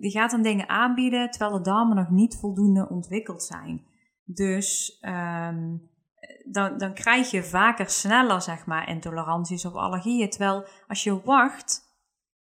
je 0.00 0.10
gaat 0.10 0.30
dan 0.30 0.42
dingen 0.42 0.68
aanbieden 0.68 1.30
terwijl 1.30 1.52
de 1.52 1.70
darmen 1.70 1.96
nog 1.96 2.10
niet 2.10 2.36
voldoende 2.36 2.88
ontwikkeld 2.88 3.42
zijn. 3.42 3.86
Dus 4.24 4.98
um, 5.00 5.90
dan, 6.48 6.78
dan 6.78 6.94
krijg 6.94 7.30
je 7.30 7.44
vaker 7.44 7.90
sneller, 7.90 8.42
zeg 8.42 8.66
maar, 8.66 8.88
intoleranties 8.88 9.64
of 9.64 9.74
allergieën. 9.74 10.30
Terwijl 10.30 10.66
als 10.86 11.04
je 11.04 11.20
wacht 11.22 11.94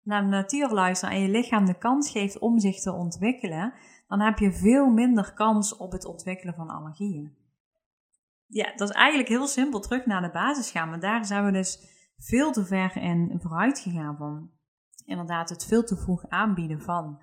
naar 0.03 0.21
de 0.21 0.27
natuur 0.27 0.69
luistert 0.69 1.11
en 1.11 1.19
je 1.19 1.29
lichaam 1.29 1.65
de 1.65 1.77
kans 1.77 2.11
geeft 2.11 2.39
om 2.39 2.59
zich 2.59 2.81
te 2.81 2.93
ontwikkelen, 2.93 3.73
dan 4.07 4.21
heb 4.21 4.37
je 4.37 4.51
veel 4.51 4.89
minder 4.89 5.33
kans 5.33 5.77
op 5.77 5.91
het 5.91 6.05
ontwikkelen 6.05 6.53
van 6.53 6.69
allergieën. 6.69 7.37
Ja, 8.47 8.73
dat 8.75 8.89
is 8.89 8.95
eigenlijk 8.95 9.29
heel 9.29 9.47
simpel 9.47 9.79
terug 9.79 10.05
naar 10.05 10.21
de 10.21 10.31
basis 10.31 10.71
gaan, 10.71 10.89
maar 10.89 10.99
daar 10.99 11.25
zijn 11.25 11.45
we 11.45 11.51
dus 11.51 11.91
veel 12.17 12.51
te 12.51 12.65
ver 12.65 12.95
in 12.95 13.39
vooruit 13.41 13.79
gegaan 13.79 14.17
van. 14.17 14.51
Inderdaad, 15.05 15.49
het 15.49 15.65
veel 15.65 15.83
te 15.83 15.97
vroeg 15.97 16.29
aanbieden 16.29 16.81
van. 16.81 17.21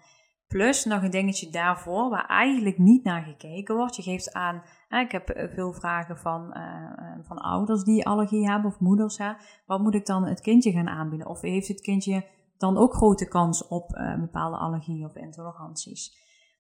Plus 0.51 0.85
nog 0.85 1.03
een 1.03 1.11
dingetje 1.11 1.51
daarvoor, 1.51 2.11
waar 2.11 2.27
eigenlijk 2.27 2.79
niet 2.79 3.05
naar 3.05 3.23
gekeken 3.23 3.77
wordt. 3.77 3.97
Je 3.97 4.03
geeft 4.03 4.33
aan, 4.33 4.63
ik 4.89 5.13
heb 5.13 5.29
eh, 5.29 5.55
veel 5.55 5.73
vragen 5.73 6.19
van, 6.19 6.57
uh, 6.57 7.25
van 7.27 7.39
ouders 7.39 7.85
die 7.85 8.07
allergie 8.07 8.51
hebben 8.51 8.71
of 8.71 8.81
moeders. 8.81 9.19
Hè. 9.19 9.33
Wat 9.67 9.81
moet 9.81 9.95
ik 9.95 10.07
dan 10.07 10.27
het 10.27 10.41
kindje 10.41 10.73
gaan 10.73 10.89
aanbieden? 10.89 11.29
Of 11.29 11.41
heeft 11.41 11.69
het 11.69 11.81
kindje 11.81 12.25
dan 12.59 12.77
ook 12.77 12.95
grote 12.95 13.29
kans 13.29 13.69
op 13.69 13.89
bepaalde 14.21 14.57
allergieën 14.57 15.07
of 15.07 15.17
intoleranties? 15.17 16.17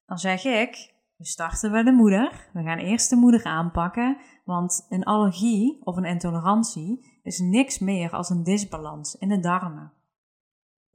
Dan 0.06 0.18
zeg 0.18 0.44
ik, 0.44 0.94
We 1.16 1.26
starten 1.26 1.70
bij 1.70 1.82
de 1.82 1.92
moeder. 1.92 2.48
We 2.52 2.62
gaan 2.62 2.78
eerst 2.78 3.10
de 3.10 3.16
moeder 3.16 3.44
aanpakken, 3.44 4.16
want 4.44 4.86
een 4.88 5.04
allergie 5.04 5.80
of 5.84 5.96
een 5.96 6.04
intolerantie 6.04 7.18
is 7.22 7.38
niks 7.38 7.78
meer 7.78 8.10
als 8.10 8.30
een 8.30 8.42
disbalans 8.42 9.14
in 9.14 9.28
de 9.28 9.40
darmen. 9.40 9.92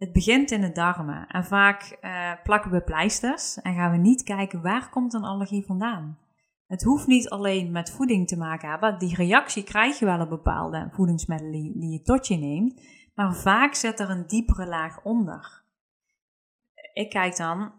Het 0.06 0.14
begint 0.14 0.52
in 0.52 0.62
de 0.62 0.72
darmen 0.72 1.28
en 1.28 1.46
vaak 1.46 1.98
uh, 2.02 2.32
plakken 2.44 2.72
we 2.72 2.82
pleisters 2.82 3.62
en 3.62 3.74
gaan 3.74 3.92
we 3.92 3.98
niet 3.98 4.24
kijken 4.24 4.62
waar 4.62 4.90
komt 4.90 5.14
een 5.14 5.24
allergie 5.24 5.66
vandaan. 5.66 6.18
Het 6.68 6.84
hoeft 6.84 7.08
niet 7.08 7.30
alleen 7.30 7.72
met 7.72 7.92
voeding 7.92 8.28
te 8.28 8.38
maken 8.38 8.70
hebben. 8.70 9.00
Die 9.00 9.16
reactie 9.16 9.64
krijg 9.64 10.00
je 10.00 10.06
wel 10.06 10.20
op 10.20 10.30
bepaalde 10.30 10.88
voedingsmiddelen 10.92 11.80
die 11.80 11.92
je 11.92 12.02
tot 12.02 12.28
je 12.28 12.38
neemt. 12.38 12.82
Maar 13.16 13.36
vaak 13.36 13.74
zit 13.74 14.00
er 14.00 14.10
een 14.10 14.28
diepere 14.28 14.66
laag 14.66 15.04
onder. 15.04 15.64
Ik 16.94 17.10
kijk 17.10 17.38
dan, 17.38 17.72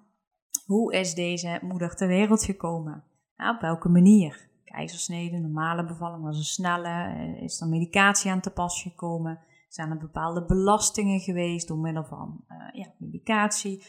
hoe 0.64 0.94
is 0.94 1.14
deze 1.14 1.58
moeder 1.62 1.94
ter 1.94 2.08
wereld 2.08 2.44
gekomen? 2.44 3.04
op 3.36 3.60
welke 3.60 3.88
manier? 3.88 4.48
Keizersnede, 4.64 5.38
normale 5.38 5.84
bevalling, 5.84 6.22
was 6.22 6.36
een 6.36 6.44
snelle? 6.44 7.14
Is 7.40 7.60
er 7.60 7.68
medicatie 7.68 8.30
aan 8.30 8.40
te 8.40 8.50
pas 8.50 8.82
gekomen? 8.82 9.38
Zijn 9.68 9.90
er 9.90 9.98
bepaalde 9.98 10.44
belastingen 10.44 11.20
geweest 11.20 11.68
door 11.68 11.78
middel 11.78 12.04
van 12.04 12.44
uh, 12.48 12.68
ja, 12.72 12.92
medicatie? 12.98 13.84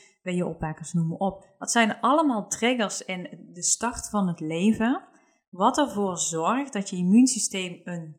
opwekkers, 0.45 0.93
noem 0.93 1.07
maar 1.07 1.17
op. 1.17 1.45
Dat 1.59 1.71
zijn 1.71 1.99
allemaal 1.99 2.47
triggers 2.47 3.05
in 3.05 3.49
de 3.53 3.63
start 3.63 4.09
van 4.09 4.27
het 4.27 4.39
leven, 4.39 5.03
wat 5.49 5.77
ervoor 5.77 6.17
zorgt 6.17 6.73
dat 6.73 6.89
je 6.89 6.95
immuunsysteem 6.95 7.81
een 7.83 8.17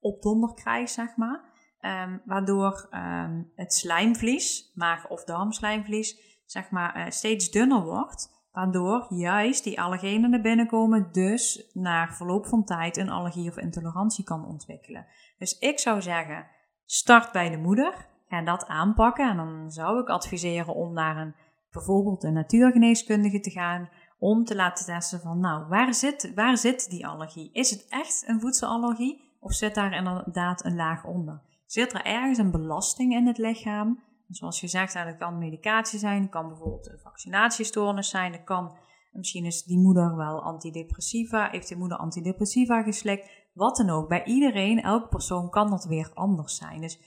opdonder 0.00 0.54
krijgt, 0.54 0.92
zeg 0.92 1.16
maar. 1.16 1.46
Um, 1.80 2.22
waardoor 2.24 2.88
um, 2.90 3.52
het 3.54 3.74
slijmvlies, 3.74 4.72
maag- 4.74 5.08
of 5.08 5.24
darmslijmvlies, 5.24 6.40
zeg 6.46 6.70
maar, 6.70 6.96
uh, 6.96 7.10
steeds 7.10 7.50
dunner 7.50 7.82
wordt. 7.82 8.36
Waardoor 8.52 9.06
juist 9.08 9.64
die 9.64 9.80
allergenen 9.80 10.30
naar 10.30 10.40
binnen 10.40 10.66
komen, 10.66 11.08
dus 11.12 11.70
na 11.72 12.08
verloop 12.08 12.46
van 12.46 12.64
tijd 12.64 12.96
een 12.96 13.10
allergie 13.10 13.50
of 13.50 13.58
intolerantie 13.58 14.24
kan 14.24 14.46
ontwikkelen. 14.46 15.06
Dus 15.38 15.58
ik 15.58 15.78
zou 15.78 16.02
zeggen, 16.02 16.46
start 16.90 17.32
bij 17.32 17.50
de 17.50 17.56
moeder, 17.56 18.06
ga 18.28 18.42
dat 18.42 18.66
aanpakken. 18.66 19.28
En 19.28 19.36
dan 19.36 19.70
zou 19.70 20.00
ik 20.00 20.08
adviseren 20.08 20.74
om 20.74 20.92
naar 20.92 21.16
een 21.16 21.34
bijvoorbeeld 21.70 22.24
een 22.24 22.32
natuurgeneeskundige 22.32 23.40
te 23.40 23.50
gaan 23.50 23.88
om 24.18 24.44
te 24.44 24.54
laten 24.54 24.84
testen 24.84 25.20
van, 25.20 25.40
nou, 25.40 25.68
waar 25.68 25.94
zit, 25.94 26.32
waar 26.34 26.56
zit 26.56 26.90
die 26.90 27.06
allergie? 27.06 27.50
Is 27.52 27.70
het 27.70 27.86
echt 27.88 28.24
een 28.26 28.40
voedselallergie 28.40 29.36
of 29.40 29.52
zit 29.52 29.74
daar 29.74 29.92
inderdaad 29.92 30.64
een 30.64 30.76
laag 30.76 31.04
onder? 31.04 31.42
Zit 31.66 31.92
er 31.92 32.04
ergens 32.04 32.38
een 32.38 32.50
belasting 32.50 33.12
in 33.12 33.26
het 33.26 33.38
lichaam? 33.38 34.02
Zoals 34.28 34.60
je 34.60 34.68
zegt, 34.68 34.94
dat 34.94 35.16
kan 35.16 35.38
medicatie 35.38 35.98
zijn, 35.98 36.22
het 36.22 36.30
kan 36.30 36.48
bijvoorbeeld 36.48 36.88
een 36.88 36.98
vaccinatiestoornis 36.98 38.08
zijn, 38.08 38.32
het 38.32 38.44
kan, 38.44 38.76
misschien 39.12 39.44
is 39.44 39.64
die 39.64 39.78
moeder 39.78 40.16
wel 40.16 40.42
antidepressiva, 40.42 41.48
heeft 41.50 41.68
die 41.68 41.76
moeder 41.76 41.98
antidepressiva 41.98 42.82
geslikt, 42.82 43.30
wat 43.58 43.76
dan 43.76 43.90
ook. 43.90 44.08
Bij 44.08 44.24
iedereen, 44.24 44.82
elke 44.82 45.08
persoon 45.08 45.50
kan 45.50 45.70
dat 45.70 45.84
weer 45.84 46.10
anders 46.14 46.56
zijn. 46.56 46.80
Dus 46.80 46.98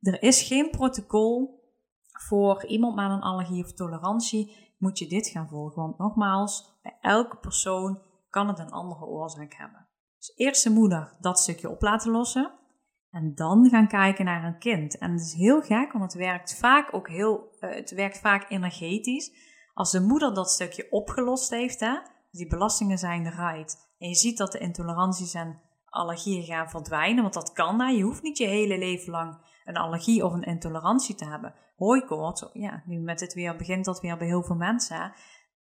er 0.00 0.22
is 0.22 0.42
geen 0.42 0.70
protocol 0.70 1.62
voor 2.12 2.66
iemand 2.66 2.94
met 2.94 3.10
een 3.10 3.20
allergie 3.20 3.64
of 3.64 3.72
tolerantie 3.72 4.72
moet 4.78 4.98
je 4.98 5.06
dit 5.06 5.28
gaan 5.28 5.48
volgen. 5.48 5.82
Want 5.82 5.98
nogmaals, 5.98 6.78
bij 6.82 6.96
elke 7.00 7.36
persoon 7.36 8.02
kan 8.30 8.48
het 8.48 8.58
een 8.58 8.70
andere 8.70 9.04
oorzaak 9.04 9.54
hebben. 9.54 9.88
Dus 10.16 10.32
eerst 10.36 10.64
de 10.64 10.70
moeder 10.70 11.16
dat 11.20 11.38
stukje 11.38 11.70
op 11.70 11.82
laten 11.82 12.10
lossen. 12.10 12.52
En 13.10 13.34
dan 13.34 13.68
gaan 13.68 13.88
kijken 13.88 14.24
naar 14.24 14.44
een 14.44 14.58
kind. 14.58 14.98
En 14.98 15.12
het 15.12 15.20
is 15.20 15.32
heel 15.32 15.60
gek, 15.60 15.92
want 15.92 16.04
het 16.12 16.14
werkt 16.14 16.58
vaak 16.58 16.94
ook 16.94 17.08
heel, 17.08 17.48
uh, 17.60 17.74
het 17.74 17.90
werkt 17.90 18.18
vaak 18.18 18.50
energetisch. 18.50 19.32
Als 19.74 19.90
de 19.90 20.00
moeder 20.00 20.34
dat 20.34 20.50
stukje 20.50 20.90
opgelost 20.90 21.50
heeft, 21.50 21.80
hè, 21.80 21.98
die 22.30 22.46
belastingen 22.46 22.98
zijn 22.98 23.26
eruit. 23.26 23.92
En 23.98 24.08
je 24.08 24.14
ziet 24.14 24.38
dat 24.38 24.52
de 24.52 24.58
intoleranties 24.58 25.34
en 25.34 25.60
allergieën 25.94 26.44
gaan 26.44 26.70
verdwijnen, 26.70 27.22
want 27.22 27.34
dat 27.34 27.52
kan. 27.52 27.80
Hè. 27.80 27.88
Je 27.88 28.02
hoeft 28.02 28.22
niet 28.22 28.38
je 28.38 28.46
hele 28.46 28.78
leven 28.78 29.10
lang 29.10 29.38
een 29.64 29.76
allergie 29.76 30.24
of 30.24 30.32
een 30.32 30.42
intolerantie 30.42 31.14
te 31.14 31.24
hebben. 31.24 31.54
Hooikoorts, 31.76 32.50
ja, 32.52 32.82
nu 32.86 32.98
met 32.98 33.20
het 33.20 33.34
weer 33.34 33.56
begint 33.56 33.84
dat 33.84 34.00
weer 34.00 34.16
bij 34.16 34.26
heel 34.26 34.42
veel 34.42 34.56
mensen. 34.56 35.12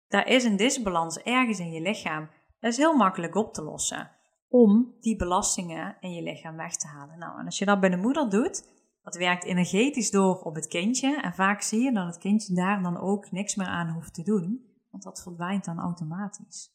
Daar 0.08 0.28
is 0.28 0.44
een 0.44 0.58
disbalans 0.58 1.18
ergens 1.18 1.60
in 1.60 1.72
je 1.72 1.82
lichaam. 1.82 2.30
Dat 2.60 2.72
is 2.72 2.78
heel 2.78 2.96
makkelijk 2.98 3.36
op 3.36 3.54
te 3.54 3.64
lossen 3.64 4.12
om 4.48 4.96
die 5.00 5.16
belastingen 5.16 5.98
in 6.00 6.12
je 6.12 6.22
lichaam 6.22 6.56
weg 6.56 6.76
te 6.76 6.88
halen. 6.88 7.18
Nou, 7.18 7.40
en 7.40 7.46
als 7.46 7.58
je 7.58 7.66
dat 7.66 7.80
bij 7.80 7.90
de 7.90 7.98
moeder 7.98 8.30
doet, 8.30 8.68
dat 9.04 9.16
werkt 9.16 9.44
energetisch 9.44 10.12
door 10.12 10.42
op 10.42 10.56
het 10.56 10.68
kindje. 10.68 11.22
En 11.22 11.34
vaak 11.34 11.62
zie 11.62 11.84
je 11.84 11.92
dat 11.92 12.06
het 12.06 12.18
kindje 12.18 12.54
daar 12.54 12.82
dan 12.82 12.98
ook 13.00 13.32
niks 13.32 13.56
meer 13.56 13.68
aan 13.68 13.90
hoeft 13.90 14.14
te 14.14 14.24
doen, 14.24 14.66
want 14.90 15.04
dat 15.04 15.22
verdwijnt 15.22 15.66
dan 15.66 15.80
automatisch. 15.80 16.74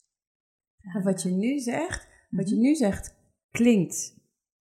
wat 1.02 1.22
je 1.22 1.30
nu 1.30 1.58
zegt, 1.58 2.08
wat 2.30 2.48
je 2.48 2.54
mhm. 2.54 2.64
nu 2.64 2.74
zegt, 2.74 3.15
klinkt 3.56 4.14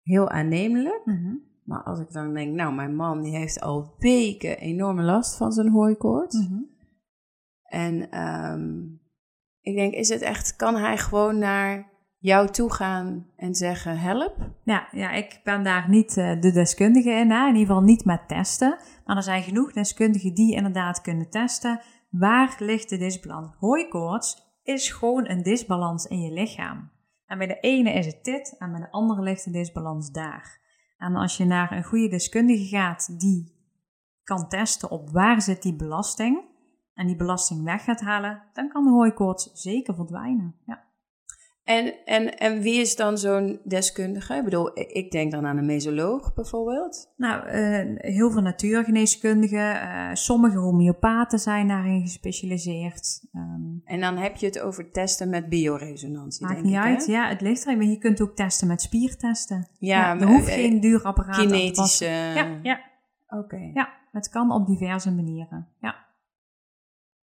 heel 0.02 0.30
aannemelijk. 0.30 1.02
Mm 1.06 1.50
maar 1.72 1.84
als 1.84 2.00
ik 2.00 2.12
dan 2.12 2.34
denk, 2.34 2.56
nou, 2.56 2.74
mijn 2.74 2.96
man 2.96 3.22
die 3.22 3.36
heeft 3.36 3.62
al 3.62 3.96
weken 3.98 4.58
enorme 4.58 5.02
last 5.02 5.38
van 5.38 5.52
zijn 5.52 5.70
hooikoorts. 5.70 6.48
Mm 6.48 6.70
En 7.64 8.22
um, 8.22 9.00
ik 9.62 9.76
denk, 9.76 9.94
is 9.94 10.10
het 10.10 10.22
echt, 10.22 10.56
kan 10.56 10.76
hij 10.76 10.98
gewoon 10.98 11.38
naar 11.38 11.92
jou 12.18 12.50
toe 12.50 12.72
gaan 12.72 13.28
en 13.36 13.56
zeggen, 13.56 14.00
help? 14.00 14.36
Ja, 14.64 14.88
ja 14.92 15.12
ik 15.12 15.42
ben 15.44 15.64
daar 15.64 15.89
niet 15.89 16.18
uh, 16.18 16.42
de 16.42 16.52
deskundige 16.52 17.12
in, 17.12 17.32
hè? 17.32 17.42
in 17.42 17.56
ieder 17.56 17.68
geval 17.68 17.82
niet 17.82 18.06
met 18.06 18.28
testen. 18.28 18.78
Maar 19.06 19.16
er 19.16 19.24
zijn 19.24 19.44
genoeg 19.44 19.74
deskundigen 19.74 20.34
die 20.34 20.56
inderdaad 20.56 21.02
kunnen 21.02 21.30
testen. 21.30 21.80
Waar 22.10 22.56
ligt 22.60 22.89
de 22.89 22.98
disbalans? 22.98 23.52
Hooikoorts 23.60 24.58
is 24.64 24.92
gewoon 24.92 25.30
een 25.30 25.44
disbalans 25.44 26.06
in 26.06 26.22
je 26.22 26.32
lichaam. 26.32 26.92
En 27.32 27.38
bij 27.38 27.48
de 27.48 27.60
ene 27.60 27.94
is 27.94 28.06
het 28.06 28.24
dit 28.24 28.56
en 28.58 28.72
bij 28.72 28.80
de 28.80 28.92
andere 28.92 29.22
ligt 29.22 29.44
de 29.44 29.52
disbalans 29.52 30.12
daar. 30.12 30.60
En 30.98 31.16
als 31.16 31.38
je 31.38 31.46
naar 31.46 31.72
een 31.72 31.84
goede 31.84 32.08
deskundige 32.08 32.66
gaat 32.66 33.20
die 33.20 33.56
kan 34.24 34.48
testen 34.48 34.92
op 34.92 35.10
waar 35.10 35.42
zit 35.42 35.62
die 35.62 35.76
belasting 35.76 36.44
en 36.94 37.08
die 37.08 37.16
belasting 37.16 37.64
weg 37.64 37.84
gaat 37.84 38.02
halen, 38.02 38.44
dan 38.54 38.70
kan 38.70 38.84
de 38.84 38.90
hooikoorts 38.90 39.50
zeker 39.54 39.96
verdwijnen. 39.96 40.56
Ja. 40.66 40.84
En, 41.64 41.93
en, 42.05 42.38
en 42.38 42.62
wie 42.62 42.80
is 42.80 42.95
dan 42.95 43.18
zo'n 43.18 43.59
deskundige? 43.64 44.36
Ik 44.36 44.43
bedoel, 44.43 44.80
ik 44.80 45.12
denk 45.12 45.32
dan 45.32 45.45
aan 45.45 45.57
een 45.57 45.66
mesoloog 45.66 46.34
bijvoorbeeld. 46.34 47.14
Nou, 47.18 47.47
uh, 47.47 47.97
heel 47.97 48.32
veel 48.32 48.41
natuurgeneeskundigen, 48.41 49.76
uh, 49.76 50.09
sommige 50.14 50.57
homeopaten 50.57 51.39
zijn 51.39 51.68
daarin 51.68 52.01
gespecialiseerd. 52.01 53.26
Um, 53.34 53.82
en 53.86 53.99
dan 53.99 54.18
heb 54.18 54.36
je 54.36 54.45
het 54.45 54.59
over 54.59 54.91
testen 54.91 55.30
met 55.30 55.49
bioresonantie, 55.49 56.45
Maakt 56.45 56.64
niet 56.64 56.76
uit, 56.76 57.05
ja, 57.05 57.28
het 57.28 57.41
ligt 57.41 57.66
erin. 57.66 57.78
Maar 57.78 57.88
je 57.88 57.97
kunt 57.97 58.22
ook 58.22 58.36
testen 58.36 58.68
met 58.68 58.82
spiertesten. 58.82 59.68
Ja, 59.78 59.97
ja 59.97 60.20
er 60.20 60.28
hoeft 60.28 60.47
uh, 60.47 60.53
geen 60.53 60.80
duur 60.80 61.03
apparaat 61.03 61.38
Kinetische... 61.38 62.05
Ja, 62.05 62.59
ja. 62.62 62.80
Oké. 63.28 63.72
Ja, 63.74 63.89
het 64.12 64.30
kan 64.30 64.51
op 64.51 64.68
diverse 64.68 65.12
manieren, 65.12 65.68
ja. 65.80 65.95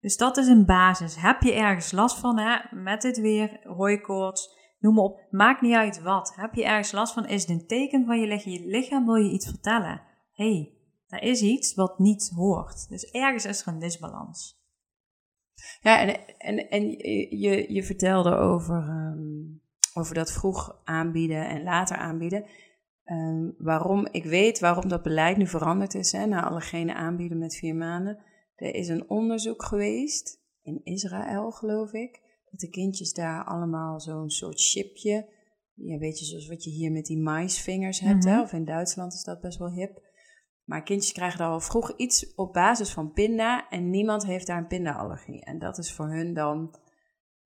Dus 0.01 0.16
dat 0.16 0.36
is 0.36 0.46
een 0.46 0.66
basis. 0.66 1.16
Heb 1.16 1.42
je 1.42 1.53
ergens 1.53 1.92
last 1.92 2.18
van, 2.18 2.38
hè? 2.38 2.59
met 2.70 3.03
dit 3.03 3.20
weer, 3.20 3.61
hooikoorts, 3.62 4.57
noem 4.78 4.94
maar 4.94 5.05
op. 5.05 5.26
Maakt 5.30 5.61
niet 5.61 5.74
uit 5.74 6.03
wat. 6.03 6.32
Heb 6.36 6.55
je 6.55 6.64
ergens 6.64 6.92
last 6.92 7.12
van, 7.12 7.26
is 7.26 7.40
het 7.40 7.51
een 7.51 7.66
teken 7.66 8.07
van 8.07 8.20
je 8.20 8.26
lichaam. 8.26 8.53
Je 8.53 8.66
lichaam 8.66 9.05
wil 9.05 9.14
je 9.14 9.30
iets 9.30 9.48
vertellen. 9.48 10.03
hey, 10.32 10.74
er 11.07 11.22
is 11.22 11.42
iets 11.42 11.74
wat 11.74 11.98
niet 11.98 12.32
hoort. 12.34 12.88
Dus 12.88 13.05
ergens 13.11 13.44
is 13.44 13.61
er 13.61 13.68
een 13.72 13.78
disbalans. 13.78 14.59
Ja, 15.80 16.01
en, 16.01 16.36
en, 16.38 16.68
en 16.68 16.90
je, 17.38 17.72
je 17.72 17.82
vertelde 17.82 18.34
over, 18.34 18.88
um, 18.88 19.62
over 19.94 20.14
dat 20.14 20.32
vroeg 20.32 20.80
aanbieden 20.84 21.48
en 21.48 21.62
later 21.62 21.96
aanbieden. 21.96 22.44
Um, 23.05 23.55
waarom, 23.59 24.07
ik 24.11 24.24
weet 24.24 24.61
waarom 24.61 24.88
dat 24.88 25.03
beleid 25.03 25.36
nu 25.36 25.46
veranderd 25.46 25.94
is, 25.94 26.12
hè, 26.12 26.26
na 26.26 26.44
allergene 26.44 26.94
aanbieden 26.94 27.38
met 27.38 27.57
vier 27.57 27.74
maanden. 27.74 28.18
Er 28.61 28.74
is 28.74 28.88
een 28.88 29.11
onderzoek 29.11 29.64
geweest 29.64 30.40
in 30.62 30.80
Israël, 30.84 31.50
geloof 31.50 31.92
ik, 31.92 32.20
dat 32.50 32.61
de 32.61 32.68
kindjes 32.68 33.12
daar 33.12 33.44
allemaal 33.44 34.00
zo'n 34.00 34.30
soort 34.30 34.61
chipje, 34.61 35.28
ja, 35.74 35.98
weet 35.98 36.18
je, 36.18 36.24
zoals 36.24 36.48
wat 36.48 36.64
je 36.64 36.70
hier 36.70 36.92
met 36.92 37.04
die 37.04 37.18
maisvingers 37.18 38.00
hebt, 38.00 38.24
hè? 38.24 38.34
Mhm. 38.34 38.42
of 38.42 38.52
in 38.52 38.64
Duitsland 38.64 39.12
is 39.12 39.22
dat 39.22 39.40
best 39.40 39.58
wel 39.58 39.70
hip. 39.72 40.08
Maar 40.64 40.82
kindjes 40.82 41.12
krijgen 41.12 41.38
daar 41.38 41.48
al 41.48 41.61
vroeg 41.61 41.96
iets 41.96 42.34
op 42.34 42.52
basis 42.52 42.92
van 42.92 43.12
pinda 43.12 43.68
en 43.68 43.90
niemand 43.90 44.26
heeft 44.26 44.46
daar 44.46 44.58
een 44.58 44.66
pindaallergie. 44.66 45.44
En 45.44 45.58
dat 45.58 45.78
is 45.78 45.92
voor 45.92 46.08
hun 46.08 46.34
dan, 46.34 46.78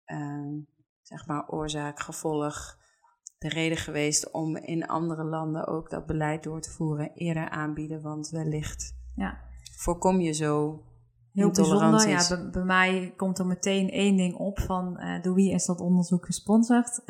uh, 0.06 0.64
zeg 1.02 1.28
maar, 1.28 1.50
oorzaak, 1.50 2.00
gevolg, 2.00 2.78
de 3.38 3.50
reden 3.50 3.78
geweest 3.78 4.32
om 4.32 4.58
in 4.58 4.88
andere 4.88 5.24
landen 5.24 5.68
ook 5.68 5.90
dat 5.90 6.06
beleid 6.06 6.44
door 6.44 6.62
te 6.62 6.72
voeren, 6.72 7.12
eerder 7.14 7.50
aanbieden, 7.50 8.02
want 8.02 8.30
wellicht 8.30 8.96
ja. 9.16 9.44
voorkom 9.76 10.20
je 10.20 10.32
zo 10.32 10.82
Heel 11.38 11.52
bijzonder. 11.52 12.10
Ja, 12.10 12.28
bij, 12.30 12.50
bij, 12.50 12.64
mij 12.64 13.14
komt 13.18 13.40
er 13.40 13.46
meteen 13.46 13.90
één 13.90 14.18
ding 14.18 14.36
op 14.36 14.60
van 14.60 14.98
uh, 15.00 15.22
door 15.22 15.34
wie 15.34 15.54
is 15.54 15.66
dat 15.66 15.80
onderzoek 15.80 16.26
gesponsord? 16.26 17.02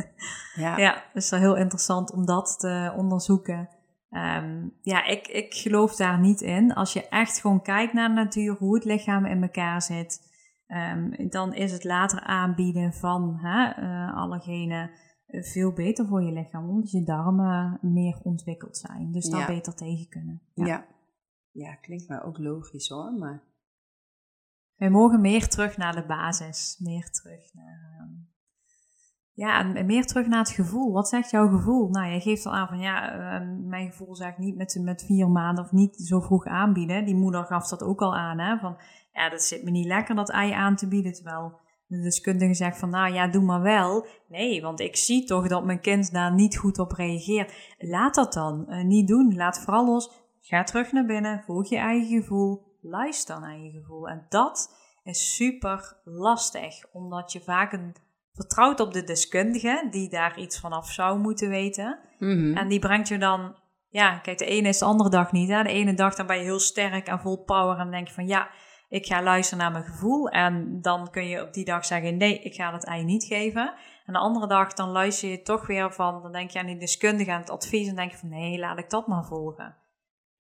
ja. 0.54 0.76
ja, 0.76 1.04
dus 1.12 1.30
wel 1.30 1.40
heel 1.40 1.56
interessant 1.56 2.12
om 2.12 2.26
dat 2.26 2.54
te 2.58 2.92
onderzoeken. 2.96 3.68
Um, 4.10 4.78
ja, 4.80 5.04
ik, 5.06 5.28
ik 5.28 5.54
geloof 5.54 5.96
daar 5.96 6.20
niet 6.20 6.40
in. 6.40 6.74
Als 6.74 6.92
je 6.92 7.08
echt 7.08 7.40
gewoon 7.40 7.62
kijkt 7.62 7.92
naar 7.92 8.08
de 8.08 8.14
natuur, 8.14 8.56
hoe 8.58 8.74
het 8.74 8.84
lichaam 8.84 9.26
in 9.26 9.42
elkaar 9.42 9.82
zit, 9.82 10.30
Ehm, 10.72 11.28
dan 11.28 11.54
is 11.54 11.72
het 11.72 11.84
later 11.84 12.20
aanbieden 12.20 12.92
van 12.92 13.36
hè, 13.36 13.82
uh, 13.82 14.16
allergenen 14.16 14.90
veel 15.26 15.72
beter 15.72 16.06
voor 16.06 16.22
je 16.22 16.32
lichaam, 16.32 16.68
omdat 16.68 16.90
je 16.90 17.02
darmen 17.02 17.78
meer 17.82 18.20
ontwikkeld 18.22 18.76
zijn. 18.76 19.12
Dus 19.12 19.28
daar 19.28 19.46
beter 19.46 19.74
tegen 19.74 20.08
kunnen. 20.08 20.42
Ja. 20.54 20.66
ja. 20.66 20.86
ja, 21.50 21.74
klinkt 21.74 22.08
maar 22.08 22.24
ook 22.24 22.38
logisch 22.38 22.88
hoor, 22.88 23.12
maar... 23.12 23.42
Wij 24.82 24.90
mogen 24.90 25.20
meer 25.20 25.48
terug 25.48 25.76
naar 25.76 25.94
de 25.94 26.06
basis, 26.06 26.76
meer 26.78 27.10
terug 27.10 27.54
naar... 27.54 27.98
Ehm, 27.98 28.10
ja, 29.32 29.74
en 29.74 29.86
meer 29.86 30.06
terug 30.06 30.26
naar 30.26 30.38
het 30.38 30.50
gevoel. 30.50 30.92
Wat 30.92 31.08
zegt 31.08 31.30
jouw 31.30 31.48
gevoel? 31.48 31.88
Nou, 31.88 32.12
je 32.12 32.20
geeft 32.20 32.46
al 32.46 32.52
aan 32.52 32.68
van 32.68 32.78
ja, 32.78 33.12
ehm, 33.12 33.68
mijn 33.68 33.90
gevoel 33.90 34.16
zegt 34.16 34.38
niet 34.38 34.56
met, 34.56 34.78
met 34.80 35.04
vier 35.04 35.28
maanden 35.28 35.64
of 35.64 35.72
niet 35.72 35.96
zo 35.96 36.20
vroeg 36.20 36.46
aanbieden. 36.46 37.04
Die 37.04 37.14
moeder 37.14 37.44
gaf 37.44 37.68
dat 37.68 37.82
ook 37.82 38.00
al 38.00 38.16
aan, 38.16 38.38
hè? 38.38 38.58
Van 38.58 38.76
ja, 39.12 39.30
dat 39.30 39.42
zit 39.42 39.64
me 39.64 39.70
niet 39.70 39.86
lekker 39.86 40.14
dat 40.14 40.30
ei 40.30 40.52
aan 40.52 40.76
te 40.76 40.88
bieden. 40.88 41.12
Terwijl 41.12 41.58
de 41.86 42.00
deskundige 42.00 42.54
zegt 42.54 42.78
van 42.78 42.90
nou 42.90 43.12
ja, 43.12 43.28
doe 43.28 43.42
maar 43.42 43.62
wel. 43.62 44.06
Nee, 44.28 44.62
want 44.62 44.80
ik 44.80 44.96
zie 44.96 45.24
toch 45.24 45.48
dat 45.48 45.64
mijn 45.64 45.80
kind 45.80 46.12
daar 46.12 46.34
niet 46.34 46.56
goed 46.56 46.78
op 46.78 46.92
reageert. 46.92 47.74
Laat 47.78 48.14
dat 48.14 48.32
dan 48.32 48.66
uh, 48.68 48.84
niet 48.84 49.08
doen. 49.08 49.34
Laat 49.34 49.60
vooral 49.60 49.86
los. 49.86 50.10
Ga 50.40 50.62
terug 50.62 50.92
naar 50.92 51.06
binnen. 51.06 51.42
Volg 51.46 51.68
je 51.68 51.76
eigen 51.76 52.20
gevoel. 52.20 52.71
Luister 52.84 53.40
naar 53.40 53.58
je 53.58 53.70
gevoel. 53.70 54.08
En 54.08 54.26
dat 54.28 54.76
is 55.04 55.34
super 55.34 55.96
lastig, 56.04 56.74
omdat 56.92 57.32
je 57.32 57.40
vaak 57.40 57.72
een 57.72 57.94
vertrouwt 58.34 58.80
op 58.80 58.92
de 58.92 59.04
deskundige 59.04 59.86
die 59.90 60.08
daar 60.08 60.38
iets 60.38 60.60
vanaf 60.60 60.90
zou 60.90 61.18
moeten 61.18 61.48
weten. 61.48 61.98
Mhm. 62.18 62.56
En 62.56 62.68
die 62.68 62.78
brengt 62.78 63.08
je 63.08 63.18
dan, 63.18 63.54
ja, 63.88 64.18
kijk, 64.18 64.38
de 64.38 64.44
ene 64.44 64.68
is 64.68 64.78
de 64.78 64.84
andere 64.84 65.10
dag 65.10 65.32
niet. 65.32 65.48
Hè? 65.48 65.62
De 65.62 65.68
ene 65.68 65.94
dag 65.94 66.14
dan 66.14 66.26
ben 66.26 66.36
je 66.36 66.42
heel 66.42 66.58
sterk 66.58 67.06
en 67.06 67.20
vol 67.20 67.44
power 67.44 67.78
en 67.78 67.90
denk 67.90 68.08
je 68.08 68.14
van 68.14 68.26
ja, 68.26 68.50
ik 68.88 69.06
ga 69.06 69.22
luisteren 69.22 69.62
naar 69.62 69.72
mijn 69.72 69.84
gevoel. 69.84 70.28
En 70.28 70.80
dan 70.80 71.10
kun 71.10 71.28
je 71.28 71.42
op 71.42 71.52
die 71.52 71.64
dag 71.64 71.84
zeggen 71.84 72.16
nee, 72.16 72.38
ik 72.38 72.54
ga 72.54 72.72
het 72.72 72.84
ei 72.84 73.04
niet 73.04 73.24
geven. 73.24 73.74
En 74.06 74.12
de 74.12 74.18
andere 74.18 74.46
dag 74.46 74.72
dan 74.72 74.88
luister 74.88 75.28
je 75.28 75.42
toch 75.42 75.66
weer 75.66 75.92
van, 75.92 76.22
dan 76.22 76.32
denk 76.32 76.50
je 76.50 76.58
aan 76.58 76.66
die 76.66 76.78
deskundige 76.78 77.30
en 77.30 77.40
het 77.40 77.50
advies 77.50 77.88
en 77.88 77.96
denk 77.96 78.10
je 78.10 78.16
van 78.16 78.28
nee, 78.28 78.58
laat 78.58 78.78
ik 78.78 78.90
dat 78.90 79.06
maar 79.06 79.24
volgen. 79.24 79.76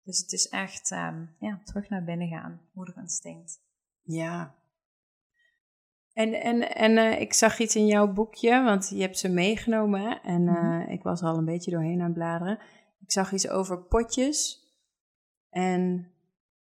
Dus 0.02 0.18
het 0.18 0.32
is 0.32 0.48
echt, 0.48 0.90
um, 0.90 1.36
ja, 1.38 1.60
terug 1.64 1.88
naar 1.88 2.04
binnen 2.04 2.28
gaan, 2.28 2.60
moederinstinct. 2.72 3.62
Ja, 4.02 4.54
en, 6.12 6.34
en, 6.34 6.74
en 6.74 6.96
uh, 6.96 7.20
ik 7.20 7.32
zag 7.32 7.58
iets 7.58 7.76
in 7.76 7.86
jouw 7.86 8.12
boekje, 8.12 8.62
want 8.62 8.88
je 8.88 9.00
hebt 9.00 9.18
ze 9.18 9.28
meegenomen. 9.28 10.22
En 10.22 10.42
uh, 10.42 10.62
mm 10.62 10.80
-hmm. 10.80 10.88
ik 10.88 11.02
was 11.02 11.20
er 11.20 11.26
al 11.26 11.38
een 11.38 11.44
beetje 11.44 11.70
doorheen 11.70 12.00
aan 12.00 12.04
het 12.04 12.14
bladeren. 12.14 12.58
Ik 13.00 13.12
zag 13.12 13.32
iets 13.32 13.48
over 13.48 13.82
potjes 13.82 14.58
en 15.50 16.12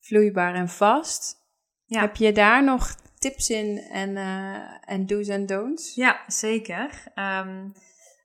vloeibaar 0.00 0.54
en 0.54 0.68
vast. 0.68 1.44
Ja. 1.84 2.00
Heb 2.00 2.16
je 2.16 2.32
daar 2.32 2.64
nog 2.64 2.94
tips 3.18 3.50
in 3.50 3.78
en, 3.78 4.10
uh, 4.10 4.90
en 4.90 5.06
do's 5.06 5.28
en 5.28 5.46
don'ts? 5.46 5.94
Ja, 5.94 6.24
zeker. 6.26 7.12
Um, 7.14 7.72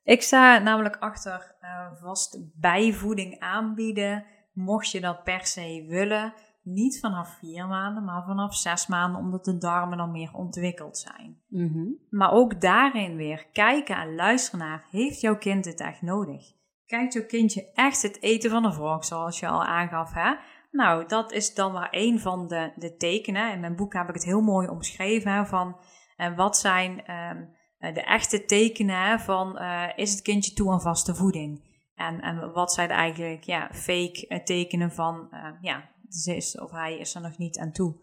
ik 0.04 0.22
sta 0.22 0.60
namelijk 0.60 0.96
achter 0.96 1.56
vast 2.02 2.38
bijvoeding 2.60 3.40
aanbieden. 3.40 4.26
Mocht 4.54 4.92
je 4.92 5.02
dat 5.02 5.24
per 5.24 5.46
se 5.46 5.86
willen, 5.88 6.34
niet 6.64 7.00
vanaf 7.00 7.38
vier 7.38 7.68
maanden, 7.68 8.04
maar 8.04 8.24
vanaf 8.24 8.56
zes 8.56 8.88
maanden, 8.88 9.22
omdat 9.22 9.46
de 9.46 9.58
darmen 9.58 9.98
dan 9.98 10.12
meer 10.12 10.34
ontwikkeld 10.34 10.98
zijn. 10.98 11.42
Mm 11.48 11.98
Maar 12.10 12.32
ook 12.32 12.62
daarin 12.62 13.16
weer 13.16 13.48
kijken 13.54 13.96
en 13.96 14.16
luisteren 14.16 14.60
naar, 14.60 14.88
heeft 14.90 15.22
jouw 15.22 15.38
kind 15.38 15.66
het 15.66 15.80
echt 15.80 16.02
nodig? 16.02 16.42
Kijkt 16.86 17.14
jouw 17.14 17.26
kindje 17.26 17.72
echt 17.74 18.02
het 18.02 18.22
eten 18.22 18.50
van 18.50 18.64
de 18.64 18.74
vork, 18.74 19.04
zoals 19.04 19.40
je 19.40 19.48
al 19.48 19.64
aangaf, 19.64 20.14
hè? 20.14 20.34
Nou, 20.72 21.08
dat 21.08 21.32
is 21.32 21.54
dan 21.54 21.72
maar 21.72 21.88
een 21.92 22.20
van 22.20 22.48
de, 22.48 22.72
de 22.76 22.96
tekenen. 22.96 23.54
In 23.54 23.60
mijn 23.60 23.76
boek 23.76 23.94
heb 23.94 24.08
ik 24.08 24.14
het 24.14 24.24
heel 24.24 24.42
mooi 24.42 24.68
omschreven, 24.68 25.32
hè, 25.32 25.46
van 25.46 25.78
uh, 26.18 26.36
wat 26.38 26.58
zijn 26.58 27.12
um, 27.12 27.56
de 27.94 28.04
echte 28.04 28.46
tekenen 28.46 29.20
van, 29.20 29.62
uh, 29.62 29.84
is 29.96 30.12
het 30.12 30.22
kindje 30.22 30.54
toe 30.54 30.72
aan 30.72 30.82
vaste 30.82 31.16
voeding? 31.16 31.71
En, 32.08 32.22
en 32.22 32.52
wat 32.52 32.74
zijn 32.74 32.90
eigenlijk 32.90 33.44
ja, 33.44 33.70
fake 33.74 34.42
tekenen 34.44 34.92
van, 34.92 35.28
uh, 35.32 35.48
ja, 35.62 35.90
ze 36.10 36.36
is 36.36 36.60
of 36.60 36.72
hij 36.72 36.98
is 36.98 37.16
er 37.16 37.22
nog 37.22 37.38
niet 37.38 37.60
aan 37.60 37.72
toe. 37.72 37.96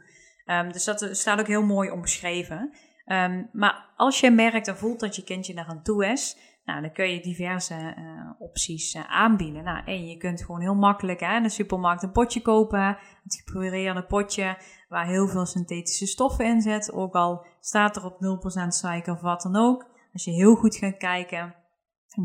Um, 0.46 0.72
dus 0.72 0.84
dat 0.84 1.09
staat 1.12 1.40
ook 1.40 1.46
heel 1.46 1.62
mooi 1.62 1.90
omschreven. 1.90 2.72
Um, 3.07 3.49
maar 3.53 3.92
als 3.96 4.20
je 4.20 4.30
merkt 4.30 4.68
en 4.68 4.76
voelt 4.76 5.01
dat 5.01 5.16
je 5.16 5.24
kindje 5.24 5.55
daar 5.55 5.66
aan 5.66 5.82
toe 5.82 6.07
is, 6.07 6.36
nou, 6.64 6.80
dan 6.80 6.92
kun 6.92 7.11
je 7.11 7.20
diverse 7.20 7.94
opties 8.38 8.96
aanbieden. 8.96 9.64
Nou, 9.64 9.84
en 9.84 10.07
je 10.07 10.16
kunt 10.16 10.44
gewoon 10.44 10.61
heel 10.61 10.74
makkelijk 10.74 11.20
hè, 11.20 11.36
in 11.36 11.42
de 11.42 11.49
supermarkt 11.49 12.03
een 12.03 12.12
potje 12.12 12.42
kopen. 12.42 12.99
Het 13.22 13.42
gepureerde 13.44 14.07
potje 14.07 14.59
waar 14.88 15.07
heel 15.07 15.28
veel 15.28 15.46
synthetische 15.46 16.07
stoffen 16.07 16.44
in 16.44 16.61
zitten. 16.61 16.94
Ook 16.94 17.14
al 17.14 17.46
staat 17.61 17.96
er 17.96 18.05
op 18.05 18.42
0% 18.64 18.66
suiker 18.68 19.12
of 19.12 19.20
wat 19.20 19.42
dan 19.42 19.57
ook. 19.57 19.86
Als 20.12 20.24
je 20.24 20.30
heel 20.30 20.55
goed 20.55 20.76
gaat 20.76 20.96
kijken 20.96 21.55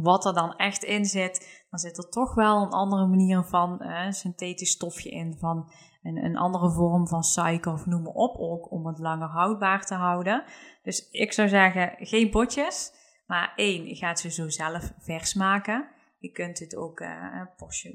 wat 0.01 0.25
er 0.25 0.33
dan 0.33 0.55
echt 0.55 0.83
in 0.83 1.05
zit, 1.05 1.62
dan 1.73 1.81
zit 1.81 1.97
er 1.97 2.09
toch 2.09 2.33
wel 2.33 2.61
een 2.61 2.71
andere 2.71 3.07
manier 3.07 3.43
van 3.43 3.85
synthetisch 4.09 4.71
stofje 4.71 5.09
in, 5.09 5.37
van 5.39 5.71
een, 6.03 6.17
een 6.17 6.37
andere 6.37 6.71
vorm 6.71 7.07
van 7.07 7.23
suiker 7.23 7.73
of 7.73 7.85
noem 7.85 8.01
maar 8.01 8.13
op, 8.13 8.37
ook 8.37 8.71
om 8.71 8.87
het 8.87 8.99
langer 8.99 9.27
houdbaar 9.27 9.85
te 9.85 9.93
houden. 9.93 10.43
Dus 10.83 11.09
ik 11.09 11.33
zou 11.33 11.47
zeggen, 11.47 11.95
geen 11.97 12.29
potjes, 12.29 12.91
maar 13.27 13.53
één, 13.55 13.87
je 13.87 13.95
gaat 13.95 14.19
ze 14.19 14.31
zo 14.31 14.49
zelf 14.49 14.93
vers 14.99 15.33
maken. 15.33 15.87
Je 16.19 16.31
kunt 16.31 16.59
het 16.59 16.75
ook 16.75 16.99
uh, 16.99 17.41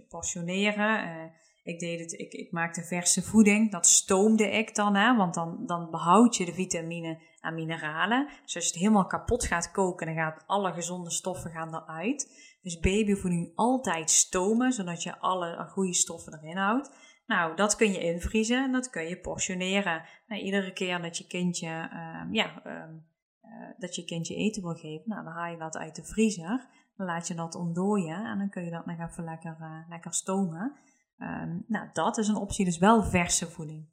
portioneren. 0.09 1.05
Uh, 1.07 1.25
ik, 1.63 1.79
deed 1.79 2.01
het, 2.01 2.13
ik, 2.13 2.33
ik 2.33 2.53
maakte 2.53 2.83
verse 2.83 3.23
voeding, 3.23 3.71
dat 3.71 3.87
stoomde 3.87 4.51
ik 4.51 4.75
dan, 4.75 4.95
hè, 4.95 5.17
want 5.17 5.35
dan, 5.35 5.67
dan 5.67 5.91
behoud 5.91 6.37
je 6.37 6.45
de 6.45 6.55
vitamine 6.55 7.19
en 7.41 7.55
mineralen. 7.55 8.29
Dus 8.45 8.55
als 8.55 8.65
je 8.65 8.71
het 8.71 8.81
helemaal 8.81 9.07
kapot 9.07 9.45
gaat 9.45 9.71
koken, 9.71 10.07
dan 10.07 10.15
gaan 10.15 10.43
alle 10.47 10.73
gezonde 10.73 11.11
stoffen 11.11 11.51
gaan 11.51 11.75
eruit. 11.75 12.47
Dus 12.63 12.79
babyvoeding 12.79 13.53
altijd 13.55 14.11
stomen, 14.11 14.73
zodat 14.73 15.03
je 15.03 15.19
alle 15.19 15.67
goede 15.69 15.95
stoffen 15.95 16.39
erin 16.39 16.57
houdt. 16.57 16.91
Nou, 17.27 17.57
dat 17.57 17.77
kun 17.77 17.93
je 17.93 18.01
invriezen 18.01 18.65
en 18.65 18.73
dat 18.73 18.91
kun 18.91 19.09
je 19.09 19.21
portioneren. 19.21 20.03
Nou, 20.27 20.43
iedere 20.43 20.73
keer 20.73 21.03
dat 21.03 21.19
je 21.19 21.27
kindje, 21.27 21.91
uh, 21.93 22.23
ja, 22.31 22.67
uh, 22.67 22.73
uh, 22.73 23.69
dat 23.79 23.95
je 23.95 24.05
kindje 24.05 24.35
eten 24.35 24.63
wil 24.63 24.75
geven, 24.75 25.09
nou, 25.09 25.25
dan 25.25 25.33
haal 25.33 25.51
je 25.51 25.59
dat 25.59 25.77
uit 25.77 25.97
de 25.97 26.05
vriezer. 26.05 26.69
Dan 26.97 27.07
laat 27.07 27.29
je 27.29 27.35
dat 27.35 27.55
ontdooien 27.55 28.25
en 28.25 28.39
dan 28.39 28.51
kun 28.51 28.65
je 28.65 28.71
dat 28.71 28.87
nog 28.87 28.99
even 28.99 29.25
lekker, 29.25 29.57
eh, 29.61 29.89
lekker 29.89 30.15
stomen. 30.15 30.77
Um, 31.19 31.65
nou, 31.67 31.89
dat 31.93 32.19
is 32.19 32.29
een 32.29 32.37
optie, 32.37 32.65
dus 32.65 32.79
wel 32.79 33.03
verse 33.03 33.51
voeding. 33.51 33.89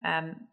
Um, 0.00 0.48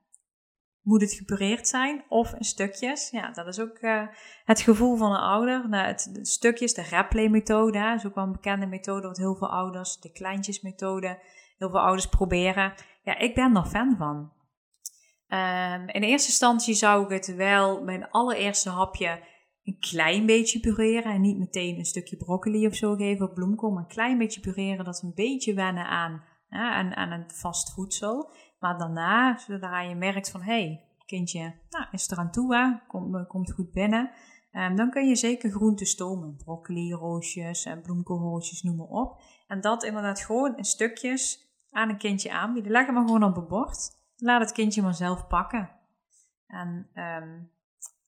moet 0.88 1.02
het 1.02 1.14
gepureerd 1.14 1.68
zijn 1.68 2.04
of 2.10 2.34
in 2.34 2.44
stukjes? 2.44 3.10
Ja, 3.10 3.32
dat 3.32 3.48
is 3.48 3.60
ook 3.60 3.82
uh, 3.82 4.08
het 4.46 4.62
gevoel 4.62 4.98
van 4.98 5.12
een 5.12 5.22
ouder. 5.22 5.70
Nou, 5.70 5.88
het, 5.88 6.10
de 6.14 6.26
stukjes, 6.26 6.74
de 6.74 6.88
Rapley-methode, 6.90 7.94
is 7.96 8.06
ook 8.06 8.16
wel 8.16 8.24
een 8.24 8.32
bekende 8.32 8.66
methode 8.66 9.08
wat 9.08 9.18
heel 9.18 9.36
veel 9.36 9.50
ouders, 9.50 10.00
de 10.00 10.12
kleintjes-methode, 10.12 11.20
heel 11.58 11.70
veel 11.70 11.80
ouders 11.80 12.08
proberen. 12.08 12.74
Ja, 13.04 13.18
ik 13.18 13.36
ben 13.36 13.56
er 13.56 13.66
fan 13.66 13.96
van. 13.98 14.32
Um, 15.30 15.88
in 15.88 16.04
eerste 16.04 16.30
instantie 16.30 16.74
zou 16.74 17.04
ik 17.04 17.10
het 17.10 17.36
wel 17.36 17.84
mijn 17.84 18.10
allereerste 18.10 18.70
hapje 18.70 19.20
een 19.64 19.80
klein 19.80 20.26
beetje 20.26 20.60
pureren 20.60 21.14
en 21.14 21.22
niet 21.22 21.38
meteen 21.38 21.78
een 21.78 21.86
stukje 21.86 22.18
broccoli 22.18 22.68
of 22.68 22.76
zo 22.76 22.96
geven 22.96 23.28
of 23.28 23.34
bloemkool, 23.34 23.72
maar 23.72 23.84
een 23.84 23.90
klein 23.90 24.18
beetje 24.18 24.42
pureren, 24.42 24.86
dat 24.86 24.98
ze 24.98 25.06
een 25.06 25.14
beetje 25.16 25.54
wennen 25.54 25.86
aan, 25.86 26.24
aan, 26.50 26.96
aan 26.96 27.12
een 27.12 27.32
vast 27.34 27.74
voedsel. 27.74 28.32
Maar 28.60 28.78
daarna, 28.78 29.38
zodra 29.38 29.82
je 29.82 29.96
merkt 29.96 30.32
van, 30.32 30.42
hé, 30.42 30.66
hey, 30.66 30.88
kindje 31.06 31.54
nou, 31.70 31.86
is 31.92 32.12
er 32.12 32.18
aan 32.18 32.32
toe? 32.32 32.82
Komt, 32.88 33.16
eh, 33.16 33.28
komt 33.28 33.52
goed 33.52 33.72
binnen, 33.72 34.12
um, 34.52 34.76
dan 34.76 34.90
kun 34.90 35.08
je 35.08 35.16
zeker 35.16 35.52
groenten 35.52 35.86
stomen. 35.86 36.36
Broccoli, 36.36 36.94
roosjes 36.94 37.66
en 37.66 37.82
bloemkoolroosjes, 37.82 38.62
noem 38.62 38.76
maar 38.76 38.88
op. 38.88 39.22
En 39.48 39.62
dat 39.62 39.84
inderdaad 39.84 40.22
gewoon 40.22 40.58
in 40.58 40.66
stukjes 40.66 41.48
aan 41.72 41.90
een 41.90 41.98
kindje 41.98 42.32
aanbieden. 42.32 42.72
Leg 42.72 42.86
hem 42.86 42.94
maar 42.94 43.06
gewoon 43.06 43.24
op 43.24 43.38
een 43.38 43.48
bord. 43.48 43.90
Laat 44.16 44.42
het 44.42 44.52
kindje 44.52 44.82
maar 44.82 44.94
zelf 44.94 45.28
pakken. 45.28 45.70
En 46.48 46.90
um, 46.94 47.52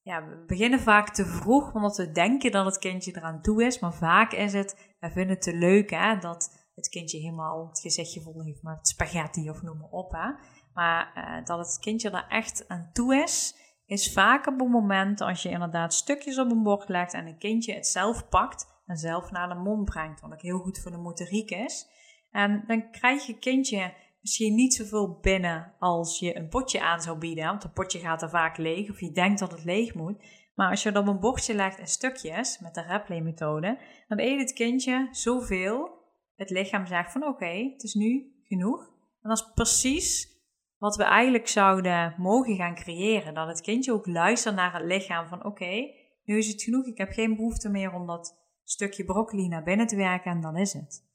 ja, 0.01 0.27
we 0.27 0.43
beginnen 0.47 0.79
vaak 0.79 1.09
te 1.09 1.25
vroeg, 1.25 1.73
omdat 1.73 1.97
we 1.97 2.11
denken 2.11 2.51
dat 2.51 2.65
het 2.65 2.77
kindje 2.77 3.15
eraan 3.15 3.41
toe 3.41 3.63
is. 3.63 3.79
Maar 3.79 3.93
vaak 3.93 4.31
is 4.31 4.53
het, 4.53 4.95
we 4.99 5.11
vinden 5.11 5.33
het 5.33 5.41
te 5.41 5.55
leuk 5.55 5.89
hè, 5.89 6.17
dat 6.17 6.58
het 6.79 6.89
kindje 6.89 7.19
helemaal 7.19 7.67
het 7.67 7.79
gezichtje 7.79 8.21
vol 8.21 8.43
heeft 8.43 8.63
met 8.63 8.87
spaghetti 8.87 9.49
of 9.49 9.61
noem 9.61 9.77
maar 9.77 9.89
op. 9.89 10.11
Hè. 10.11 10.29
Maar 10.73 11.11
uh, 11.15 11.45
dat 11.45 11.57
het 11.57 11.79
kindje 11.79 12.09
er 12.09 12.25
echt 12.29 12.67
aan 12.67 12.89
toe 12.93 13.15
is, 13.15 13.55
is 13.85 14.13
vaak 14.13 14.47
op 14.47 14.59
het 14.59 14.69
moment 14.69 15.21
als 15.21 15.41
je 15.41 15.49
inderdaad 15.49 15.93
stukjes 15.93 16.39
op 16.39 16.51
een 16.51 16.63
bord 16.63 16.89
legt 16.89 17.13
en 17.13 17.27
een 17.27 17.37
kindje 17.37 17.73
het 17.73 17.87
zelf 17.87 18.29
pakt 18.29 18.67
en 18.85 18.97
zelf 18.97 19.31
naar 19.31 19.49
de 19.49 19.55
mond 19.55 19.85
brengt. 19.85 20.21
Wat 20.21 20.31
ook 20.31 20.41
heel 20.41 20.59
goed 20.59 20.79
voor 20.79 20.91
de 20.91 20.97
motoriek 20.97 21.49
is. 21.49 21.87
En 22.31 22.63
dan 22.67 22.91
krijg 22.91 23.25
je 23.25 23.39
kindje 23.39 23.93
misschien 24.21 24.55
niet 24.55 24.73
zoveel 24.73 25.17
binnen 25.21 25.73
als 25.79 26.19
je 26.19 26.37
een 26.37 26.49
potje 26.49 26.81
aan 26.81 27.01
zou 27.01 27.17
bieden. 27.17 27.45
Want 27.45 27.63
een 27.63 27.73
potje 27.73 27.99
gaat 27.99 28.21
er 28.21 28.29
vaak 28.29 28.57
leeg 28.57 28.89
of 28.89 28.99
je 28.99 29.11
denkt 29.11 29.39
dat 29.39 29.51
het 29.51 29.63
leeg 29.63 29.93
moet. 29.93 30.23
Maar 30.55 30.69
als 30.69 30.83
je 30.83 30.89
het 30.89 30.97
op 30.97 31.07
een 31.07 31.19
bordje 31.19 31.53
legt 31.53 31.79
in 31.79 31.87
stukjes 31.87 32.59
met 32.59 32.73
de 32.73 32.81
Rapley 32.81 33.21
methode, 33.21 33.79
dan 34.07 34.19
eet 34.19 34.39
het 34.39 34.53
kindje 34.53 35.07
zoveel. 35.11 35.98
Het 36.39 36.49
lichaam 36.49 36.85
zegt 36.85 37.11
van 37.11 37.23
oké, 37.23 37.71
het 37.73 37.83
is 37.83 37.93
nu 37.93 38.31
genoeg. 38.43 38.79
En 39.21 39.29
dat 39.29 39.37
is 39.37 39.51
precies 39.53 40.37
wat 40.77 40.95
we 40.95 41.03
eigenlijk 41.03 41.47
zouden 41.47 42.15
mogen 42.17 42.55
gaan 42.55 42.75
creëren. 42.75 43.33
Dat 43.33 43.47
het 43.47 43.61
kindje 43.61 43.93
ook 43.93 44.07
luistert 44.07 44.55
naar 44.55 44.73
het 44.73 44.83
lichaam 44.83 45.27
van 45.27 45.45
oké, 45.45 45.91
nu 46.23 46.37
is 46.37 46.47
het 46.47 46.61
genoeg. 46.61 46.85
Ik 46.85 46.97
heb 46.97 47.11
geen 47.11 47.35
behoefte 47.35 47.69
meer 47.69 47.93
om 47.93 48.07
dat 48.07 48.37
stukje 48.63 49.05
broccoli 49.05 49.47
naar 49.47 49.63
binnen 49.63 49.87
te 49.87 49.95
werken 49.95 50.31
en 50.31 50.41
dan 50.41 50.57
is 50.57 50.73
het. 50.73 51.07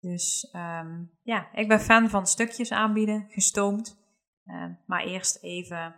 Dus 0.00 0.48
um, 0.52 1.10
ja, 1.22 1.54
ik 1.54 1.68
ben 1.68 1.80
fan 1.80 2.10
van 2.10 2.26
stukjes 2.26 2.72
aanbieden, 2.72 3.26
gestoomd. 3.28 4.02
Uh, 4.46 4.64
maar 4.86 5.04
eerst 5.04 5.42
even 5.42 5.94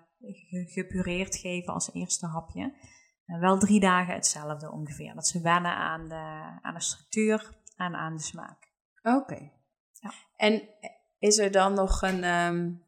gepureerd 0.66 1.36
geven 1.36 1.72
als 1.72 1.92
eerste 1.92 2.26
hapje. 2.26 2.74
Uh, 3.26 3.40
wel 3.40 3.58
drie 3.58 3.80
dagen 3.80 4.14
hetzelfde 4.14 4.72
ongeveer. 4.72 5.14
Dat 5.14 5.26
ze 5.26 5.40
wennen 5.40 5.76
aan 5.76 6.08
de, 6.08 6.58
aan 6.62 6.74
de 6.74 6.80
structuur 6.80 7.64
en 7.76 7.94
aan 7.94 8.16
de 8.16 8.22
smaak. 8.22 8.70
Oké. 9.02 9.50
Ja. 9.92 10.12
En 10.36 10.62
is 11.18 11.38
er 11.38 11.50
dan 11.50 11.74
nog 11.74 12.02
een, 12.02 12.24
um, 12.24 12.82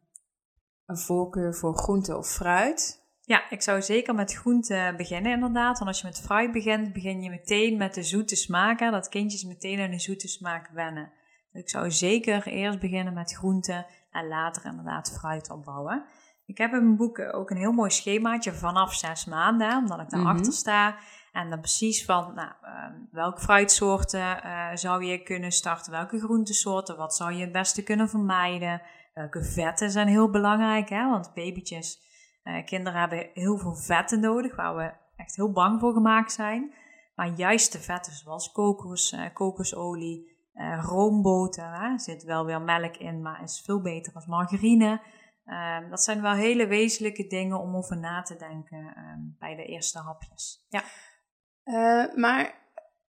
een 0.87 0.99
voorkeur 0.99 1.55
voor 1.55 1.77
groente 1.77 2.17
of 2.17 2.29
fruit? 2.29 3.07
Ja, 3.21 3.51
ik 3.51 3.63
zou 3.63 3.83
zeker 3.83 4.15
met 4.15 4.35
groente 4.35 4.95
beginnen 4.97 5.33
inderdaad. 5.33 5.79
Want 5.79 5.91
als 5.91 6.01
je 6.01 6.07
met 6.07 6.21
fruit 6.21 6.53
begint, 6.53 6.93
begin 6.93 7.23
je 7.23 7.31
meteen 7.31 7.77
met 7.77 7.95
de 7.95 8.03
zoete 8.03 8.37
smaken. 8.37 8.93
Dat 8.93 9.09
kindjes 9.09 9.45
meteen 9.45 9.81
aan 9.81 9.91
de 9.91 9.99
zoete 9.99 10.29
smaak 10.29 10.69
wennen. 10.69 11.13
Dus 11.53 11.63
ik 11.63 11.69
zou 11.69 11.91
zeker 11.91 12.47
eerst 12.47 12.79
beginnen 12.79 13.15
met 13.15 13.35
groente 13.35 13.87
en 14.11 14.29
later 14.29 14.65
inderdaad 14.65 15.19
fruit 15.19 15.51
opbouwen. 15.51 16.05
Ik 16.47 16.59
heb 16.59 16.73
in 16.73 16.85
mijn 16.85 16.97
boek 16.97 17.19
ook 17.19 17.51
een 17.51 17.57
heel 17.57 17.73
mooi 17.73 17.91
schemaatje 17.91 18.53
vanaf 18.53 18.95
zes 18.95 19.25
maanden, 19.25 19.77
omdat 19.77 20.01
ik 20.01 20.11
daarachter 20.11 20.47
mm 20.47 20.53
sta. 20.53 20.97
En 21.33 21.51
dan 21.51 21.61
precies 21.61 22.05
van 22.05 22.35
nou, 22.35 22.53
uh, 22.63 23.09
welke 23.11 23.41
fruitsoorten 23.41 24.21
uh, 24.21 24.71
zou 24.75 25.05
je 25.05 25.23
kunnen 25.23 25.53
starten, 25.53 25.93
welke 25.93 26.19
groentesoorten, 26.21 26.97
wat 26.97 27.15
zou 27.15 27.33
je 27.33 27.41
het 27.41 27.53
beste 27.53 27.83
kunnen 27.83 28.09
vermijden. 28.09 28.83
Welke 29.15 29.45
vetten 29.45 29.91
zijn 29.91 30.09
heel 30.09 30.31
belangrijk, 30.31 30.89
hè? 30.89 31.09
want 31.09 31.35
babytjes, 31.35 31.99
uh, 32.45 32.65
kinderen 32.65 33.01
hebben 33.01 33.31
heel 33.35 33.59
veel 33.59 33.75
vetten 33.75 34.21
nodig, 34.21 34.57
waar 34.57 34.77
we 34.77 34.93
echt 35.17 35.37
heel 35.37 35.53
bang 35.53 35.81
voor 35.81 35.93
gemaakt 35.93 36.33
zijn. 36.33 36.75
Maar 37.15 37.29
juist 37.29 37.73
de 37.73 37.81
vetten 37.81 38.13
zoals 38.13 38.53
kokos, 38.53 39.17
kokosolie, 39.33 40.37
roomboter, 40.81 41.65
er 41.65 42.01
zit 42.01 42.23
wel 42.23 42.45
weer 42.45 42.63
melk 42.63 42.97
in, 42.97 43.23
maar 43.23 43.43
is 43.43 43.63
veel 43.65 43.81
beter 43.81 44.15
als 44.15 44.27
margarine. 44.27 45.01
Ehm, 45.49 45.91
dat 45.91 46.03
zijn 46.03 46.23
wel 46.23 46.33
hele 46.33 46.67
wezenlijke 46.67 47.27
dingen 47.27 47.61
om 47.61 47.77
over 47.77 47.99
na 47.99 48.23
te 48.23 48.37
denken 48.37 48.95
ehm, 48.97 49.21
bij 49.39 49.55
de 49.57 49.65
eerste 49.65 49.99
hapjes. 49.99 50.67
Ja. 50.69 50.83
Uh, 51.69 52.15
maar 52.15 52.55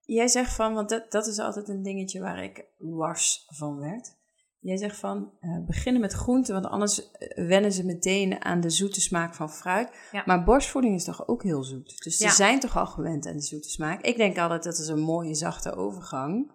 jij 0.02 0.28
zegt 0.28 0.54
van, 0.54 0.74
want 0.74 0.90
dat, 0.90 1.12
dat 1.12 1.28
is 1.28 1.40
altijd 1.40 1.70
een 1.70 1.84
dingetje 1.84 2.20
waar 2.20 2.44
ik 2.44 2.66
wars 2.78 3.46
van 3.48 3.80
werd. 3.80 4.18
Jij 4.60 4.78
zegt 4.78 4.98
van, 4.98 5.32
uh, 5.42 5.66
beginnen 5.66 6.02
met 6.02 6.14
groenten, 6.14 6.54
want 6.54 6.66
anders 6.66 7.12
eh, 7.12 7.48
wennen 7.48 7.72
ze 7.72 7.86
meteen 7.86 8.44
aan 8.44 8.60
de 8.60 8.70
zoete 8.70 9.02
smaak 9.02 9.36
van 9.36 9.52
fruit. 9.52 9.92
Ja. 10.12 10.24
Maar 10.26 10.44
borstvoeding 10.44 10.96
is 10.96 11.04
toch 11.04 11.28
ook 11.28 11.44
heel 11.44 11.64
zoet? 11.64 12.04
Dus 12.04 12.18
ze 12.18 12.30
zijn 12.30 12.60
toch 12.60 12.78
al 12.78 12.86
gewend 12.86 13.28
aan 13.28 13.36
de 13.36 13.42
zoete 13.42 13.70
smaak? 13.70 14.02
Ik 14.02 14.18
denk 14.18 14.38
altijd 14.38 14.64
dat 14.64 14.78
is 14.78 14.88
een 14.88 15.00
mooie 15.00 15.36
zachte 15.36 15.76
overgang. 15.76 16.52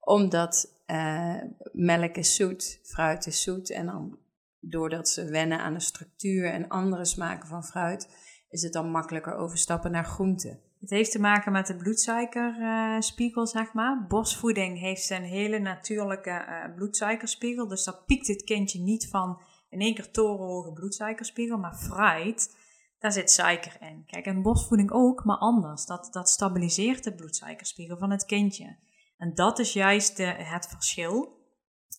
Omdat 0.00 0.82
uh, 0.86 1.42
melk 1.72 2.16
is 2.16 2.34
zoet, 2.34 2.80
fruit 2.82 3.26
is 3.26 3.42
zoet. 3.42 3.70
En 3.70 3.86
dan 3.86 4.18
doordat 4.60 5.08
ze 5.08 5.24
wennen 5.24 5.58
aan 5.58 5.74
de 5.74 5.80
structuur 5.80 6.52
en 6.52 6.68
andere 6.68 7.04
smaken 7.04 7.48
van 7.48 7.64
fruit, 7.64 8.08
is 8.48 8.62
het 8.62 8.72
dan 8.72 8.90
makkelijker 8.90 9.34
overstappen 9.34 9.90
naar 9.90 10.04
groenten. 10.04 10.60
Het 10.86 10.94
heeft 10.94 11.10
te 11.10 11.20
maken 11.20 11.52
met 11.52 11.66
de 11.66 11.76
bloedsuikerspiegel, 11.76 13.46
zeg 13.46 13.72
maar. 13.72 14.06
Bosvoeding 14.08 14.78
heeft 14.78 15.10
een 15.10 15.22
hele 15.22 15.58
natuurlijke 15.58 16.30
uh, 16.30 16.74
bloedsuikerspiegel. 16.74 17.68
Dus 17.68 17.84
daar 17.84 18.02
piekt 18.06 18.26
het 18.26 18.44
kindje 18.44 18.80
niet 18.80 19.08
van 19.08 19.40
in 19.70 19.80
één 19.80 19.94
keer 19.94 20.10
torenhoge 20.10 20.72
bloedsuikerspiegel. 20.72 21.58
Maar 21.58 21.74
fruit, 21.74 22.56
daar 22.98 23.12
zit 23.12 23.30
suiker 23.30 23.76
in. 23.80 24.04
Kijk, 24.06 24.26
en 24.26 24.42
bosvoeding 24.42 24.90
ook, 24.90 25.24
maar 25.24 25.36
anders. 25.36 25.86
Dat, 25.86 26.08
dat 26.12 26.28
stabiliseert 26.28 27.04
de 27.04 27.14
bloedsuikerspiegel 27.14 27.98
van 27.98 28.10
het 28.10 28.24
kindje. 28.24 28.76
En 29.16 29.34
dat 29.34 29.58
is 29.58 29.72
juist 29.72 30.16
de, 30.16 30.24
het 30.24 30.66
verschil. 30.68 31.44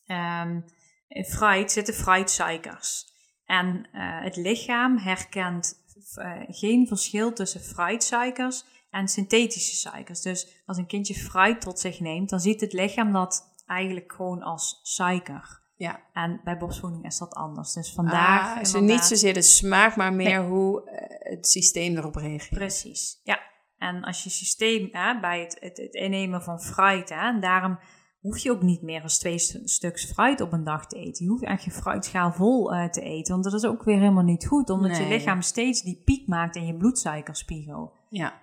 Um, 0.06 0.66
in 1.08 1.26
fruit 1.26 1.72
zitten 1.72 1.94
fruitsuikers. 1.94 3.06
En 3.46 3.88
uh, 3.94 4.24
het 4.24 4.36
lichaam 4.36 4.98
herkent 4.98 5.86
uh, 6.16 6.42
geen 6.48 6.88
verschil 6.88 7.34
tussen 7.34 7.62
fruitsuikers 7.62 8.66
en 8.90 9.08
synthetische 9.08 9.76
suikers. 9.76 10.22
Dus 10.22 10.62
als 10.66 10.78
een 10.78 10.88
kindje 10.88 11.16
fruit 11.16 11.62
tot 11.62 11.80
zich 11.80 12.00
neemt, 12.00 12.30
dan 12.30 12.40
ziet 12.40 12.62
het 12.62 12.74
lichaam 12.74 13.14
dat 13.14 13.54
eigenlijk 13.66 14.14
gewoon 14.14 14.42
als 14.42 14.80
suiker. 14.84 15.66
Ja. 15.76 16.00
En 16.14 16.42
bij 16.44 16.58
borstvoeding 16.58 17.06
is 17.06 17.18
dat 17.18 17.34
anders. 17.34 17.74
Dus 17.74 17.94
vandaar. 17.94 18.56
Ah, 18.56 18.62
is 18.62 18.74
niet 18.74 19.04
zozeer 19.04 19.34
de 19.34 19.42
smaak, 19.42 19.96
maar 19.96 20.14
meer 20.14 20.46
hoe 20.46 20.82
uh, 20.82 21.32
het 21.32 21.48
systeem 21.48 21.98
erop 21.98 22.16
reageert. 22.16 22.60
Precies, 22.60 23.20
ja. 23.24 23.40
En 23.78 24.04
als 24.04 24.24
je 24.24 24.30
systeem 24.30 24.90
hè, 24.92 25.20
bij 25.20 25.40
het, 25.40 25.58
het, 25.60 25.78
het, 25.78 25.94
innemen 25.94 26.42
van 26.44 26.62
fruit, 26.62 27.10
hè, 27.10 27.28
en 27.28 27.40
daarom 27.40 27.80
hoef 28.20 28.38
je 28.38 28.52
ook 28.52 28.62
niet 28.62 28.82
meer 28.82 29.02
als 29.02 29.20
twee 29.20 29.38
stuks 29.64 30.06
fruit 30.06 30.42
op 30.42 30.52
een 30.52 30.64
dag 30.64 30.88
te 30.88 30.98
eten. 30.98 31.26
Je 31.26 31.32
hoeft 31.32 31.44
echt 31.44 31.64
je 31.64 31.72
fruitschaal 31.72 32.32
vol 32.32 32.74
uh, 32.74 32.86
te 32.86 33.02
eten, 33.02 33.32
want 33.32 33.44
dat 33.44 33.54
is 33.54 33.66
ook 33.66 33.84
weer 33.84 34.00
helemaal 34.00 34.24
niet 34.24 34.48
goed, 34.48 34.70
omdat 34.70 34.98
je 34.98 35.08
lichaam 35.08 35.42
steeds 35.42 35.82
die 35.82 36.02
piek 36.06 36.28
maakt 36.28 36.56
in 36.56 36.66
je 36.66 36.78
bloedsuikerspiegel. 36.78 37.94
Ja. 38.10 38.34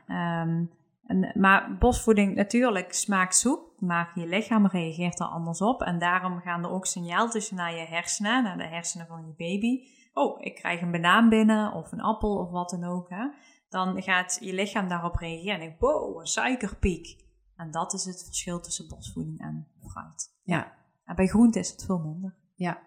Um, 0.43 0.71
en, 1.07 1.33
maar 1.35 1.77
bosvoeding 1.79 2.35
natuurlijk 2.35 2.93
smaakt 2.93 3.37
soep, 3.37 3.73
maar 3.79 4.11
je 4.15 4.27
lichaam 4.27 4.67
reageert 4.67 5.21
er 5.21 5.27
anders 5.27 5.61
op. 5.61 5.83
En 5.83 5.99
daarom 5.99 6.41
gaan 6.41 6.65
er 6.65 6.71
ook 6.71 6.87
signaaltjes 6.87 7.51
naar 7.51 7.75
je 7.75 7.87
hersenen, 7.87 8.43
naar 8.43 8.57
de 8.57 8.67
hersenen 8.67 9.07
van 9.07 9.27
je 9.27 9.35
baby. 9.37 9.81
Oh, 10.13 10.41
ik 10.41 10.55
krijg 10.55 10.81
een 10.81 10.91
banaan 10.91 11.29
binnen 11.29 11.73
of 11.73 11.93
een 11.93 12.01
appel 12.01 12.37
of 12.37 12.51
wat 12.51 12.71
dan 12.71 12.85
ook. 12.85 13.11
Hè. 13.11 13.29
Dan 13.69 14.03
gaat 14.03 14.39
je 14.41 14.55
lichaam 14.55 14.89
daarop 14.89 15.17
reageren 15.17 15.55
en 15.55 15.61
denkt, 15.61 15.81
wow, 15.81 16.21
een 16.21 16.27
suikerpiek. 16.27 17.23
En 17.57 17.71
dat 17.71 17.93
is 17.93 18.05
het 18.05 18.25
verschil 18.25 18.61
tussen 18.61 18.89
bosvoeding 18.89 19.41
en 19.41 19.67
fruit. 19.87 20.35
Ja. 20.43 20.73
En 21.05 21.17
bij 21.17 21.27
groente 21.27 21.59
is 21.59 21.71
het 21.71 21.85
veel 21.85 21.99
minder. 21.99 22.35
Ja. 22.55 22.83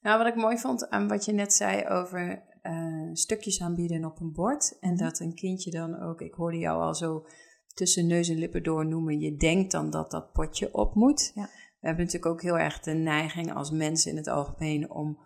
Nou, 0.00 0.18
wat 0.18 0.26
ik 0.26 0.34
mooi 0.34 0.58
vond 0.58 0.88
aan 0.88 1.08
wat 1.08 1.24
je 1.24 1.32
net 1.32 1.52
zei 1.52 1.86
over 1.88 2.42
uh, 2.70 3.08
stukjes 3.12 3.62
aanbieden 3.62 4.04
op 4.04 4.20
een 4.20 4.32
bord. 4.32 4.76
En 4.80 4.92
mhm. 4.92 5.04
dat 5.04 5.20
een 5.20 5.34
kindje 5.34 5.70
dan 5.70 6.00
ook, 6.00 6.20
ik 6.20 6.34
hoorde 6.34 6.58
jou 6.58 6.82
al 6.82 6.94
zo 6.94 7.26
tussen 7.74 8.06
neus 8.06 8.28
en 8.28 8.38
lippen 8.38 8.62
door 8.62 8.86
noemen, 8.86 9.20
je 9.20 9.36
denkt 9.36 9.72
dan 9.72 9.90
dat 9.90 10.10
dat 10.10 10.32
potje 10.32 10.74
op 10.74 10.94
moet. 10.94 11.32
Ja. 11.34 11.48
We 11.80 11.86
hebben 11.86 12.04
natuurlijk 12.04 12.32
ook 12.32 12.42
heel 12.42 12.58
erg 12.58 12.80
de 12.80 12.92
neiging 12.92 13.54
als 13.54 13.70
mensen 13.70 14.10
in 14.10 14.16
het 14.16 14.28
algemeen 14.28 14.90
om 14.90 15.18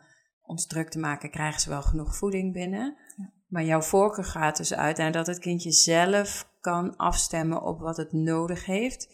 ons 0.43 0.67
druk 0.67 0.91
te 0.91 0.99
maken, 0.99 1.31
krijgen 1.31 1.61
ze 1.61 1.69
wel 1.69 1.83
genoeg 1.83 2.17
voeding 2.17 2.53
binnen. 2.53 2.97
Ja. 3.17 3.33
Maar 3.49 3.65
jouw 3.65 3.81
voorkeur 3.81 4.25
gaat 4.25 4.57
dus 4.57 4.75
uit 4.75 4.99
en 4.99 5.13
dat 5.13 5.27
het 5.27 5.39
kindje 5.39 5.73
zelf 5.73 6.50
kan 6.61 6.97
afstemmen 6.97 7.63
op 7.63 7.81
wat 7.81 7.97
het 7.97 8.13
nodig 8.13 8.67
heeft. 8.67 9.09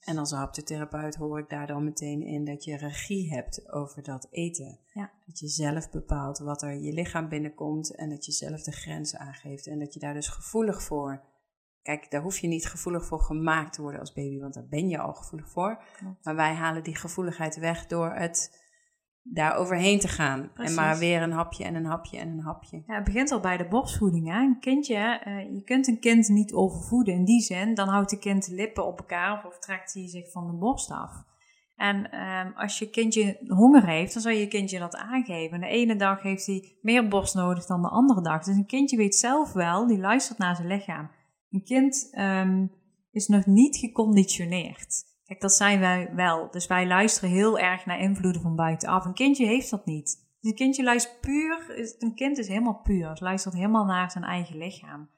En 0.00 0.18
als 0.18 0.30
haptotherapeut 0.30 1.14
hoor 1.14 1.38
ik 1.38 1.48
daar 1.48 1.66
dan 1.66 1.84
meteen 1.84 2.22
in 2.22 2.44
dat 2.44 2.64
je 2.64 2.76
regie 2.76 3.32
hebt 3.34 3.72
over 3.72 4.02
dat 4.02 4.26
eten. 4.30 4.78
Ja. 4.92 5.10
Dat 5.26 5.38
je 5.38 5.48
zelf 5.48 5.90
bepaalt 5.90 6.38
wat 6.38 6.62
er 6.62 6.74
je 6.74 6.92
lichaam 6.92 7.28
binnenkomt 7.28 7.94
en 7.96 8.10
dat 8.10 8.24
je 8.24 8.32
zelf 8.32 8.62
de 8.62 8.72
grenzen 8.72 9.18
aangeeft. 9.18 9.66
En 9.66 9.78
dat 9.78 9.94
je 9.94 10.00
daar 10.00 10.14
dus 10.14 10.28
gevoelig 10.28 10.82
voor. 10.82 11.28
Kijk, 11.82 12.10
daar 12.10 12.22
hoef 12.22 12.38
je 12.38 12.48
niet 12.48 12.66
gevoelig 12.66 13.04
voor 13.04 13.20
gemaakt 13.20 13.72
te 13.72 13.82
worden 13.82 14.00
als 14.00 14.12
baby, 14.12 14.38
want 14.38 14.54
daar 14.54 14.68
ben 14.68 14.88
je 14.88 14.98
al 14.98 15.14
gevoelig 15.14 15.50
voor. 15.50 15.82
Maar 16.22 16.36
wij 16.36 16.54
halen 16.54 16.82
die 16.82 16.96
gevoeligheid 16.96 17.58
weg 17.58 17.86
door 17.86 18.14
het 18.14 18.68
daar 19.22 19.56
overheen 19.56 19.98
te 19.98 20.08
gaan. 20.08 20.50
En 20.54 20.74
maar 20.74 20.98
weer 20.98 21.22
een 21.22 21.32
hapje 21.32 21.64
en 21.64 21.74
een 21.74 21.84
hapje 21.84 22.18
en 22.18 22.28
een 22.28 22.40
hapje. 22.40 22.82
Ja, 22.86 22.94
het 22.94 23.04
begint 23.04 23.30
al 23.30 23.40
bij 23.40 23.56
de 23.56 23.68
borstvoeding. 23.68 24.28
Hè? 24.28 24.40
Een 24.40 24.60
kindje, 24.60 25.22
uh, 25.26 25.54
je 25.54 25.62
kunt 25.64 25.88
een 25.88 26.00
kind 26.00 26.28
niet 26.28 26.52
overvoeden 26.52 27.14
in 27.14 27.24
die 27.24 27.40
zin. 27.40 27.74
Dan 27.74 27.88
houdt 27.88 28.10
de 28.10 28.18
kind 28.18 28.48
de 28.48 28.54
lippen 28.54 28.86
op 28.86 28.98
elkaar 28.98 29.46
of, 29.46 29.58
trekt 29.58 29.94
hij 29.94 30.08
zich 30.08 30.30
van 30.30 30.46
de 30.46 30.56
borst 30.56 30.90
af. 30.90 31.28
En 31.76 32.20
um, 32.20 32.52
als 32.56 32.78
je 32.78 32.90
kindje 32.90 33.38
honger 33.46 33.86
heeft, 33.86 34.12
dan 34.12 34.22
zal 34.22 34.32
je 34.32 34.48
kindje 34.48 34.78
dat 34.78 34.96
aangeven. 34.96 35.60
de 35.60 35.66
ene 35.66 35.96
dag 35.96 36.22
heeft 36.22 36.46
hij 36.46 36.78
meer 36.82 37.08
borst 37.08 37.34
nodig 37.34 37.66
dan 37.66 37.82
de 37.82 37.88
andere 37.88 38.22
dag. 38.22 38.44
Dus 38.44 38.56
een 38.56 38.66
kindje 38.66 38.96
weet 38.96 39.14
zelf 39.14 39.52
wel, 39.52 39.86
die 39.86 39.98
luistert 39.98 40.38
naar 40.38 40.56
zijn 40.56 40.68
lichaam. 40.68 41.10
Een 41.50 41.64
kind 41.64 42.08
um, 42.18 42.72
is 43.10 43.26
nog 43.26 43.46
niet 43.46 43.76
geconditioneerd. 43.76 45.09
Kijk, 45.30 45.42
dat 45.42 45.52
zijn 45.52 45.80
wij 45.80 46.10
wel. 46.14 46.50
Dus 46.50 46.66
wij 46.66 46.86
luisteren 46.86 47.30
heel 47.30 47.58
erg 47.58 47.86
naar 47.86 47.98
invloeden 47.98 48.42
van 48.42 48.56
buitenaf. 48.56 49.04
Een 49.04 49.14
kindje 49.14 49.46
heeft 49.46 49.70
dat 49.70 49.86
niet. 49.86 50.04
Dus 50.40 50.50
een 50.50 50.56
kindje 50.56 50.82
luistert 50.82 51.20
puur, 51.20 51.64
een 51.98 52.14
kind 52.14 52.38
is 52.38 52.48
helemaal 52.48 52.80
puur. 52.82 53.08
Het 53.08 53.20
luistert 53.20 53.54
helemaal 53.54 53.84
naar 53.84 54.10
zijn 54.10 54.24
eigen 54.24 54.56
lichaam. 54.56 55.10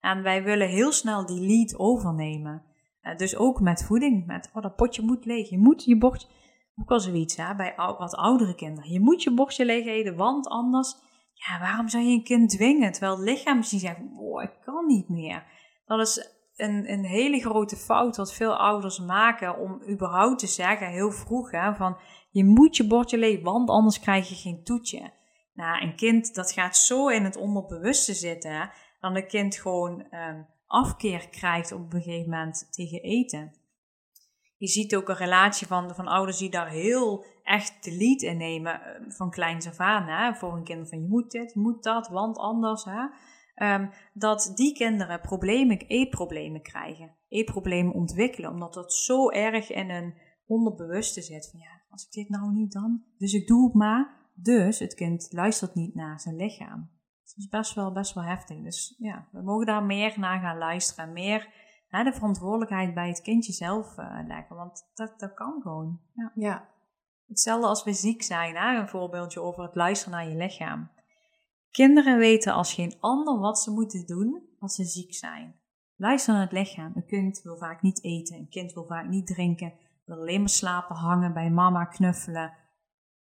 En 0.00 0.22
wij 0.22 0.42
willen 0.42 0.68
heel 0.68 0.92
snel 0.92 1.26
die 1.26 1.40
lead 1.40 1.78
overnemen. 1.78 2.62
Uh, 3.02 3.16
dus 3.16 3.36
ook 3.36 3.60
met 3.60 3.84
voeding. 3.84 4.26
Met, 4.26 4.50
oh, 4.54 4.62
dat 4.62 4.76
potje 4.76 5.02
moet 5.02 5.24
leeg. 5.24 5.50
Je 5.50 5.58
moet 5.58 5.84
je 5.84 5.98
bordje, 5.98 6.28
ook 6.76 6.90
al 6.90 7.00
zoiets 7.00 7.36
hè, 7.36 7.54
bij 7.54 7.74
wat 7.76 8.14
oudere 8.14 8.54
kinderen. 8.54 8.92
Je 8.92 9.00
moet 9.00 9.22
je 9.22 9.34
bordje 9.34 9.64
leeg 9.64 9.86
eten, 9.86 10.16
want 10.16 10.48
anders, 10.48 10.94
ja, 11.32 11.58
waarom 11.60 11.88
zou 11.88 12.04
je 12.04 12.12
een 12.12 12.24
kind 12.24 12.50
dwingen? 12.50 12.92
Terwijl 12.92 13.16
het 13.16 13.28
lichaam 13.28 13.56
misschien 13.56 13.80
zegt, 13.80 14.00
oh, 14.16 14.42
ik 14.42 14.52
kan 14.64 14.86
niet 14.86 15.08
meer. 15.08 15.44
Dat 15.84 16.00
is 16.00 16.37
een, 16.58 16.92
een 16.92 17.04
hele 17.04 17.40
grote 17.40 17.76
fout 17.76 18.16
wat 18.16 18.34
veel 18.34 18.56
ouders 18.56 18.98
maken 18.98 19.58
om 19.58 19.82
überhaupt 19.90 20.38
te 20.38 20.46
zeggen, 20.46 20.90
heel 20.90 21.10
vroeg, 21.10 21.50
hè, 21.50 21.74
van 21.74 21.98
je 22.30 22.44
moet 22.44 22.76
je 22.76 22.86
bordje 22.86 23.18
leeg, 23.18 23.42
want 23.42 23.70
anders 23.70 24.00
krijg 24.00 24.28
je 24.28 24.34
geen 24.34 24.64
toetje. 24.64 25.12
Nou, 25.54 25.82
een 25.82 25.96
kind 25.96 26.34
dat 26.34 26.52
gaat 26.52 26.76
zo 26.76 27.08
in 27.08 27.24
het 27.24 27.36
onderbewuste 27.36 28.14
zitten, 28.14 28.70
dan 29.00 29.16
een 29.16 29.26
kind 29.26 29.56
gewoon 29.56 30.06
um, 30.10 30.46
afkeer 30.66 31.28
krijgt 31.28 31.72
op 31.72 31.92
een 31.92 32.02
gegeven 32.02 32.30
moment 32.30 32.68
tegen 32.70 33.02
eten. 33.02 33.52
Je 34.56 34.66
ziet 34.66 34.96
ook 34.96 35.08
een 35.08 35.16
relatie 35.16 35.66
van, 35.66 35.94
van 35.94 36.06
ouders 36.06 36.38
die 36.38 36.50
daar 36.50 36.68
heel 36.68 37.24
echt 37.42 37.84
de 37.84 37.96
lead 37.96 38.22
in 38.22 38.36
nemen 38.36 38.82
ehm, 38.82 39.10
van 39.10 39.30
kleins 39.30 39.78
af? 39.78 40.38
Voor 40.38 40.52
een 40.52 40.64
kind 40.64 40.88
van 40.88 41.00
je 41.00 41.08
moet 41.08 41.30
dit, 41.30 41.52
je 41.52 41.60
moet 41.60 41.82
dat, 41.82 42.08
want 42.08 42.38
anders. 42.38 42.84
Hè? 42.84 43.06
Um, 43.62 43.90
dat 44.12 44.52
die 44.54 44.74
kinderen 44.74 45.20
problemen, 45.20 45.78
eetproblemen 45.78 46.62
krijgen. 46.62 47.14
Eetproblemen 47.28 47.94
ontwikkelen, 47.94 48.50
omdat 48.50 48.74
dat 48.74 48.92
zo 48.92 49.30
erg 49.30 49.70
in 49.70 49.90
hun 49.90 50.14
onderbewuste 50.46 51.22
zit. 51.22 51.50
Van 51.50 51.60
ja, 51.60 51.80
als 51.90 52.04
ik 52.04 52.12
dit 52.12 52.28
nou 52.28 52.52
niet 52.52 52.72
dan, 52.72 53.02
dus 53.18 53.32
ik 53.32 53.46
doe 53.46 53.64
het 53.64 53.74
maar. 53.74 54.16
Dus 54.34 54.78
het 54.78 54.94
kind 54.94 55.28
luistert 55.30 55.74
niet 55.74 55.94
naar 55.94 56.20
zijn 56.20 56.36
lichaam. 56.36 56.90
Dat 57.24 57.36
is 57.36 57.48
best 57.48 57.74
wel, 57.74 57.92
best 57.92 58.14
wel 58.14 58.24
heftig. 58.24 58.62
Dus 58.62 58.94
ja, 58.98 59.28
we 59.32 59.42
mogen 59.42 59.66
daar 59.66 59.84
meer 59.84 60.14
naar 60.18 60.40
gaan 60.40 60.58
luisteren. 60.58 61.12
Meer 61.12 61.48
hè, 61.88 62.04
de 62.04 62.12
verantwoordelijkheid 62.12 62.94
bij 62.94 63.08
het 63.08 63.20
kindje 63.20 63.52
zelf 63.52 63.98
uh, 63.98 64.18
leggen. 64.26 64.56
Want 64.56 64.90
dat, 64.94 65.20
dat 65.20 65.34
kan 65.34 65.60
gewoon. 65.62 66.00
Ja. 66.14 66.32
ja. 66.34 66.68
Hetzelfde 67.26 67.66
als 67.66 67.84
we 67.84 67.92
ziek 67.92 68.22
zijn. 68.22 68.56
Hè? 68.56 68.78
Een 68.78 68.88
voorbeeldje 68.88 69.40
over 69.40 69.62
het 69.62 69.74
luisteren 69.74 70.18
naar 70.18 70.28
je 70.28 70.36
lichaam. 70.36 70.90
Kinderen 71.78 72.18
weten 72.18 72.52
als 72.52 72.74
geen 72.74 72.94
ander 73.00 73.38
wat 73.38 73.58
ze 73.58 73.70
moeten 73.70 74.06
doen 74.06 74.42
als 74.58 74.74
ze 74.74 74.84
ziek 74.84 75.14
zijn. 75.14 75.54
Luister 75.96 76.32
naar 76.32 76.42
het 76.42 76.52
lichaam. 76.52 76.92
Een 76.94 77.06
kind 77.06 77.40
wil 77.42 77.56
vaak 77.56 77.82
niet 77.82 78.04
eten. 78.04 78.36
Een 78.36 78.48
kind 78.48 78.72
wil 78.72 78.84
vaak 78.86 79.08
niet 79.08 79.26
drinken. 79.26 79.72
Wil 80.04 80.16
alleen 80.16 80.40
maar 80.40 80.48
slapen, 80.48 80.96
hangen, 80.96 81.32
bij 81.32 81.50
mama 81.50 81.84
knuffelen. 81.84 82.52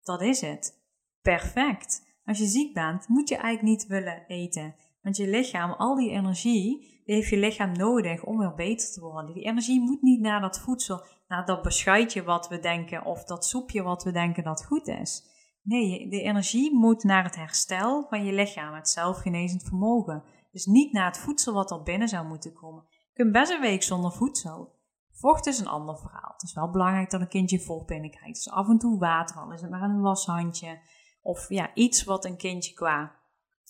Dat 0.02 0.22
is 0.22 0.42
het 0.42 0.82
perfect. 1.22 2.20
Als 2.26 2.38
je 2.38 2.46
ziek 2.46 2.74
bent, 2.74 3.08
moet 3.08 3.30
je 3.30 3.36
eigenlijk 3.36 3.78
niet 3.78 3.88
willen 3.88 4.26
eten. 4.28 4.76
Want 5.02 5.18
je 5.18 5.28
lichaam, 5.28 5.72
al 5.72 5.96
die 5.96 6.10
energie, 6.10 7.02
die 7.06 7.16
heeft 7.16 7.30
je 7.30 7.38
lichaam 7.38 7.72
nodig 7.72 8.24
om 8.24 8.38
weer 8.38 8.54
beter 8.54 8.92
te 8.92 9.02
worden. 9.02 9.34
Die 9.34 9.44
energie 9.44 9.82
moet 9.82 10.02
niet 10.02 10.22
naar 10.22 10.42
dat 10.42 10.60
voedsel, 10.60 11.04
naar 11.28 11.46
dat 11.46 11.62
beschuitje 11.62 12.24
wat 12.24 12.48
we 12.48 12.60
denken 12.60 13.06
of 13.06 13.24
dat 13.24 13.46
soepje 13.46 13.84
wat 13.84 14.04
we 14.04 14.12
denken 14.12 14.44
dat 14.44 14.66
goed 14.66 14.88
is. 14.88 15.38
Nee, 15.70 16.10
de 16.10 16.22
energie 16.22 16.76
moet 16.76 17.04
naar 17.04 17.24
het 17.24 17.36
herstel 17.36 18.06
van 18.10 18.26
je 18.26 18.34
lichaam, 18.34 18.74
het 18.74 18.90
zelfgenezend 18.90 19.64
vermogen. 19.64 20.24
Dus 20.52 20.66
niet 20.66 20.92
naar 20.92 21.06
het 21.06 21.18
voedsel 21.18 21.54
wat 21.54 21.72
er 21.72 21.84
binnen 21.84 22.08
zou 22.08 22.28
moeten 22.28 22.54
komen. 22.54 22.86
Je 22.90 23.14
kunt 23.14 23.32
best 23.32 23.52
een 23.52 23.62
week 23.62 23.84
zonder 23.84 24.12
voedsel. 24.12 24.76
Vocht 25.12 25.46
is 25.46 25.60
een 25.60 25.68
ander 25.68 25.98
verhaal. 25.98 26.32
Het 26.32 26.44
is 26.44 26.54
wel 26.54 26.70
belangrijk 26.70 27.10
dat 27.10 27.22
een 27.22 27.28
kindje 27.28 27.60
vocht 27.60 27.86
binnenkrijgt. 27.86 28.36
Dus 28.36 28.50
af 28.50 28.68
en 28.68 28.78
toe 28.78 29.00
water, 29.00 29.38
al 29.38 29.52
is 29.52 29.62
het 29.62 29.70
maar 29.70 29.82
een 29.82 30.02
washandje. 30.02 30.80
Of 31.22 31.50
ja, 31.50 31.74
iets 31.74 32.04
wat 32.04 32.26
een 32.26 32.38
kindje 32.38 32.74
qua, 32.74 33.16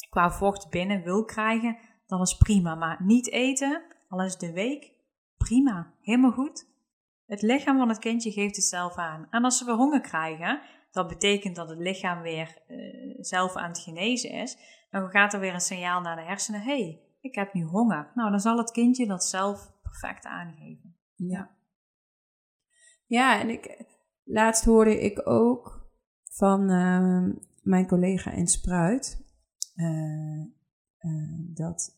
qua 0.10 0.32
vocht 0.32 0.70
binnen 0.70 1.04
wil 1.04 1.26
krijgen, 1.26 1.78
dan 2.08 2.22
is 2.22 2.38
prima. 2.38 2.76
Maar 2.76 3.04
niet 3.04 3.32
eten, 3.32 3.84
al 4.08 4.22
is 4.22 4.38
de 4.38 4.52
week, 4.52 4.92
prima. 5.38 5.94
Helemaal 6.02 6.32
goed. 6.32 6.68
Het 7.26 7.42
lichaam 7.42 7.78
van 7.78 7.90
het 7.90 8.00
kindje 8.00 8.32
geeft 8.32 8.56
het 8.56 8.66
zelf 8.66 8.96
aan. 8.96 9.28
En 9.30 9.44
als 9.44 9.58
ze 9.58 9.66
weer 9.66 9.76
honger 9.76 10.02
krijgen, 10.02 10.62
dat 10.92 11.08
betekent 11.08 11.56
dat 11.56 11.70
het 11.70 11.80
lichaam 11.80 12.22
weer 12.22 12.62
uh, 12.68 13.16
zelf 13.20 13.56
aan 13.56 13.70
het 13.70 13.80
genezen 13.80 14.32
is. 14.32 14.58
Dan 14.90 15.10
gaat 15.10 15.34
er 15.34 15.40
weer 15.40 15.54
een 15.54 15.60
signaal 15.60 16.02
naar 16.02 16.16
de 16.16 16.22
hersenen: 16.22 16.62
hé, 16.62 16.82
hey, 16.82 17.02
ik 17.22 17.36
heb 17.36 17.54
nu 17.54 17.64
honger. 17.64 18.12
Nou, 18.14 18.30
dan 18.30 18.40
zal 18.40 18.58
het 18.58 18.72
kindje 18.72 19.08
dat 19.08 19.26
zelf 19.26 19.72
perfect 19.82 20.26
aangeven. 20.26 20.96
Ja. 21.16 21.58
Ja, 23.06 23.40
en 23.40 23.50
ik, 23.50 23.86
laatst 24.24 24.66
hoorde 24.66 25.00
ik 25.00 25.28
ook 25.28 25.92
van 26.24 26.72
uh, 26.72 27.36
mijn 27.62 27.88
collega 27.88 28.32
in 28.32 28.48
Spruit 28.48 29.26
uh, 29.76 30.46
uh, 31.00 31.54
dat 31.54 31.98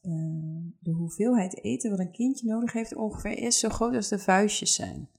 de 0.79 0.91
hoeveelheid 0.91 1.63
eten 1.63 1.89
wat 1.89 1.99
een 1.99 2.11
kindje 2.11 2.47
nodig 2.47 2.73
heeft 2.73 2.95
ongeveer 2.95 3.37
is 3.37 3.59
zo 3.59 3.69
groot 3.69 3.95
als 3.95 4.07
de 4.07 4.19
vuistjes 4.19 4.75
zijn. 4.75 5.09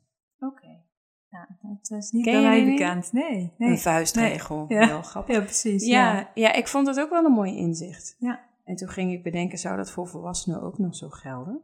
Ja, 1.33 1.49
dat 1.61 1.99
is 1.99 2.11
niet 2.11 2.25
bij 2.25 2.43
mij 2.43 2.65
bekend. 2.65 3.13
Nee, 3.13 3.53
nee. 3.59 3.71
Een 3.71 3.79
vuistregel. 3.79 4.65
Nee. 4.69 4.79
Ja. 4.79 4.87
Heel 4.87 5.03
grappig. 5.03 5.35
Ja, 5.37 5.41
precies. 5.41 5.87
Ja, 5.87 6.13
Ja. 6.15 6.29
ja. 6.35 6.53
ik 6.53 6.69
vond 6.69 6.87
het 6.87 7.01
ook 7.01 7.11
wel 7.11 7.25
een 7.25 7.33
mooi 7.33 7.57
inzicht. 7.57 8.17
Ja. 8.19 8.41
En 8.65 8.77
toen 8.77 8.89
ging 8.89 9.13
ik 9.13 9.23
bedenken, 9.23 9.59
zou 9.59 9.77
dat 9.77 9.91
voor 9.91 10.09
volwassenen 10.09 10.63
ook 10.63 10.79
nog 10.79 10.97
zo 10.97 11.09
gelden? 11.09 11.61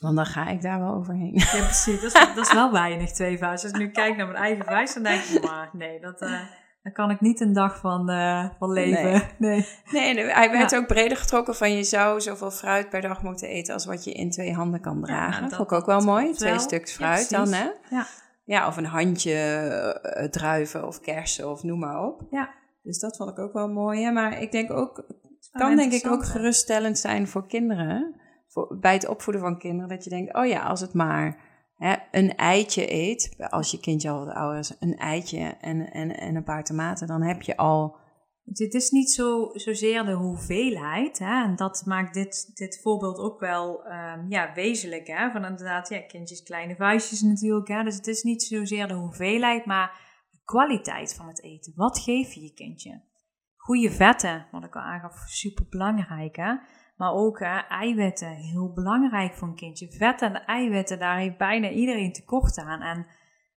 Want 0.00 0.16
dan 0.16 0.26
ga 0.26 0.48
ik 0.48 0.62
daar 0.62 0.80
wel 0.80 0.94
overheen. 0.94 1.32
Ja, 1.34 1.44
precies. 1.64 2.00
Dat 2.00 2.14
is, 2.14 2.20
dat 2.34 2.46
is 2.46 2.52
wel 2.52 2.72
weinig, 2.72 3.12
twee 3.12 3.38
vuisten. 3.38 3.70
Als 3.70 3.80
ik 3.80 3.86
nu 3.86 3.92
kijk 3.92 4.16
naar 4.16 4.26
mijn 4.26 4.38
eigen 4.38 4.64
vuist, 4.64 4.94
dan 4.94 5.02
denk 5.02 5.22
ik, 5.22 5.42
maar 5.44 5.70
nee, 5.72 6.00
dat, 6.00 6.22
uh, 6.22 6.40
daar 6.82 6.92
kan 6.92 7.10
ik 7.10 7.20
niet 7.20 7.40
een 7.40 7.52
dag 7.52 7.78
van, 7.78 8.10
uh, 8.10 8.48
van 8.58 8.72
leven. 8.72 9.22
Nee. 9.38 9.66
Nee. 9.92 10.24
Hij 10.24 10.50
werd 10.50 10.76
ook 10.76 10.86
breder 10.86 11.16
getrokken 11.16 11.54
van 11.54 11.72
je 11.72 11.82
zou 11.84 12.20
zoveel 12.20 12.50
fruit 12.50 12.88
per 12.88 13.00
dag 13.00 13.22
moeten 13.22 13.48
eten 13.48 13.74
als 13.74 13.84
wat 13.86 14.04
je 14.04 14.12
in 14.12 14.30
twee 14.30 14.54
handen 14.54 14.80
kan 14.80 15.02
dragen. 15.02 15.40
dat- 15.40 15.50
dat 15.50 15.58
vond 15.58 15.70
ik 15.70 15.76
ook 15.78 15.86
wel 15.86 16.00
mooi. 16.00 16.32
Twee 16.32 16.50
wel. 16.50 16.60
stuks 16.60 16.90
Ja, 16.90 16.96
fruit 16.96 17.30
dan, 17.30 17.52
hè? 17.52 17.68
Ja. 17.90 18.06
Ja, 18.50 18.66
of 18.66 18.76
een 18.76 18.84
handje 18.84 19.32
eh, 19.32 20.28
druiven 20.28 20.86
of 20.86 21.00
kersen 21.00 21.50
of 21.50 21.62
noem 21.62 21.78
maar 21.78 22.04
op. 22.04 22.22
Ja. 22.30 22.50
Dus 22.82 22.98
dat 22.98 23.16
vond 23.16 23.30
ik 23.30 23.38
ook 23.38 23.52
wel 23.52 23.68
mooi. 23.68 24.00
Ja, 24.00 24.10
maar 24.10 24.42
ik 24.42 24.52
denk 24.52 24.70
ook, 24.70 24.96
het 25.38 25.48
kan 25.52 25.76
denk 25.76 25.92
ik 25.92 26.06
ook 26.06 26.20
hè? 26.20 26.26
geruststellend 26.26 26.98
zijn 26.98 27.28
voor 27.28 27.46
kinderen. 27.46 28.14
Voor, 28.48 28.78
bij 28.80 28.92
het 28.92 29.08
opvoeden 29.08 29.42
van 29.42 29.58
kinderen. 29.58 29.88
Dat 29.88 30.04
je 30.04 30.10
denkt, 30.10 30.34
oh 30.34 30.46
ja, 30.46 30.62
als 30.62 30.80
het 30.80 30.94
maar 30.94 31.38
hè, 31.76 31.94
een 32.10 32.36
eitje 32.36 32.92
eet. 32.92 33.34
Als 33.48 33.70
je 33.70 33.80
kindje 33.80 34.10
al 34.10 34.24
wat 34.24 34.34
ouder 34.34 34.58
is. 34.58 34.76
Een 34.80 34.96
eitje 34.96 35.56
en, 35.60 35.90
en, 35.90 36.16
en 36.16 36.36
een 36.36 36.44
paar 36.44 36.64
tomaten. 36.64 37.06
Dan 37.06 37.22
heb 37.22 37.42
je 37.42 37.56
al... 37.56 37.96
Het 38.52 38.74
is 38.74 38.90
niet 38.90 39.10
zo, 39.10 39.50
zozeer 39.52 40.04
de 40.04 40.12
hoeveelheid. 40.12 41.18
Hè? 41.18 41.42
En 41.42 41.56
dat 41.56 41.82
maakt 41.86 42.14
dit, 42.14 42.50
dit 42.54 42.80
voorbeeld 42.82 43.18
ook 43.18 43.40
wel 43.40 43.84
ehm, 43.84 44.28
ja, 44.28 44.52
wezenlijk. 44.54 45.06
Hè? 45.06 45.30
Van 45.30 45.44
inderdaad, 45.44 45.88
ja, 45.88 46.00
kindjes 46.00 46.42
kleine 46.42 46.76
vuistjes 46.76 47.22
natuurlijk. 47.22 47.68
Hè? 47.68 47.82
Dus 47.82 47.94
het 47.94 48.06
is 48.06 48.22
niet 48.22 48.42
zozeer 48.42 48.88
de 48.88 48.94
hoeveelheid, 48.94 49.64
maar 49.64 49.90
de 50.30 50.38
kwaliteit 50.44 51.14
van 51.14 51.26
het 51.26 51.42
eten. 51.42 51.72
Wat 51.76 51.98
geef 51.98 52.32
je 52.32 52.40
je 52.40 52.52
kindje? 52.52 53.02
Goede 53.56 53.90
vetten, 53.90 54.46
wat 54.50 54.64
ik 54.64 54.76
al 54.76 54.82
aangaf, 54.82 55.18
super 55.26 55.66
belangrijk. 55.68 56.36
Hè? 56.36 56.54
Maar 56.96 57.12
ook 57.12 57.38
hè, 57.38 57.58
eiwitten, 57.58 58.30
heel 58.30 58.72
belangrijk 58.72 59.34
voor 59.34 59.48
een 59.48 59.54
kindje. 59.54 59.90
Vetten 59.90 60.34
en 60.34 60.44
eiwitten, 60.44 60.98
daar 60.98 61.18
heeft 61.18 61.38
bijna 61.38 61.70
iedereen 61.70 62.12
tekort 62.12 62.58
aan. 62.58 62.80
En 62.80 63.06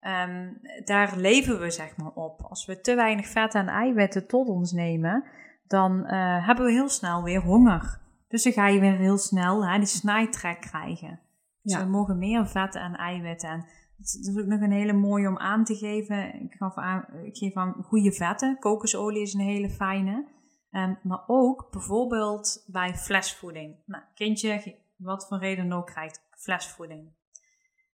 Ehm, 0.01 0.53
daar 0.85 1.17
leven 1.17 1.61
we 1.61 1.71
zeg 1.71 1.97
maar 1.97 2.13
op. 2.13 2.43
Als 2.43 2.67
we 2.67 2.81
te 2.81 2.95
weinig 2.95 3.27
vet 3.27 3.55
en 3.55 3.69
eiwitten 3.69 4.27
tot 4.27 4.49
ons 4.49 4.73
nemen, 4.73 5.25
dan 5.67 6.07
eh, 6.07 6.47
hebben 6.47 6.65
we 6.65 6.73
heel 6.73 6.89
snel 6.89 7.23
weer 7.23 7.41
honger. 7.41 8.01
Dus 8.29 8.43
dan 8.43 8.53
ga 8.53 8.69
je 8.69 8.81
weer 8.81 8.97
heel 8.97 9.19
snel 9.19 9.67
hè, 9.67 9.79
die 9.79 9.87
snijtrek 9.87 10.61
krijgen. 10.61 11.21
Dus 11.63 11.73
Ja. 11.73 11.85
we 11.85 11.91
mogen 11.91 12.19
meer 12.19 12.47
vetten 12.47 12.81
en 12.81 12.95
eiwitten. 12.97 13.49
En 13.51 13.67
het 13.97 14.27
is 14.27 14.37
ook 14.39 14.47
nog 14.47 14.61
een 14.61 14.73
hele 14.73 14.93
mooie 14.93 15.29
om 15.29 15.39
aan 15.39 15.65
te 15.65 15.75
geven. 15.75 16.43
Ik, 16.43 16.55
gaf 16.55 16.77
aan, 16.77 17.05
ik 17.23 17.37
geef 17.37 17.55
aan 17.55 17.73
goede 17.73 18.13
vetten. 18.13 18.59
Kokosolie 18.59 19.23
is 19.23 19.35
een 19.35 19.41
hele 19.41 19.71
fijne. 19.71 20.29
Ehm, 20.71 20.95
maar 21.03 21.25
ook 21.27 21.69
bijvoorbeeld 21.71 22.65
bij 22.67 22.95
flesvoeding. 22.95 23.77
Nou, 23.87 24.03
kindje, 24.15 24.77
wat 24.97 25.27
voor 25.29 25.39
reden 25.39 25.73
ook, 25.73 25.87
krijgt 25.87 26.27
flesvoeding. 26.31 27.13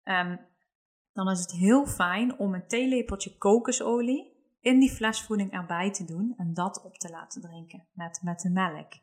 Ehm, 0.03 0.37
dan 1.15 1.29
is 1.29 1.39
het 1.39 1.51
heel 1.51 1.85
fijn 1.85 2.39
om 2.39 2.53
een 2.53 2.67
theelepeltje 2.67 3.37
kokosolie 3.37 4.33
in 4.61 4.79
die 4.79 4.91
flesvoeding 4.91 5.51
erbij 5.51 5.91
te 5.91 6.05
doen 6.05 6.33
en 6.37 6.53
dat 6.53 6.83
op 6.83 6.97
te 6.97 7.09
laten 7.09 7.41
drinken 7.41 7.87
met, 7.93 8.19
met 8.23 8.39
de 8.39 8.49
melk. 8.49 8.93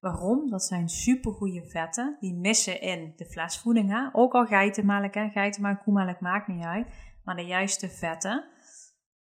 Waarom? 0.00 0.50
Dat 0.50 0.62
zijn 0.62 0.88
supergoeie 0.88 1.64
vetten. 1.64 2.16
Die 2.20 2.34
missen 2.34 2.80
in 2.80 3.12
de 3.16 3.26
flesvoeding. 3.26 4.10
Ook 4.12 4.32
al 4.32 4.46
geitenmelk, 4.46 5.14
hè? 5.14 5.28
geitenmelk, 5.28 5.82
koemelk, 5.82 6.20
maakt 6.20 6.48
niet 6.48 6.64
uit. 6.64 6.86
Maar 7.24 7.36
de 7.36 7.44
juiste 7.44 7.88
vetten. 7.88 8.44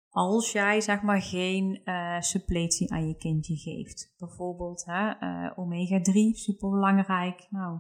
Als 0.09 0.53
jij 0.53 0.81
zeg 0.81 1.03
maar 1.03 1.23
geen 1.23 1.81
eh, 1.85 2.21
suppletie 2.21 2.93
aan 2.93 3.09
je 3.09 3.17
kindje 3.17 3.57
geeft. 3.57 4.15
Bijvoorbeeld 4.19 4.85
hè, 4.85 5.11
eh, 5.11 5.59
omega-3, 5.59 6.13
super 6.33 6.71
belangrijk. 6.71 7.47
Nou, 7.51 7.79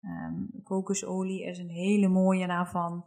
ehm, 0.00 0.62
kokosolie 0.62 1.44
is 1.44 1.58
een 1.58 1.70
hele 1.70 2.08
mooie 2.08 2.46
daarvan. 2.46 3.04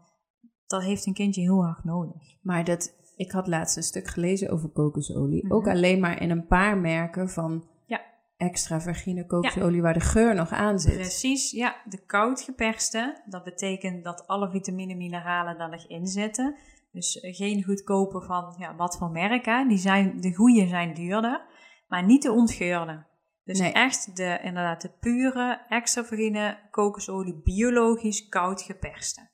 Dat 0.69 0.83
heeft 0.83 1.05
een 1.05 1.13
kindje 1.13 1.41
heel 1.41 1.63
erg 1.63 1.83
nodig. 1.83 2.21
Maar 2.41 2.63
dat, 2.63 2.93
ik 3.15 3.31
had 3.31 3.47
laatst 3.47 3.77
een 3.77 3.83
stuk 3.83 4.07
gelezen 4.07 4.49
over 4.49 4.69
kokosolie. 4.69 5.43
Mhm. 5.45 5.53
Ook 5.53 5.67
alleen 5.67 5.99
maar 5.99 6.21
in 6.21 6.29
een 6.29 6.47
paar 6.47 6.77
merken 6.77 7.29
van 7.29 7.67
Ja. 7.85 8.01
extra 8.37 8.81
virgine 8.81 9.25
kokosolie 9.25 9.81
waar 9.81 9.93
de 9.93 9.99
geur 9.99 10.35
nog 10.35 10.51
aan 10.51 10.79
zit. 10.79 10.93
Precies, 10.93 11.51
ja. 11.51 11.75
De 11.85 12.05
koud 12.05 12.41
geperste, 12.41 13.21
dat 13.25 13.43
betekent 13.43 14.03
dat 14.03 14.27
alle 14.27 14.49
vitamine 14.49 14.91
en 14.91 14.97
mineralen 14.97 15.57
daar 15.57 15.69
nog 15.69 15.87
in 15.87 16.07
zitten. 16.07 16.55
Dus 16.91 17.19
eh, 17.19 17.35
geen 17.35 17.63
goedkope 17.63 18.21
van 18.21 18.55
ja, 18.57 18.75
wat 18.75 18.97
voor 18.97 19.09
merk. 19.11 19.45
Hè. 19.45 19.67
Die 19.67 19.77
zijn, 19.77 20.21
de 20.21 20.35
goede 20.35 20.67
zijn 20.67 20.93
duurder, 20.93 21.41
maar 21.87 22.05
niet 22.05 22.21
de 22.21 22.31
ontgeurde. 22.31 23.07
Dus 23.43 23.59
Nee. 23.59 23.71
echt 23.71 24.15
de, 24.15 24.39
inderdaad 24.43 24.81
de 24.81 24.91
pure, 24.99 25.65
extra 25.69 26.03
virgine 26.03 26.57
kokosolie, 26.71 27.41
biologisch 27.43 28.27
koud 28.29 28.61
geperste. 28.61 29.28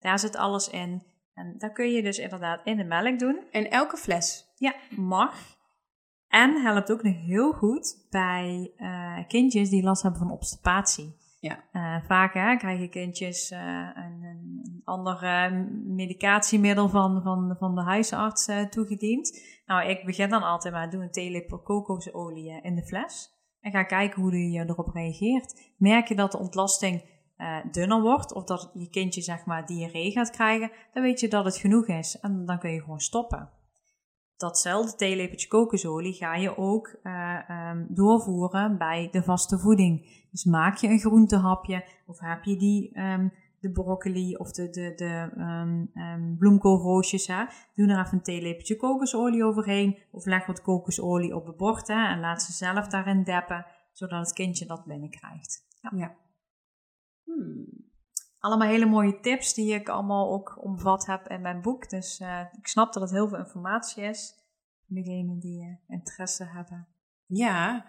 Daar 0.00 0.18
zit 0.18 0.36
alles 0.36 0.68
in. 0.68 1.02
En 1.34 1.54
dat 1.58 1.72
kun 1.72 1.90
je 1.90 2.02
dus 2.02 2.18
inderdaad 2.18 2.60
in 2.64 2.76
de 2.76 2.84
melk 2.84 3.18
doen. 3.18 3.40
En 3.50 3.70
elke 3.70 3.96
fles. 3.96 4.52
Ja, 4.56 4.74
mag. 4.96 5.58
En 6.28 6.62
helpt 6.62 6.92
ook 6.92 7.02
nog 7.02 7.14
heel 7.14 7.52
goed 7.52 8.06
bij 8.10 8.72
uh, 8.76 9.18
kindjes 9.28 9.70
die 9.70 9.82
last 9.82 10.02
hebben 10.02 10.20
van 10.20 10.30
obstipatie. 10.30 11.18
Ja. 11.40 11.64
Uh, 11.72 12.04
vaak 12.06 12.34
hè, 12.34 12.56
krijgen 12.56 12.90
kindjes 12.90 13.50
uh, 13.50 13.58
een, 13.94 14.22
een, 14.22 14.80
ander 14.84 15.52
medicatiemiddel 15.84 16.88
van, 16.88 17.22
van, 17.22 17.56
van 17.58 17.74
de 17.74 17.82
huisarts 17.82 18.48
toegediend. 18.70 19.40
Nou, 19.66 19.88
ik 19.88 20.04
begin 20.04 20.28
dan 20.28 20.42
altijd 20.42 20.74
maar, 20.74 20.90
doe 20.90 21.02
een 21.02 21.10
theelepel 21.10 21.58
kokosolie 21.58 22.62
in 22.62 22.74
de 22.74 22.86
fles. 22.86 23.30
En 23.60 23.70
ga 23.70 23.82
kijken 23.82 24.22
hoe 24.22 24.50
je 24.50 24.60
erop 24.60 24.94
reageert. 24.94 25.72
Merk 25.76 26.08
je 26.08 26.14
dat 26.14 26.32
de 26.32 26.38
ontlasting 26.38 27.02
dunner 27.70 28.00
wordt 28.00 28.34
of 28.34 28.44
dat 28.44 28.70
je 28.74 28.90
kindje 28.90 29.20
zeg 29.22 29.44
maar 29.44 29.66
diarree 29.66 30.10
gaat 30.10 30.30
krijgen, 30.30 30.70
dan 30.92 31.02
weet 31.02 31.20
je 31.20 31.28
dat 31.28 31.44
het 31.44 31.56
genoeg 31.56 31.86
is 31.86 32.18
en 32.20 32.46
dan 32.46 32.58
kun 32.58 32.70
je 32.70 32.80
gewoon 32.80 33.00
stoppen 33.00 33.58
datzelfde 34.40 34.96
theelepeltje 34.96 35.48
kokosolie 35.48 36.12
ga 36.12 36.34
je 36.34 36.56
ook 36.56 36.96
uh, 37.02 37.38
um, 37.70 37.86
doorvoeren 37.88 38.78
bij 38.78 39.08
de 39.10 39.22
vaste 39.22 39.58
voeding. 39.58 40.26
Dus 40.30 40.44
maak 40.44 40.76
je 40.76 40.88
een 40.88 40.98
groentehapje 40.98 41.84
of 42.06 42.20
heb 42.20 42.44
je 42.44 42.56
die 42.56 42.98
um, 43.00 43.32
de 43.60 43.70
broccoli 43.70 44.36
of 44.36 44.52
de, 44.52 44.70
de, 44.70 44.92
de 44.96 45.30
um, 45.96 46.36
bloemkoolroosjes. 46.38 47.26
Hè? 47.26 47.44
Doe 47.74 47.88
er 47.88 48.00
even 48.00 48.16
een 48.16 48.22
theelepeltje 48.22 48.76
kokosolie 48.76 49.44
overheen 49.44 49.98
of 50.10 50.24
leg 50.24 50.46
wat 50.46 50.62
kokosolie 50.62 51.36
op 51.36 51.46
het 51.46 51.56
bord 51.56 51.88
en 51.88 52.20
laat 52.20 52.42
ze 52.42 52.52
zelf 52.52 52.86
daarin 52.86 53.22
deppen, 53.22 53.66
zodat 53.92 54.20
het 54.20 54.32
kindje 54.32 54.66
dat 54.66 54.84
binnenkrijgt. 54.84 55.66
Ja. 55.80 55.90
ja. 55.96 56.14
Hmm 57.42 57.80
allemaal 58.40 58.68
hele 58.68 58.86
mooie 58.86 59.20
tips 59.20 59.54
die 59.54 59.74
ik 59.74 59.88
allemaal 59.88 60.32
ook 60.32 60.58
omvat 60.60 61.06
heb 61.06 61.28
in 61.28 61.40
mijn 61.40 61.60
boek. 61.60 61.90
Dus 61.90 62.20
uh, 62.20 62.40
ik 62.58 62.66
snap 62.66 62.92
dat 62.92 63.02
het 63.02 63.10
heel 63.10 63.28
veel 63.28 63.38
informatie 63.38 64.02
is. 64.02 64.34
Voor 64.86 64.96
degenen 64.96 65.38
die 65.38 65.60
uh, 65.60 65.96
interesse 65.96 66.44
hebben. 66.44 66.88
Ja. 67.26 67.84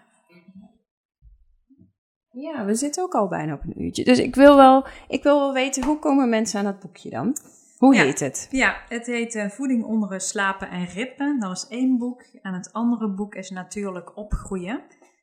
Ja, 2.30 2.64
we 2.64 2.74
zitten 2.74 3.02
ook 3.02 3.14
al 3.14 3.28
bijna 3.28 3.54
op 3.54 3.62
een 3.64 3.82
uurtje. 3.82 4.04
Dus 4.04 4.18
ik 4.18 4.34
wil 4.34 4.56
wel, 4.56 4.86
ik 5.08 5.22
wil 5.22 5.38
wel 5.38 5.52
weten, 5.52 5.84
hoe 5.84 5.98
komen 5.98 6.28
mensen 6.28 6.58
aan 6.58 6.64
dat 6.64 6.80
boekje 6.80 7.10
dan? 7.10 7.36
Hoe 7.78 7.96
heet 7.96 8.20
het? 8.20 8.48
Ja, 8.50 8.76
het 8.88 9.06
heet 9.06 9.34
uh, 9.34 9.48
Voeding 9.48 9.84
onder 9.84 10.20
slapen 10.20 10.70
en 10.70 10.84
rippen. 10.84 11.40
Dat 11.40 11.56
is 11.56 11.66
één 11.68 11.98
boek. 11.98 12.22
En 12.42 12.54
het 12.54 12.72
andere 12.72 13.08
boek 13.08 13.34
is 13.34 13.50
Natuurlijk 13.50 14.16
opgroeien. 14.16 14.82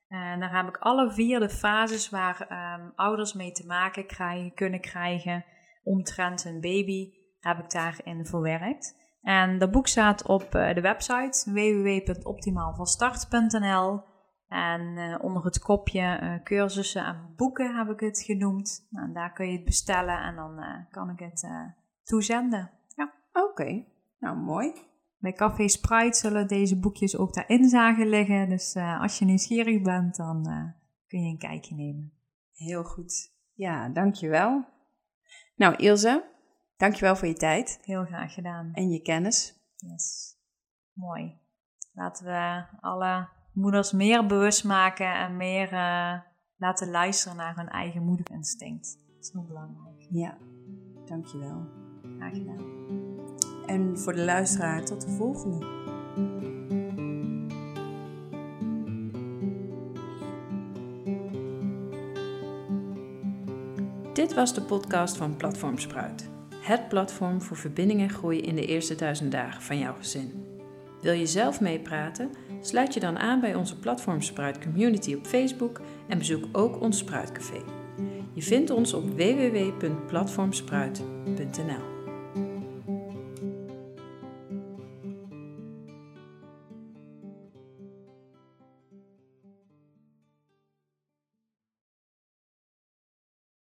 En 0.10 0.40
daar 0.40 0.56
heb 0.56 0.68
ik 0.68 0.78
alle 0.78 1.12
vier 1.12 1.40
de 1.40 1.50
fases 1.50 2.10
waar 2.10 2.48
um, 2.80 2.92
ouders 2.96 3.34
mee 3.34 3.52
te 3.52 3.66
maken 3.66 4.06
krijgen, 4.06 4.54
kunnen 4.54 4.82
krijgen 4.82 5.46
omtrent 5.84 6.46
een 6.46 6.62
baby, 6.62 7.14
heb 7.40 7.60
ik 7.60 7.72
daarin 7.72 8.26
verwerkt. 8.26 8.98
En 9.22 9.60
dat 9.60 9.72
boek 9.72 9.88
staat 9.88 10.28
op 10.28 10.56
uh, 10.56 10.74
de 10.74 10.82
website 10.82 11.52
www.optimaalvanstart.nl 11.52 14.04
en 14.48 14.82
uh, 14.82 15.16
onder 15.22 15.44
het 15.44 15.60
kopje 15.60 16.40
cursussen 16.44 17.06
en 17.06 17.34
boeken 17.36 17.78
heb 17.78 17.90
ik 17.90 18.00
het 18.00 18.22
genoemd. 18.22 18.88
Nou, 18.90 19.14
daar 19.14 19.34
kun 19.34 19.46
je 19.46 19.56
het 19.56 19.66
bestellen 19.66 20.22
en 20.22 20.36
dan 20.36 20.86
kan 20.90 21.10
ik 21.10 21.20
het 21.20 21.50
toezenden. 22.04 22.72
Ja. 22.96 23.14
Oké, 23.34 23.86
nou 24.20 24.38
mooi. 24.38 24.74
Bij 25.20 25.34
Café 25.34 25.68
Sprite 25.68 26.18
zullen 26.18 26.48
deze 26.48 26.80
boekjes 26.80 27.18
ook 27.18 27.34
daarin 27.34 27.70
zagen 27.70 28.08
liggen. 28.08 28.50
Dus 28.50 28.76
uh, 28.76 29.02
als 29.02 29.20
je 29.20 29.26
nieuwsgierig 29.26 29.82
bent, 29.82 30.16
dan 30.16 30.50
uh, 30.50 30.64
kun 31.08 31.22
je 31.22 31.30
een 31.30 31.38
kijkje 31.38 31.76
nemen. 31.76 32.14
Heel 32.54 32.84
goed. 32.84 33.34
Ja, 33.54 33.90
dankjewel. 33.90 34.66
Nou, 35.56 35.76
Ilse, 35.76 36.24
dankjewel 36.78 37.16
voor 37.16 37.28
je 37.28 37.34
tijd. 37.34 37.80
Heel 37.82 38.06
graag 38.06 38.34
gedaan. 38.34 38.70
En 38.74 38.90
je 38.90 39.02
kennis. 39.02 39.60
Yes. 39.76 40.38
Mooi. 40.94 41.38
Laten 41.94 42.26
we 42.26 42.66
alle 42.80 43.28
moeders 43.54 43.92
meer 43.92 44.26
bewust 44.26 44.64
maken 44.64 45.14
en 45.14 45.38
meer 45.38 45.74
uh, 45.74 46.20
laten 46.58 46.90
luisteren 46.90 47.38
naar 47.38 47.56
hun 47.56 47.70
eigen 47.70 48.04
moederinstinct. 48.04 49.00
Dat 49.08 49.26
is 49.26 49.32
heel 49.34 49.46
belangrijk. 49.46 50.08
Ja, 50.10 50.38
dankjewel. 51.06 51.68
Graag 52.18 52.34
gedaan. 52.34 53.09
En 53.70 54.00
voor 54.00 54.14
de 54.14 54.24
luisteraar 54.24 54.86
tot 54.86 55.02
de 55.02 55.10
volgende. 55.10 55.66
Dit 64.14 64.34
was 64.34 64.54
de 64.54 64.62
podcast 64.62 65.18
van 65.18 65.36
Platform 65.36 65.78
Spruit. 65.78 66.30
Het 66.62 66.88
platform 66.88 67.42
voor 67.42 67.58
verbinding 67.58 68.02
en 68.02 68.10
groei 68.10 68.42
in 68.42 68.56
de 68.56 68.66
eerste 68.66 68.96
duizend 68.96 69.32
dagen 69.32 69.62
van 69.62 69.78
jouw 69.78 69.94
gezin. 69.94 70.46
Wil 71.02 71.14
je 71.14 71.26
zelf 71.26 71.62
meepraten? 71.62 72.30
Sluit 72.62 72.94
je 72.94 73.00
dan 73.00 73.20
aan 73.20 73.40
bij 73.40 73.56
onze 73.56 73.80
Platform 73.80 74.22
Spruit 74.22 74.60
community 74.60 75.14
op 75.14 75.26
Facebook 75.26 75.82
en 76.08 76.18
bezoek 76.18 76.46
ook 76.52 76.82
ons 76.82 76.98
Spruitcafé. 76.98 77.62
Je 78.34 78.42
vindt 78.42 78.70
ons 78.70 78.94
op 78.94 79.10
www.platformspruit.nl. 79.10 81.99